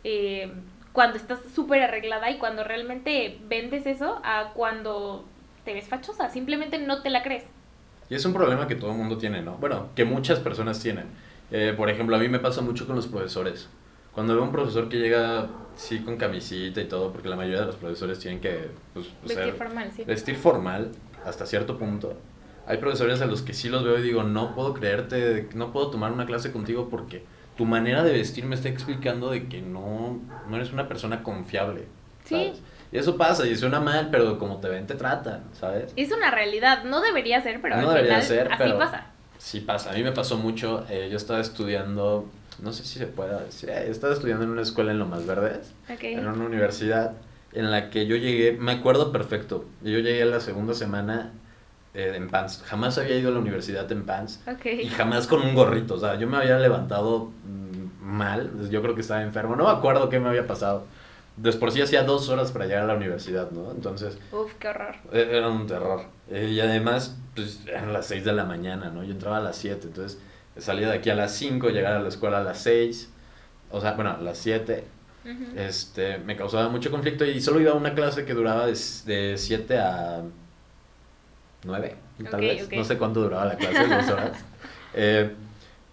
eh, 0.03 0.53
cuando 0.93 1.17
estás 1.19 1.39
súper 1.55 1.83
arreglada 1.83 2.31
y 2.31 2.39
cuando 2.39 2.65
realmente 2.65 3.39
vendes 3.43 3.87
eso 3.87 4.21
a 4.25 4.53
cuando 4.55 5.25
te 5.67 5.75
ves 5.75 5.87
fachosa. 5.89 6.31
Simplemente 6.31 6.79
no 6.79 7.03
te 7.03 7.11
la 7.11 7.23
crees. 7.23 7.45
Y 8.09 8.15
es 8.15 8.25
un 8.25 8.33
problema 8.33 8.67
que 8.69 8.77
todo 8.77 8.93
el 8.93 8.97
mundo 8.97 9.19
tiene, 9.19 9.43
¿no? 9.43 9.57
Bueno, 9.59 9.89
que 9.95 10.05
muchas 10.07 10.39
personas 10.39 10.81
tienen. 10.81 11.07
Eh, 11.51 11.75
por 11.77 11.91
ejemplo, 11.91 12.17
a 12.17 12.19
mí 12.19 12.29
me 12.29 12.39
pasa 12.39 12.63
mucho 12.63 12.87
con 12.87 12.97
los 12.97 13.09
profesores. 13.09 13.69
Cuando 14.13 14.35
veo 14.35 14.45
un 14.45 14.53
profesor 14.53 14.89
que 14.89 14.97
llega, 14.99 15.49
sí, 15.77 15.99
con 15.99 16.17
camisita 16.17 16.81
y 16.81 16.87
todo, 16.87 17.13
porque 17.13 17.29
la 17.29 17.37
mayoría 17.37 17.61
de 17.61 17.67
los 17.67 17.77
profesores 17.77 18.19
tienen 18.21 18.41
que 18.41 18.71
pues, 18.95 19.07
Vestir 19.23 19.37
ser- 19.37 19.55
formal, 19.55 19.93
sí. 19.95 20.05
vestir 20.05 20.37
formal 20.37 20.93
hasta 21.27 21.45
cierto 21.45 21.77
punto. 21.77 22.17
Hay 22.69 22.79
profesores 22.79 23.21
a 23.21 23.27
los 23.27 23.43
que 23.43 23.53
sí 23.53 23.69
los 23.69 23.85
veo 23.85 23.99
y 23.99 24.03
digo, 24.03 24.23
no 24.23 24.55
puedo 24.55 24.73
creerte, 24.73 25.49
no 25.55 25.73
puedo 25.73 25.91
tomar 25.91 26.13
una 26.13 26.27
clase 26.27 26.51
contigo 26.53 26.89
porque 26.89 27.25
tu 27.57 27.65
manera 27.65 28.03
de 28.05 28.13
vestir 28.13 28.45
me 28.47 28.55
está 28.55 28.69
explicando 28.69 29.31
de 29.31 29.49
que 29.49 29.61
no, 29.63 30.19
no 30.49 30.57
eres 30.57 30.73
una 30.73 30.89
persona 30.89 31.23
confiable. 31.23 31.87
Sí. 32.25 32.53
Eso 32.97 33.17
pasa 33.17 33.47
y 33.47 33.55
suena 33.57 33.81
mal, 33.81 34.09
pero 34.11 34.39
como 34.39 34.59
te 34.59 34.69
ven, 34.69 34.87
te 34.87 34.95
tratan, 34.95 35.43
¿sabes? 35.53 35.93
Es 35.97 36.11
una 36.13 36.31
realidad. 36.31 36.85
No 36.85 37.01
debería 37.01 37.41
ser, 37.43 37.61
pero 37.63 37.77
No 37.77 37.83
al 37.91 37.95
debería 37.97 38.21
final 38.21 38.23
ser, 38.29 38.53
así 38.53 38.63
pero- 38.65 38.79
pasa. 38.79 39.07
Sí 39.39 39.61
pasa, 39.61 39.91
a 39.91 39.93
mí 39.95 40.03
me 40.03 40.13
pasó 40.13 40.39
mucho, 40.39 40.85
eh, 40.89 41.09
yo 41.11 41.17
estaba 41.19 41.41
estudiando, 41.41 42.27
no 42.63 42.73
sé 42.73 42.85
si 42.85 42.99
se 42.99 43.07
pueda 43.07 43.39
decir, 43.41 43.69
eh, 43.69 43.89
estaba 43.91 44.15
estudiando 44.15 44.45
en 44.45 44.51
una 44.51 44.63
escuela 44.63 44.91
en 44.93 44.99
Lomas 44.99 45.27
Verdes, 45.27 45.73
Ok. 45.93 46.03
en 46.05 46.27
una 46.27 46.45
universidad 46.45 47.13
en 47.53 47.71
la 47.71 47.91
que 47.91 48.07
yo 48.07 48.17
llegué, 48.17 48.53
me 48.59 48.73
acuerdo 48.73 49.13
perfecto, 49.13 49.67
yo 49.83 49.99
llegué 49.99 50.25
la 50.25 50.41
segunda 50.41 50.73
semana 50.75 51.33
eh, 51.95 52.13
en 52.17 52.29
pants. 52.29 52.63
Jamás 52.67 52.99
había 52.99 53.17
ido 53.19 53.31
a 53.31 53.33
la 53.33 53.39
universidad 53.39 53.91
en 53.93 54.05
pants. 54.05 54.41
Ok. 54.47 54.67
Y 54.67 54.89
jamás 54.89 55.27
con 55.27 55.41
un 55.41 55.55
gorrito. 55.55 55.95
O 55.95 55.99
sea, 55.99 56.17
yo 56.17 56.27
me 56.27 56.37
había 56.37 56.59
levantado 56.59 57.31
mm, 57.47 58.05
mal. 58.05 58.69
Yo 58.71 58.83
creo 58.83 58.95
que 58.95 59.01
estaba 59.01 59.23
enfermo. 59.23 59.57
No 59.57 59.65
me 59.65 59.71
acuerdo 59.71 60.11
qué 60.11 60.19
me 60.21 60.29
había 60.29 60.47
pasado. 60.47 60.85
Después 61.37 61.57
por 61.57 61.73
sí 61.73 61.83
hacía 61.83 62.03
dos 62.03 62.29
horas 62.31 62.51
para 62.51 62.65
llegar 62.67 62.85
a 62.85 62.87
la 62.87 62.95
universidad, 62.95 63.51
¿no? 63.51 63.71
Entonces, 63.71 64.19
Uf, 64.33 64.55
qué 64.55 64.69
horror. 64.69 64.95
e- 65.13 65.29
era 65.37 65.49
un 65.49 65.67
terror. 65.67 66.03
Eh, 66.31 66.49
y 66.53 66.61
además, 66.61 67.17
pues 67.35 67.61
eran 67.67 67.93
las 67.93 68.07
6 68.07 68.25
de 68.25 68.33
la 68.33 68.45
mañana, 68.45 68.89
¿no? 68.91 69.05
Yo 69.05 69.13
entraba 69.13 69.37
a 69.39 69.41
las 69.41 69.57
7. 69.57 69.89
Entonces, 69.89 70.19
salía 70.57 70.89
de 70.89 70.95
aquí 70.97 71.11
a 71.11 71.15
las 71.15 71.33
5, 71.33 71.69
llegar 71.69 71.93
a 71.93 72.01
la 72.01 72.09
escuela 72.09 72.39
a 72.39 72.43
las 72.43 72.59
6. 72.63 73.11
O 73.71 73.81
sea, 73.81 73.93
bueno, 73.93 74.13
a 74.13 74.23
las 74.23 74.39
7. 74.39 74.85
Ujú. 75.25 75.59
Este, 75.59 76.19
me 76.19 76.37
causaba 76.37 76.69
mucho 76.69 76.91
conflicto 76.91 77.25
y 77.25 77.41
solo 77.41 77.61
iba 77.61 77.73
a 77.73 77.75
una 77.75 77.95
clase 77.95 78.25
que 78.25 78.33
duraba 78.33 78.65
de, 78.67 78.73
de 79.07 79.35
7 79.37 79.79
a 79.79 80.23
9, 81.65 81.97
tal 82.31 82.41
vez. 82.41 82.69
No 82.73 82.85
sé 82.85 82.97
cuánto 82.97 83.21
duraba 83.23 83.45
la 83.47 83.57
clase, 83.57 83.87
dos 83.87 84.09
horas. 84.11 84.39
Eh, 84.99 85.31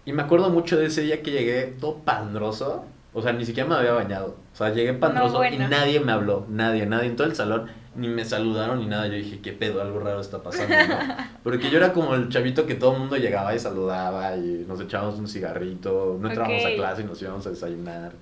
y 0.06 0.14
me 0.14 0.22
acuerdo 0.22 0.48
mucho 0.48 0.78
de 0.78 0.86
ese 0.86 1.02
día 1.02 1.20
que 1.22 1.30
llegué 1.30 1.74
todo 1.78 1.98
pandroso. 1.98 2.86
O 3.16 3.22
sea, 3.22 3.32
ni 3.32 3.44
siquiera 3.44 3.68
me 3.68 3.76
había 3.76 3.92
bañado. 3.92 4.36
O 4.52 4.56
sea, 4.56 4.70
llegué 4.70 4.92
pandroso 4.92 5.36
bueno. 5.36 5.54
y 5.54 5.68
nadie 5.68 6.00
me 6.00 6.10
habló. 6.10 6.46
Nadie, 6.48 6.84
nadie 6.84 7.06
en 7.06 7.16
todo 7.16 7.28
el 7.28 7.36
salón. 7.36 7.70
Ni 7.94 8.08
me 8.08 8.24
saludaron 8.24 8.80
ni 8.80 8.86
nada. 8.86 9.06
Yo 9.06 9.14
dije, 9.14 9.40
¿qué 9.40 9.52
pedo? 9.52 9.80
Algo 9.80 10.00
raro 10.00 10.20
está 10.20 10.42
pasando, 10.42 10.74
¿no? 10.74 11.14
Porque 11.44 11.70
yo 11.70 11.78
era 11.78 11.92
como 11.92 12.16
el 12.16 12.28
chavito 12.28 12.66
que 12.66 12.74
todo 12.74 12.94
el 12.94 12.98
mundo 12.98 13.16
llegaba 13.16 13.54
y 13.54 13.60
saludaba 13.60 14.36
y 14.36 14.64
nos 14.66 14.80
echábamos 14.80 15.16
un 15.20 15.28
cigarrito. 15.28 16.18
No 16.20 16.26
entrábamos 16.28 16.64
a 16.64 16.74
clase 16.74 17.02
y 17.02 17.04
nos 17.04 17.22
íbamos 17.22 17.46
a 17.46 17.50
desayunar. 17.50 18.12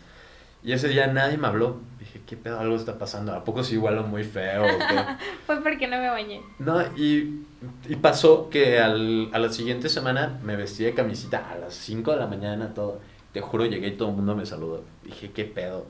Y 0.63 0.73
ese 0.73 0.89
día 0.89 1.07
nadie 1.07 1.39
me 1.39 1.47
habló. 1.47 1.81
Dije, 1.99 2.21
¿qué 2.27 2.37
pedo? 2.37 2.61
Algo 2.61 2.77
está 2.77 2.99
pasando. 2.99 3.33
¿A 3.33 3.45
poco 3.45 3.65
sí 3.65 3.79
huelo 3.79 4.03
muy 4.03 4.25
feo? 4.25 4.65
Fue 5.47 5.61
porque 5.63 5.89
no 5.89 5.99
me 5.99 6.09
bañé. 6.09 6.43
No, 6.59 6.83
y, 6.97 7.47
y 7.89 7.97
pasó 7.97 8.51
que 8.51 8.79
al, 8.79 9.31
a 9.33 9.39
la 9.39 9.49
siguiente 9.49 9.89
semana 9.89 10.39
me 10.43 10.55
vestí 10.55 10.85
de 10.85 10.93
camisita 10.93 11.51
a 11.51 11.57
las 11.57 11.73
5 11.73 12.13
de 12.13 12.17
la 12.19 12.27
mañana, 12.27 12.75
todo. 12.75 13.01
Te 13.33 13.41
juro, 13.41 13.65
llegué 13.67 13.89
y 13.89 13.97
todo 13.97 14.11
el 14.11 14.17
mundo 14.17 14.35
me 14.37 14.45
saludó. 14.47 14.85
Dije, 15.05 15.31
¿qué 15.33 15.45
pedo? 15.45 15.87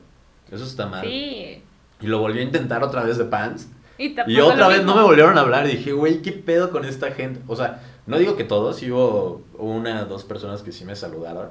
Eso 0.51 0.63
está 0.63 0.87
mal. 0.87 1.05
Sí. 1.05 1.61
Y 2.01 2.07
lo 2.07 2.19
volví 2.19 2.39
a 2.39 2.43
intentar 2.43 2.83
otra 2.83 3.03
vez 3.03 3.17
de 3.17 3.25
pants. 3.25 3.69
Y, 3.97 4.15
Y 4.27 4.39
otra 4.39 4.67
vez 4.67 4.77
mismo. 4.79 4.93
no 4.93 4.97
me 5.01 5.03
volvieron 5.07 5.37
a 5.37 5.41
hablar. 5.41 5.67
Dije, 5.67 5.91
güey, 5.93 6.21
¿qué 6.21 6.31
pedo 6.31 6.71
con 6.71 6.85
esta 6.85 7.11
gente? 7.11 7.41
O 7.47 7.55
sea, 7.55 7.81
no 8.07 8.17
digo 8.17 8.35
que 8.35 8.43
todos, 8.43 8.77
sí 8.77 8.91
hubo 8.91 9.43
una 9.57 10.01
o 10.03 10.05
dos 10.05 10.23
personas 10.23 10.61
que 10.63 10.71
sí 10.71 10.83
me 10.85 10.95
saludaron. 10.95 11.49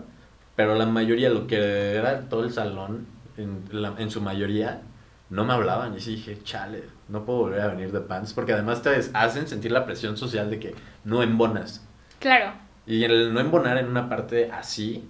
Pero 0.56 0.74
la 0.74 0.86
mayoría, 0.86 1.30
lo 1.30 1.46
que 1.46 1.94
era 1.94 2.28
todo 2.28 2.44
el 2.44 2.52
salón, 2.52 3.06
en, 3.36 3.64
la- 3.70 3.94
en 3.98 4.10
su 4.10 4.20
mayoría, 4.20 4.82
no 5.30 5.44
me 5.44 5.52
hablaban. 5.54 5.94
Y 5.96 6.00
sí 6.00 6.16
dije, 6.16 6.38
chale, 6.42 6.84
no 7.08 7.24
puedo 7.24 7.38
volver 7.40 7.60
a 7.62 7.68
venir 7.68 7.92
de 7.92 8.00
pants. 8.00 8.32
Porque 8.34 8.52
además 8.52 8.82
te 8.82 8.90
hacen 9.14 9.46
sentir 9.46 9.72
la 9.72 9.86
presión 9.86 10.16
social 10.16 10.50
de 10.50 10.58
que 10.58 10.74
no 11.04 11.22
embonas. 11.22 11.86
Claro. 12.18 12.52
Y 12.86 13.04
el 13.04 13.32
no 13.32 13.40
embonar 13.40 13.78
en 13.78 13.86
una 13.86 14.08
parte 14.08 14.50
así 14.50 15.08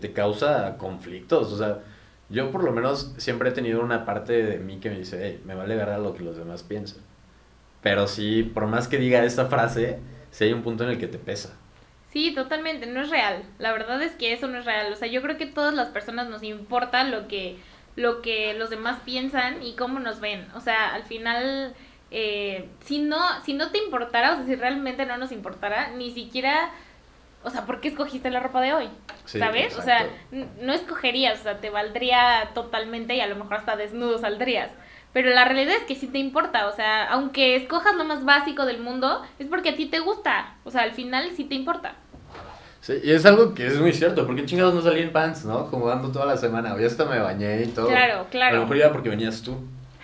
te 0.00 0.12
causa 0.12 0.76
conflictos. 0.78 1.52
O 1.52 1.58
sea, 1.58 1.78
yo 2.28 2.50
por 2.50 2.64
lo 2.64 2.72
menos 2.72 3.14
siempre 3.16 3.50
he 3.50 3.52
tenido 3.52 3.80
una 3.80 4.04
parte 4.04 4.42
de 4.42 4.58
mí 4.58 4.78
que 4.78 4.90
me 4.90 4.98
dice, 4.98 5.18
hey, 5.22 5.42
me 5.44 5.54
vale 5.54 5.76
ver 5.76 5.88
lo 5.98 6.14
que 6.14 6.22
los 6.22 6.36
demás 6.36 6.62
piensan. 6.62 7.02
Pero 7.82 8.06
sí, 8.06 8.42
por 8.42 8.66
más 8.66 8.88
que 8.88 8.98
diga 8.98 9.24
esta 9.24 9.46
frase, 9.46 9.98
sí 10.30 10.44
hay 10.44 10.52
un 10.52 10.62
punto 10.62 10.84
en 10.84 10.90
el 10.90 10.98
que 10.98 11.06
te 11.06 11.18
pesa. 11.18 11.56
Sí, 12.12 12.34
totalmente, 12.34 12.86
no 12.86 13.02
es 13.02 13.10
real. 13.10 13.42
La 13.58 13.72
verdad 13.72 14.02
es 14.02 14.12
que 14.12 14.32
eso 14.32 14.46
no 14.46 14.58
es 14.58 14.64
real. 14.64 14.92
O 14.92 14.96
sea, 14.96 15.08
yo 15.08 15.22
creo 15.22 15.36
que 15.36 15.46
todas 15.46 15.74
las 15.74 15.88
personas 15.88 16.28
nos 16.28 16.42
importa 16.42 17.04
lo 17.04 17.28
que, 17.28 17.58
lo 17.96 18.22
que 18.22 18.54
los 18.54 18.70
demás 18.70 18.98
piensan 19.04 19.62
y 19.62 19.74
cómo 19.74 20.00
nos 20.00 20.20
ven. 20.20 20.46
O 20.54 20.60
sea, 20.60 20.94
al 20.94 21.04
final, 21.04 21.74
eh, 22.10 22.68
si 22.80 22.98
no, 23.00 23.20
si 23.44 23.54
no 23.54 23.70
te 23.70 23.78
importara, 23.78 24.32
o 24.32 24.36
sea, 24.36 24.46
si 24.46 24.54
realmente 24.54 25.06
no 25.06 25.18
nos 25.18 25.32
importara, 25.32 25.90
ni 25.90 26.10
siquiera, 26.10 26.72
o 27.48 27.50
sea, 27.50 27.66
¿por 27.66 27.80
qué 27.80 27.88
escogiste 27.88 28.30
la 28.30 28.40
ropa 28.40 28.60
de 28.60 28.72
hoy? 28.72 28.88
Sí, 29.24 29.38
¿Sabes? 29.38 29.76
O 29.76 29.82
sea, 29.82 30.06
no 30.30 30.72
escogerías, 30.72 31.40
o 31.40 31.42
sea, 31.42 31.60
te 31.60 31.70
valdría 31.70 32.50
totalmente 32.54 33.14
y 33.14 33.20
a 33.20 33.26
lo 33.26 33.36
mejor 33.36 33.54
hasta 33.54 33.76
desnudo 33.76 34.18
saldrías. 34.18 34.70
Pero 35.12 35.30
la 35.30 35.44
realidad 35.44 35.74
es 35.74 35.82
que 35.84 35.94
sí 35.94 36.06
te 36.06 36.18
importa, 36.18 36.66
o 36.68 36.72
sea, 36.72 37.08
aunque 37.10 37.56
escojas 37.56 37.96
lo 37.96 38.04
más 38.04 38.24
básico 38.24 38.66
del 38.66 38.80
mundo, 38.80 39.22
es 39.38 39.46
porque 39.48 39.70
a 39.70 39.76
ti 39.76 39.86
te 39.86 40.00
gusta. 40.00 40.54
O 40.64 40.70
sea, 40.70 40.82
al 40.82 40.92
final 40.92 41.30
sí 41.34 41.44
te 41.44 41.54
importa. 41.54 41.94
Sí, 42.80 42.94
y 43.02 43.10
es 43.10 43.26
algo 43.26 43.54
que 43.54 43.66
es 43.66 43.80
muy 43.80 43.92
cierto, 43.92 44.26
porque 44.26 44.46
chingados 44.46 44.74
no 44.74 44.82
salí 44.82 45.02
en 45.02 45.12
pants, 45.12 45.44
¿no? 45.44 45.70
Como 45.70 45.88
dando 45.88 46.12
toda 46.12 46.26
la 46.26 46.36
semana, 46.36 46.74
hoy 46.74 46.84
hasta 46.84 47.04
me 47.04 47.18
bañé 47.18 47.62
y 47.62 47.66
todo. 47.68 47.88
Claro, 47.88 48.26
claro. 48.30 48.56
A 48.56 48.58
lo 48.58 48.62
mejor 48.62 48.76
era 48.76 48.92
porque 48.92 49.08
venías 49.08 49.42
tú. 49.42 49.56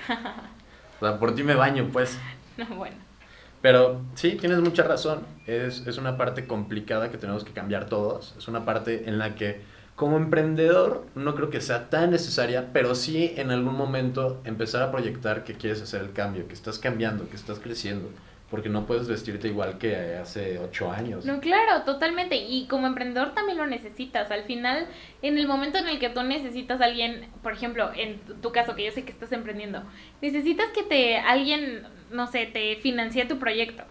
O 1.00 1.07
sea, 1.07 1.18
por 1.18 1.35
ti 1.35 1.42
me 1.42 1.54
baño, 1.54 1.90
pues. 1.92 2.18
No, 2.57 2.66
bueno. 2.76 2.96
Pero 3.64 4.03
sí, 4.14 4.33
tienes 4.33 4.61
mucha 4.61 4.83
razón. 4.83 5.20
Es, 5.46 5.87
es 5.87 5.96
una 5.96 6.18
parte 6.18 6.46
complicada 6.46 7.11
que 7.11 7.16
tenemos 7.16 7.44
que 7.44 7.55
cambiar 7.55 7.87
todos. 7.87 8.35
Es 8.37 8.46
una 8.46 8.66
parte 8.66 9.09
en 9.09 9.18
la 9.18 9.37
que 9.37 9.62
como 9.96 10.18
emprendedor 10.18 11.07
no 11.14 11.35
creo 11.35 11.48
que 11.48 11.62
sea 11.62 11.88
tan 11.88 12.11
necesaria, 12.11 12.74
pero 12.74 12.94
sí 12.94 13.33
en 13.38 13.50
algún 13.50 13.74
momento 13.74 14.42
empezar 14.44 14.83
a 14.83 14.92
proyectar 14.92 15.44
que 15.44 15.55
quieres 15.55 15.81
hacer 15.81 16.03
el 16.03 16.12
cambio, 16.12 16.46
que 16.46 16.53
estás 16.53 16.79
cambiando, 16.79 17.27
que 17.27 17.37
estás 17.37 17.59
creciendo. 17.59 18.11
Porque 18.54 18.68
no 18.68 18.86
puedes 18.86 19.08
vestirte 19.08 19.48
igual 19.48 19.78
que 19.78 20.14
hace 20.14 20.60
ocho 20.60 20.92
años. 20.92 21.24
No, 21.24 21.40
claro, 21.40 21.82
totalmente. 21.82 22.36
Y 22.36 22.68
como 22.68 22.86
emprendedor 22.86 23.34
también 23.34 23.58
lo 23.58 23.66
necesitas. 23.66 24.30
Al 24.30 24.44
final, 24.44 24.86
en 25.22 25.38
el 25.38 25.48
momento 25.48 25.78
en 25.78 25.88
el 25.88 25.98
que 25.98 26.08
tú 26.08 26.22
necesitas 26.22 26.80
a 26.80 26.84
alguien, 26.84 27.28
por 27.42 27.52
ejemplo, 27.52 27.90
en 27.96 28.20
tu- 28.20 28.52
caso, 28.52 28.76
que 28.76 28.84
yo 28.84 28.92
sé 28.92 29.02
que 29.04 29.10
estás 29.10 29.32
emprendiendo, 29.32 29.82
necesitas 30.22 30.68
que 30.70 30.84
te 30.84 31.16
alguien, 31.16 31.82
no 32.12 32.28
sé, 32.28 32.46
te 32.46 32.76
financie 32.76 33.24
tu 33.24 33.40
proyecto. 33.40 33.82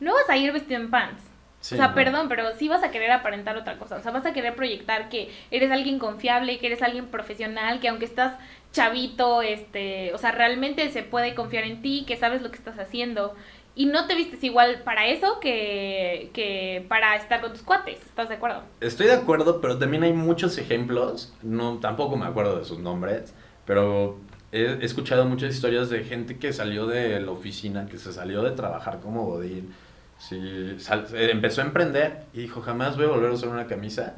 No 0.00 0.14
vas 0.14 0.28
a 0.28 0.36
ir 0.36 0.50
vestido 0.52 0.80
en 0.80 0.90
pants. 0.90 1.22
Sí, 1.60 1.74
o 1.74 1.78
sea, 1.78 1.88
no. 1.88 1.94
perdón, 1.94 2.28
pero 2.28 2.54
sí 2.56 2.68
vas 2.68 2.82
a 2.82 2.90
querer 2.90 3.10
aparentar 3.12 3.56
otra 3.56 3.78
cosa. 3.78 3.96
O 3.96 4.00
sea, 4.02 4.10
vas 4.12 4.26
a 4.26 4.32
querer 4.32 4.54
proyectar 4.56 5.08
que 5.08 5.28
eres 5.52 5.70
alguien 5.70 6.00
confiable, 6.00 6.58
que 6.58 6.66
eres 6.66 6.82
alguien 6.82 7.06
profesional, 7.06 7.78
que 7.80 7.88
aunque 7.88 8.04
estás 8.04 8.34
chavito, 8.72 9.42
este, 9.42 10.12
o 10.14 10.18
sea, 10.18 10.30
realmente 10.30 10.88
se 10.90 11.02
puede 11.02 11.34
confiar 11.34 11.64
en 11.64 11.82
ti, 11.82 12.04
que 12.06 12.16
sabes 12.16 12.42
lo 12.42 12.50
que 12.50 12.58
estás 12.58 12.78
haciendo. 12.78 13.34
Y 13.78 13.86
no 13.86 14.08
te 14.08 14.16
vistes 14.16 14.42
igual 14.42 14.82
para 14.82 15.06
eso 15.06 15.38
que, 15.40 16.30
que 16.34 16.84
para 16.88 17.14
estar 17.14 17.40
con 17.40 17.52
tus 17.52 17.62
cuates. 17.62 18.00
¿Estás 18.04 18.28
de 18.28 18.34
acuerdo? 18.34 18.64
Estoy 18.80 19.06
de 19.06 19.12
acuerdo, 19.12 19.60
pero 19.60 19.78
también 19.78 20.02
hay 20.02 20.12
muchos 20.12 20.58
ejemplos, 20.58 21.32
no, 21.42 21.78
tampoco 21.78 22.16
me 22.16 22.26
acuerdo 22.26 22.58
de 22.58 22.64
sus 22.64 22.80
nombres, 22.80 23.32
pero 23.64 24.18
he, 24.50 24.78
escuchado 24.84 25.26
muchas 25.26 25.54
historias 25.54 25.90
de 25.90 26.02
gente 26.02 26.40
que 26.40 26.52
salió 26.52 26.88
de 26.88 27.20
la 27.20 27.30
oficina, 27.30 27.86
que 27.86 27.98
se 27.98 28.12
salió 28.12 28.42
de 28.42 28.50
trabajar 28.50 28.98
como 28.98 29.24
godín, 29.26 29.72
sí, 30.18 30.74
sal- 30.80 31.06
empezó 31.14 31.60
a 31.62 31.66
emprender 31.66 32.24
y 32.32 32.40
dijo, 32.40 32.60
jamás 32.62 32.96
voy 32.96 33.06
a 33.06 33.10
volver 33.10 33.30
a 33.30 33.34
usar 33.34 33.48
una 33.50 33.68
camisa 33.68 34.16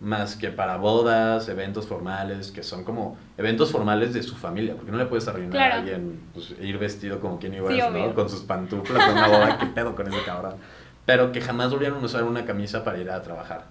más 0.00 0.36
que 0.36 0.50
para 0.50 0.76
bodas, 0.76 1.48
eventos 1.48 1.86
formales, 1.86 2.50
que 2.50 2.62
son 2.62 2.84
como 2.84 3.16
eventos 3.38 3.72
formales 3.72 4.12
de 4.12 4.22
su 4.22 4.36
familia, 4.36 4.74
porque 4.76 4.92
no 4.92 4.98
le 4.98 5.06
puedes 5.06 5.26
arruinar 5.26 5.52
Claro. 5.52 5.74
a 5.74 5.78
alguien 5.78 6.20
pues, 6.34 6.54
ir 6.60 6.76
vestido 6.78 7.18
como 7.20 7.38
quien 7.38 7.54
iba 7.54 7.70
Sí, 7.70 7.78
¿no? 7.78 7.86
obvio. 7.88 8.14
Con 8.14 8.28
sus 8.28 8.40
pantuflas, 8.42 9.02
con 9.04 9.12
una 9.16 9.28
boda, 9.28 9.58
qué 9.58 9.66
pedo 9.66 9.94
con 9.94 10.06
ese 10.08 10.22
cabrón. 10.24 10.54
Pero 11.06 11.32
que 11.32 11.40
jamás 11.40 11.70
volvieron 11.70 12.02
a 12.02 12.04
usar 12.04 12.24
una 12.24 12.44
camisa 12.44 12.84
para 12.84 12.98
ir 12.98 13.10
a 13.10 13.22
trabajar. 13.22 13.64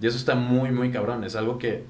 Y 0.00 0.06
eso 0.06 0.16
está 0.16 0.34
muy, 0.36 0.70
muy 0.70 0.92
cabrón. 0.92 1.24
Es 1.24 1.34
algo 1.34 1.58
que 1.58 1.84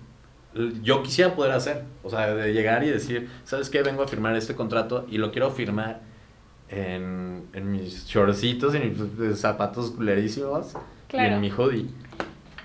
yo 0.82 1.02
quisiera 1.02 1.34
poder 1.34 1.52
hacer. 1.52 1.84
O 2.02 2.08
sea, 2.08 2.32
de 2.34 2.54
llegar 2.54 2.84
y 2.84 2.88
decir, 2.88 3.28
¿sabes 3.44 3.68
qué? 3.68 3.82
Vengo 3.82 4.02
a 4.02 4.08
firmar 4.08 4.34
este 4.36 4.54
contrato 4.54 5.04
y 5.10 5.18
lo 5.18 5.30
quiero 5.30 5.50
firmar 5.50 6.00
en, 6.70 7.46
en 7.52 7.70
mis 7.72 8.06
shortcitos, 8.06 8.74
en 8.74 8.94
mis 9.18 9.38
zapatos 9.38 9.90
culerísimos 9.90 10.72
y 10.74 11.10
Claro. 11.10 11.34
en 11.36 11.40
mi 11.40 11.50
hoodie. 11.50 11.86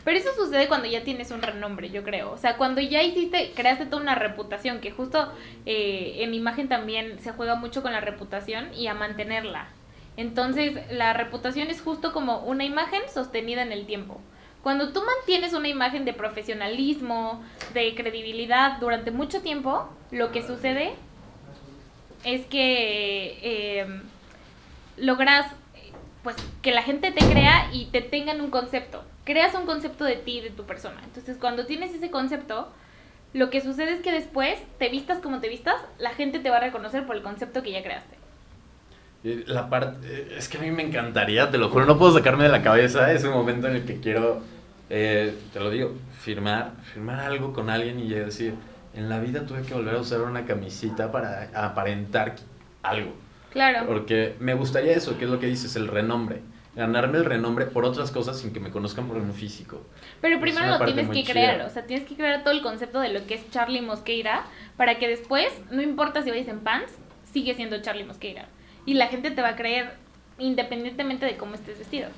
Pero 0.03 0.17
eso 0.17 0.29
sucede 0.35 0.67
cuando 0.67 0.87
ya 0.87 1.03
tienes 1.03 1.31
un 1.31 1.41
renombre, 1.41 1.89
yo 1.89 2.03
creo. 2.03 2.31
O 2.31 2.37
sea, 2.37 2.57
cuando 2.57 2.81
ya 2.81 3.01
hiciste, 3.03 3.51
creaste 3.55 3.85
toda 3.85 4.01
una 4.01 4.15
reputación, 4.15 4.79
que 4.79 4.91
justo 4.91 5.31
eh, 5.65 6.17
en 6.19 6.33
imagen 6.33 6.67
también 6.67 7.19
se 7.19 7.31
juega 7.31 7.55
mucho 7.55 7.81
con 7.81 7.93
la 7.93 8.01
reputación 8.01 8.73
y 8.73 8.87
a 8.87 8.93
mantenerla. 8.93 9.69
Entonces, 10.17 10.77
la 10.91 11.13
reputación 11.13 11.69
es 11.69 11.81
justo 11.81 12.11
como 12.11 12.39
una 12.39 12.65
imagen 12.65 13.01
sostenida 13.11 13.61
en 13.61 13.71
el 13.71 13.85
tiempo. 13.85 14.19
Cuando 14.61 14.93
tú 14.93 15.01
mantienes 15.03 15.53
una 15.53 15.67
imagen 15.67 16.05
de 16.05 16.13
profesionalismo, 16.13 17.43
de 17.73 17.95
credibilidad 17.95 18.77
durante 18.79 19.11
mucho 19.11 19.41
tiempo, 19.41 19.89
lo 20.11 20.31
que 20.31 20.41
sucede 20.41 20.93
es 22.23 22.45
que 22.45 23.39
eh, 23.41 24.01
logras 24.97 25.47
pues 26.23 26.37
que 26.61 26.71
la 26.71 26.83
gente 26.83 27.11
te 27.11 27.25
crea 27.25 27.69
y 27.73 27.87
te 27.87 28.01
tengan 28.01 28.39
un 28.39 28.49
concepto. 28.49 29.03
Creas 29.23 29.53
un 29.55 29.65
concepto 29.65 30.03
de 30.03 30.17
ti, 30.17 30.41
de 30.41 30.49
tu 30.49 30.63
persona. 30.63 30.99
Entonces, 31.03 31.37
cuando 31.37 31.65
tienes 31.65 31.93
ese 31.93 32.11
concepto, 32.11 32.69
lo 33.33 33.49
que 33.49 33.61
sucede 33.61 33.93
es 33.93 34.01
que 34.01 34.11
después, 34.11 34.59
te 34.77 34.89
vistas 34.89 35.19
como 35.19 35.39
te 35.39 35.49
vistas, 35.49 35.75
la 35.97 36.11
gente 36.11 36.39
te 36.39 36.49
va 36.49 36.57
a 36.57 36.61
reconocer 36.61 37.05
por 37.05 37.15
el 37.15 37.21
concepto 37.21 37.63
que 37.63 37.71
ya 37.71 37.81
creaste. 37.81 38.17
La 39.23 39.69
parte, 39.69 40.35
es 40.37 40.49
que 40.49 40.57
a 40.57 40.61
mí 40.61 40.69
me 40.69 40.83
encantaría, 40.83 41.49
te 41.49 41.57
lo 41.57 41.69
juro, 41.69 41.85
no 41.85 41.97
puedo 41.97 42.13
sacarme 42.13 42.43
de 42.43 42.49
la 42.49 42.61
cabeza 42.61 43.11
ese 43.13 43.29
momento 43.29 43.69
en 43.69 43.77
el 43.77 43.85
que 43.85 44.01
quiero, 44.01 44.41
eh, 44.89 45.33
te 45.53 45.59
lo 45.61 45.69
digo, 45.69 45.93
firmar, 46.19 46.71
firmar 46.93 47.21
algo 47.21 47.53
con 47.53 47.69
alguien 47.69 47.99
y 47.99 48.09
decir, 48.09 48.53
en 48.93 49.07
la 49.07 49.19
vida 49.19 49.45
tuve 49.45 49.61
que 49.63 49.73
volver 49.73 49.95
a 49.95 49.99
usar 49.99 50.21
una 50.21 50.45
camisita 50.45 51.11
para 51.11 51.49
aparentar 51.55 52.35
algo. 52.83 53.13
Claro. 53.51 53.87
Porque 53.87 54.35
me 54.39 54.53
gustaría 54.55 54.93
eso, 54.93 55.17
que 55.17 55.25
es 55.25 55.31
lo 55.31 55.39
que 55.39 55.47
dices, 55.47 55.75
el 55.75 55.87
renombre. 55.87 56.41
Ganarme 56.75 57.19
el 57.19 57.25
renombre 57.25 57.65
por 57.65 57.85
otras 57.85 58.09
cosas 58.09 58.39
sin 58.39 58.51
que 58.51 58.59
me 58.59 58.71
conozcan 58.71 59.07
por 59.07 59.17
un 59.17 59.31
físico. 59.33 59.81
Pero 60.21 60.39
primero 60.39 60.67
lo 60.67 60.83
tienes 60.85 61.07
que 61.09 61.23
crear, 61.23 61.55
chida. 61.57 61.65
o 61.67 61.69
sea, 61.69 61.85
tienes 61.85 62.07
que 62.07 62.15
crear 62.15 62.43
todo 62.43 62.51
el 62.53 62.61
concepto 62.63 62.99
de 62.99 63.09
lo 63.09 63.25
que 63.27 63.35
es 63.35 63.49
Charlie 63.51 63.81
Mosqueira 63.81 64.45
para 64.75 64.97
que 64.97 65.07
después, 65.07 65.47
no 65.69 65.81
importa 65.83 66.23
si 66.23 66.31
vayas 66.31 66.47
en 66.47 66.61
pants, 66.61 66.91
sigue 67.31 67.53
siendo 67.53 67.79
Charlie 67.81 68.05
Mosqueira. 68.05 68.47
Y 68.87 68.95
la 68.95 69.07
gente 69.07 69.29
te 69.31 69.41
va 69.41 69.49
a 69.49 69.55
creer 69.55 69.93
independientemente 70.39 71.25
de 71.25 71.37
cómo 71.37 71.53
estés 71.55 71.77
vestido. 71.77 72.09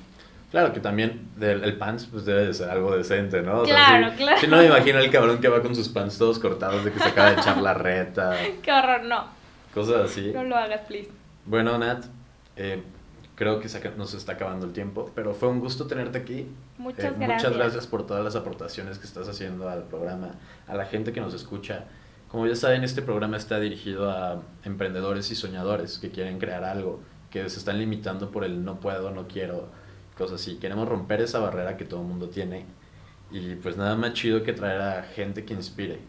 Claro 0.50 0.72
que 0.72 0.80
también 0.80 1.28
del, 1.36 1.62
el 1.64 1.76
pants 1.76 2.06
pues 2.06 2.24
debe 2.24 2.46
de 2.46 2.54
ser 2.54 2.70
algo 2.70 2.96
decente, 2.96 3.42
¿no? 3.42 3.62
Claro, 3.64 4.10
sí- 4.12 4.16
claro. 4.16 4.38
sí 4.40 4.46
no 4.46 4.56
me 4.58 4.66
imagino 4.66 4.98
el 5.00 5.10
cabrón 5.10 5.38
que 5.38 5.48
va 5.48 5.60
con 5.60 5.74
sus 5.74 5.88
pants 5.88 6.16
todos 6.18 6.38
cortados 6.38 6.84
de 6.84 6.92
que 6.92 6.98
se 6.98 7.08
acaba 7.08 7.32
de 7.32 7.40
echar 7.40 7.58
la 7.58 7.74
reta, 7.74 8.34
Qué 8.62 8.72
horror, 8.72 9.02
no. 9.04 9.26
cosas 9.74 10.10
así. 10.10 10.30
No 10.32 10.44
lo 10.44 10.56
hagas, 10.56 10.80
please. 10.82 11.10
Bueno, 11.44 11.76
Nat, 11.78 12.04
eh, 12.56 12.82
creo 13.36 13.60
que 13.60 13.68
nos 13.96 14.14
está 14.14 14.32
acabando 14.32 14.66
el 14.66 14.72
tiempo, 14.72 15.12
pero 15.14 15.34
fue 15.34 15.48
un 15.48 15.60
gusto 15.60 15.86
tenerte 15.86 16.18
aquí. 16.18 16.48
Muchas 16.78 17.04
Eh, 17.04 17.14
gracias. 17.18 17.42
Muchas 17.44 17.56
gracias 17.56 17.86
por 17.86 18.06
todas 18.06 18.24
las 18.24 18.34
aportaciones 18.34 18.98
que 18.98 19.06
estás 19.06 19.28
haciendo 19.28 19.68
al 19.68 19.84
programa, 19.84 20.32
a 20.66 20.74
la 20.74 20.86
gente 20.86 21.12
que 21.12 21.20
nos 21.20 21.34
escucha. 21.34 21.84
Como 22.28 22.46
ya 22.46 22.56
saben, 22.56 22.82
este 22.82 23.02
programa 23.02 23.36
está 23.36 23.60
dirigido 23.60 24.10
a 24.10 24.42
emprendedores 24.64 25.30
y 25.30 25.34
soñadores 25.36 25.98
que 25.98 26.10
quieren 26.10 26.38
crear 26.38 26.64
algo, 26.64 27.00
que 27.30 27.48
se 27.48 27.58
están 27.58 27.78
limitando 27.78 28.30
por 28.30 28.42
el 28.42 28.64
no 28.64 28.80
puedo, 28.80 29.10
no 29.10 29.28
quiero, 29.28 29.68
cosas 30.16 30.40
así. 30.40 30.56
Queremos 30.56 30.88
romper 30.88 31.20
esa 31.20 31.38
barrera 31.38 31.76
que 31.76 31.84
todo 31.84 32.00
el 32.00 32.06
mundo 32.06 32.28
tiene 32.30 32.64
y 33.30 33.56
pues 33.56 33.76
nada 33.76 33.96
más 33.96 34.14
chido 34.14 34.42
que 34.42 34.52
traer 34.54 34.80
a 34.80 35.02
gente 35.02 35.44
que 35.44 35.52
inspire. 35.54 36.00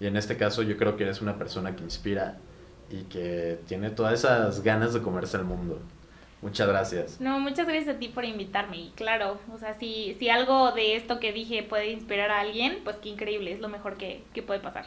Y 0.00 0.06
en 0.06 0.16
este 0.16 0.36
caso 0.36 0.62
yo 0.62 0.76
creo 0.76 0.96
que 0.96 1.04
eres 1.04 1.22
una 1.22 1.38
persona 1.38 1.76
que 1.76 1.84
inspira 1.84 2.38
y 2.90 3.04
que 3.04 3.60
tiene 3.66 3.90
todas 3.90 4.14
esas 4.14 4.62
ganas 4.62 4.92
de 4.92 5.02
comerse 5.02 5.36
el 5.36 5.44
mundo. 5.44 5.80
Muchas 6.44 6.68
gracias. 6.68 7.20
No, 7.22 7.40
muchas 7.40 7.66
gracias 7.66 7.96
a 7.96 7.98
ti 7.98 8.08
por 8.08 8.26
invitarme. 8.26 8.76
Y 8.76 8.90
claro, 8.90 9.38
o 9.50 9.56
sea, 9.56 9.72
si, 9.78 10.14
si 10.18 10.28
algo 10.28 10.72
de 10.72 10.94
esto 10.94 11.18
que 11.18 11.32
dije 11.32 11.62
puede 11.62 11.90
inspirar 11.90 12.30
a 12.30 12.40
alguien, 12.40 12.80
pues 12.84 12.96
qué 12.96 13.08
increíble, 13.08 13.50
es 13.50 13.60
lo 13.60 13.70
mejor 13.70 13.96
que, 13.96 14.22
que 14.34 14.42
puede 14.42 14.60
pasar. 14.60 14.84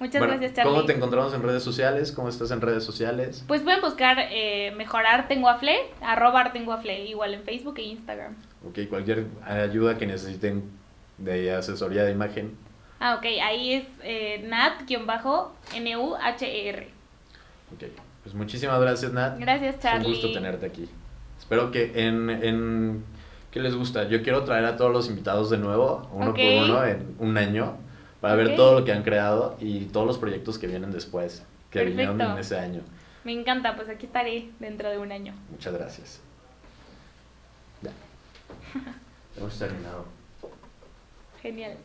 Muchas 0.00 0.18
Bueno, 0.18 0.34
gracias, 0.34 0.54
Charlie. 0.54 0.72
¿Cómo 0.72 0.86
te 0.86 0.94
encontramos 0.94 1.32
en 1.34 1.44
redes 1.44 1.62
sociales? 1.62 2.10
¿Cómo 2.10 2.28
estás 2.28 2.50
en 2.50 2.60
redes 2.60 2.82
sociales? 2.82 3.44
Pues 3.46 3.62
pueden 3.62 3.80
buscar 3.80 4.16
eh, 4.18 4.72
mejorar 4.76 5.28
tengo 5.28 5.48
a 5.48 5.58
Fle, 5.58 5.78
arroba 6.00 6.40
artenguafle, 6.40 7.04
igual 7.04 7.32
en 7.32 7.44
Facebook 7.44 7.78
e 7.78 7.82
Instagram. 7.82 8.34
Ok, 8.68 8.80
cualquier 8.88 9.26
ayuda 9.46 9.98
que 9.98 10.06
necesiten 10.06 10.68
de 11.16 11.54
asesoría 11.54 12.02
de 12.02 12.10
imagen. 12.10 12.56
Ah, 12.98 13.14
ok, 13.14 13.24
ahí 13.40 13.74
es 13.74 13.84
eh, 14.02 14.44
nat-nuher. 14.48 14.88
Ok, 17.72 17.84
pues 18.22 18.34
muchísimas 18.34 18.80
gracias, 18.80 19.12
Nat. 19.12 19.38
Gracias, 19.38 19.76
Es 19.76 19.80
Charlie. 19.80 20.06
un 20.06 20.12
gusto 20.12 20.32
tenerte 20.32 20.66
aquí. 20.66 20.88
Espero 21.38 21.70
que 21.70 21.92
en, 22.06 22.30
en... 22.30 23.04
¿Qué 23.50 23.60
les 23.60 23.74
gusta? 23.74 24.06
Yo 24.08 24.22
quiero 24.22 24.44
traer 24.44 24.66
a 24.66 24.76
todos 24.76 24.92
los 24.92 25.08
invitados 25.08 25.48
de 25.50 25.56
nuevo, 25.56 26.08
uno 26.12 26.32
por 26.34 26.40
uno, 26.40 26.84
en 26.84 27.14
un 27.18 27.38
año, 27.38 27.76
para 28.20 28.34
ver 28.34 28.56
todo 28.56 28.80
lo 28.80 28.84
que 28.84 28.92
han 28.92 29.02
creado 29.02 29.56
y 29.58 29.86
todos 29.86 30.06
los 30.06 30.18
proyectos 30.18 30.58
que 30.58 30.66
vienen 30.66 30.90
después, 30.90 31.42
que 31.70 31.84
vinieron 31.84 32.18
Perfecto. 32.18 32.34
en 32.34 32.40
ese 32.40 32.58
año. 32.58 32.80
Me 33.24 33.32
encanta, 33.32 33.74
pues 33.76 33.88
aquí 33.88 34.06
estaré 34.06 34.50
dentro 34.58 34.90
de 34.90 34.98
un 34.98 35.10
año. 35.12 35.32
Muchas 35.50 35.72
gracias. 35.72 36.20
Ya. 37.80 37.90
Hemos 39.38 39.58
terminado. 39.58 40.04
Genial. 41.40 41.78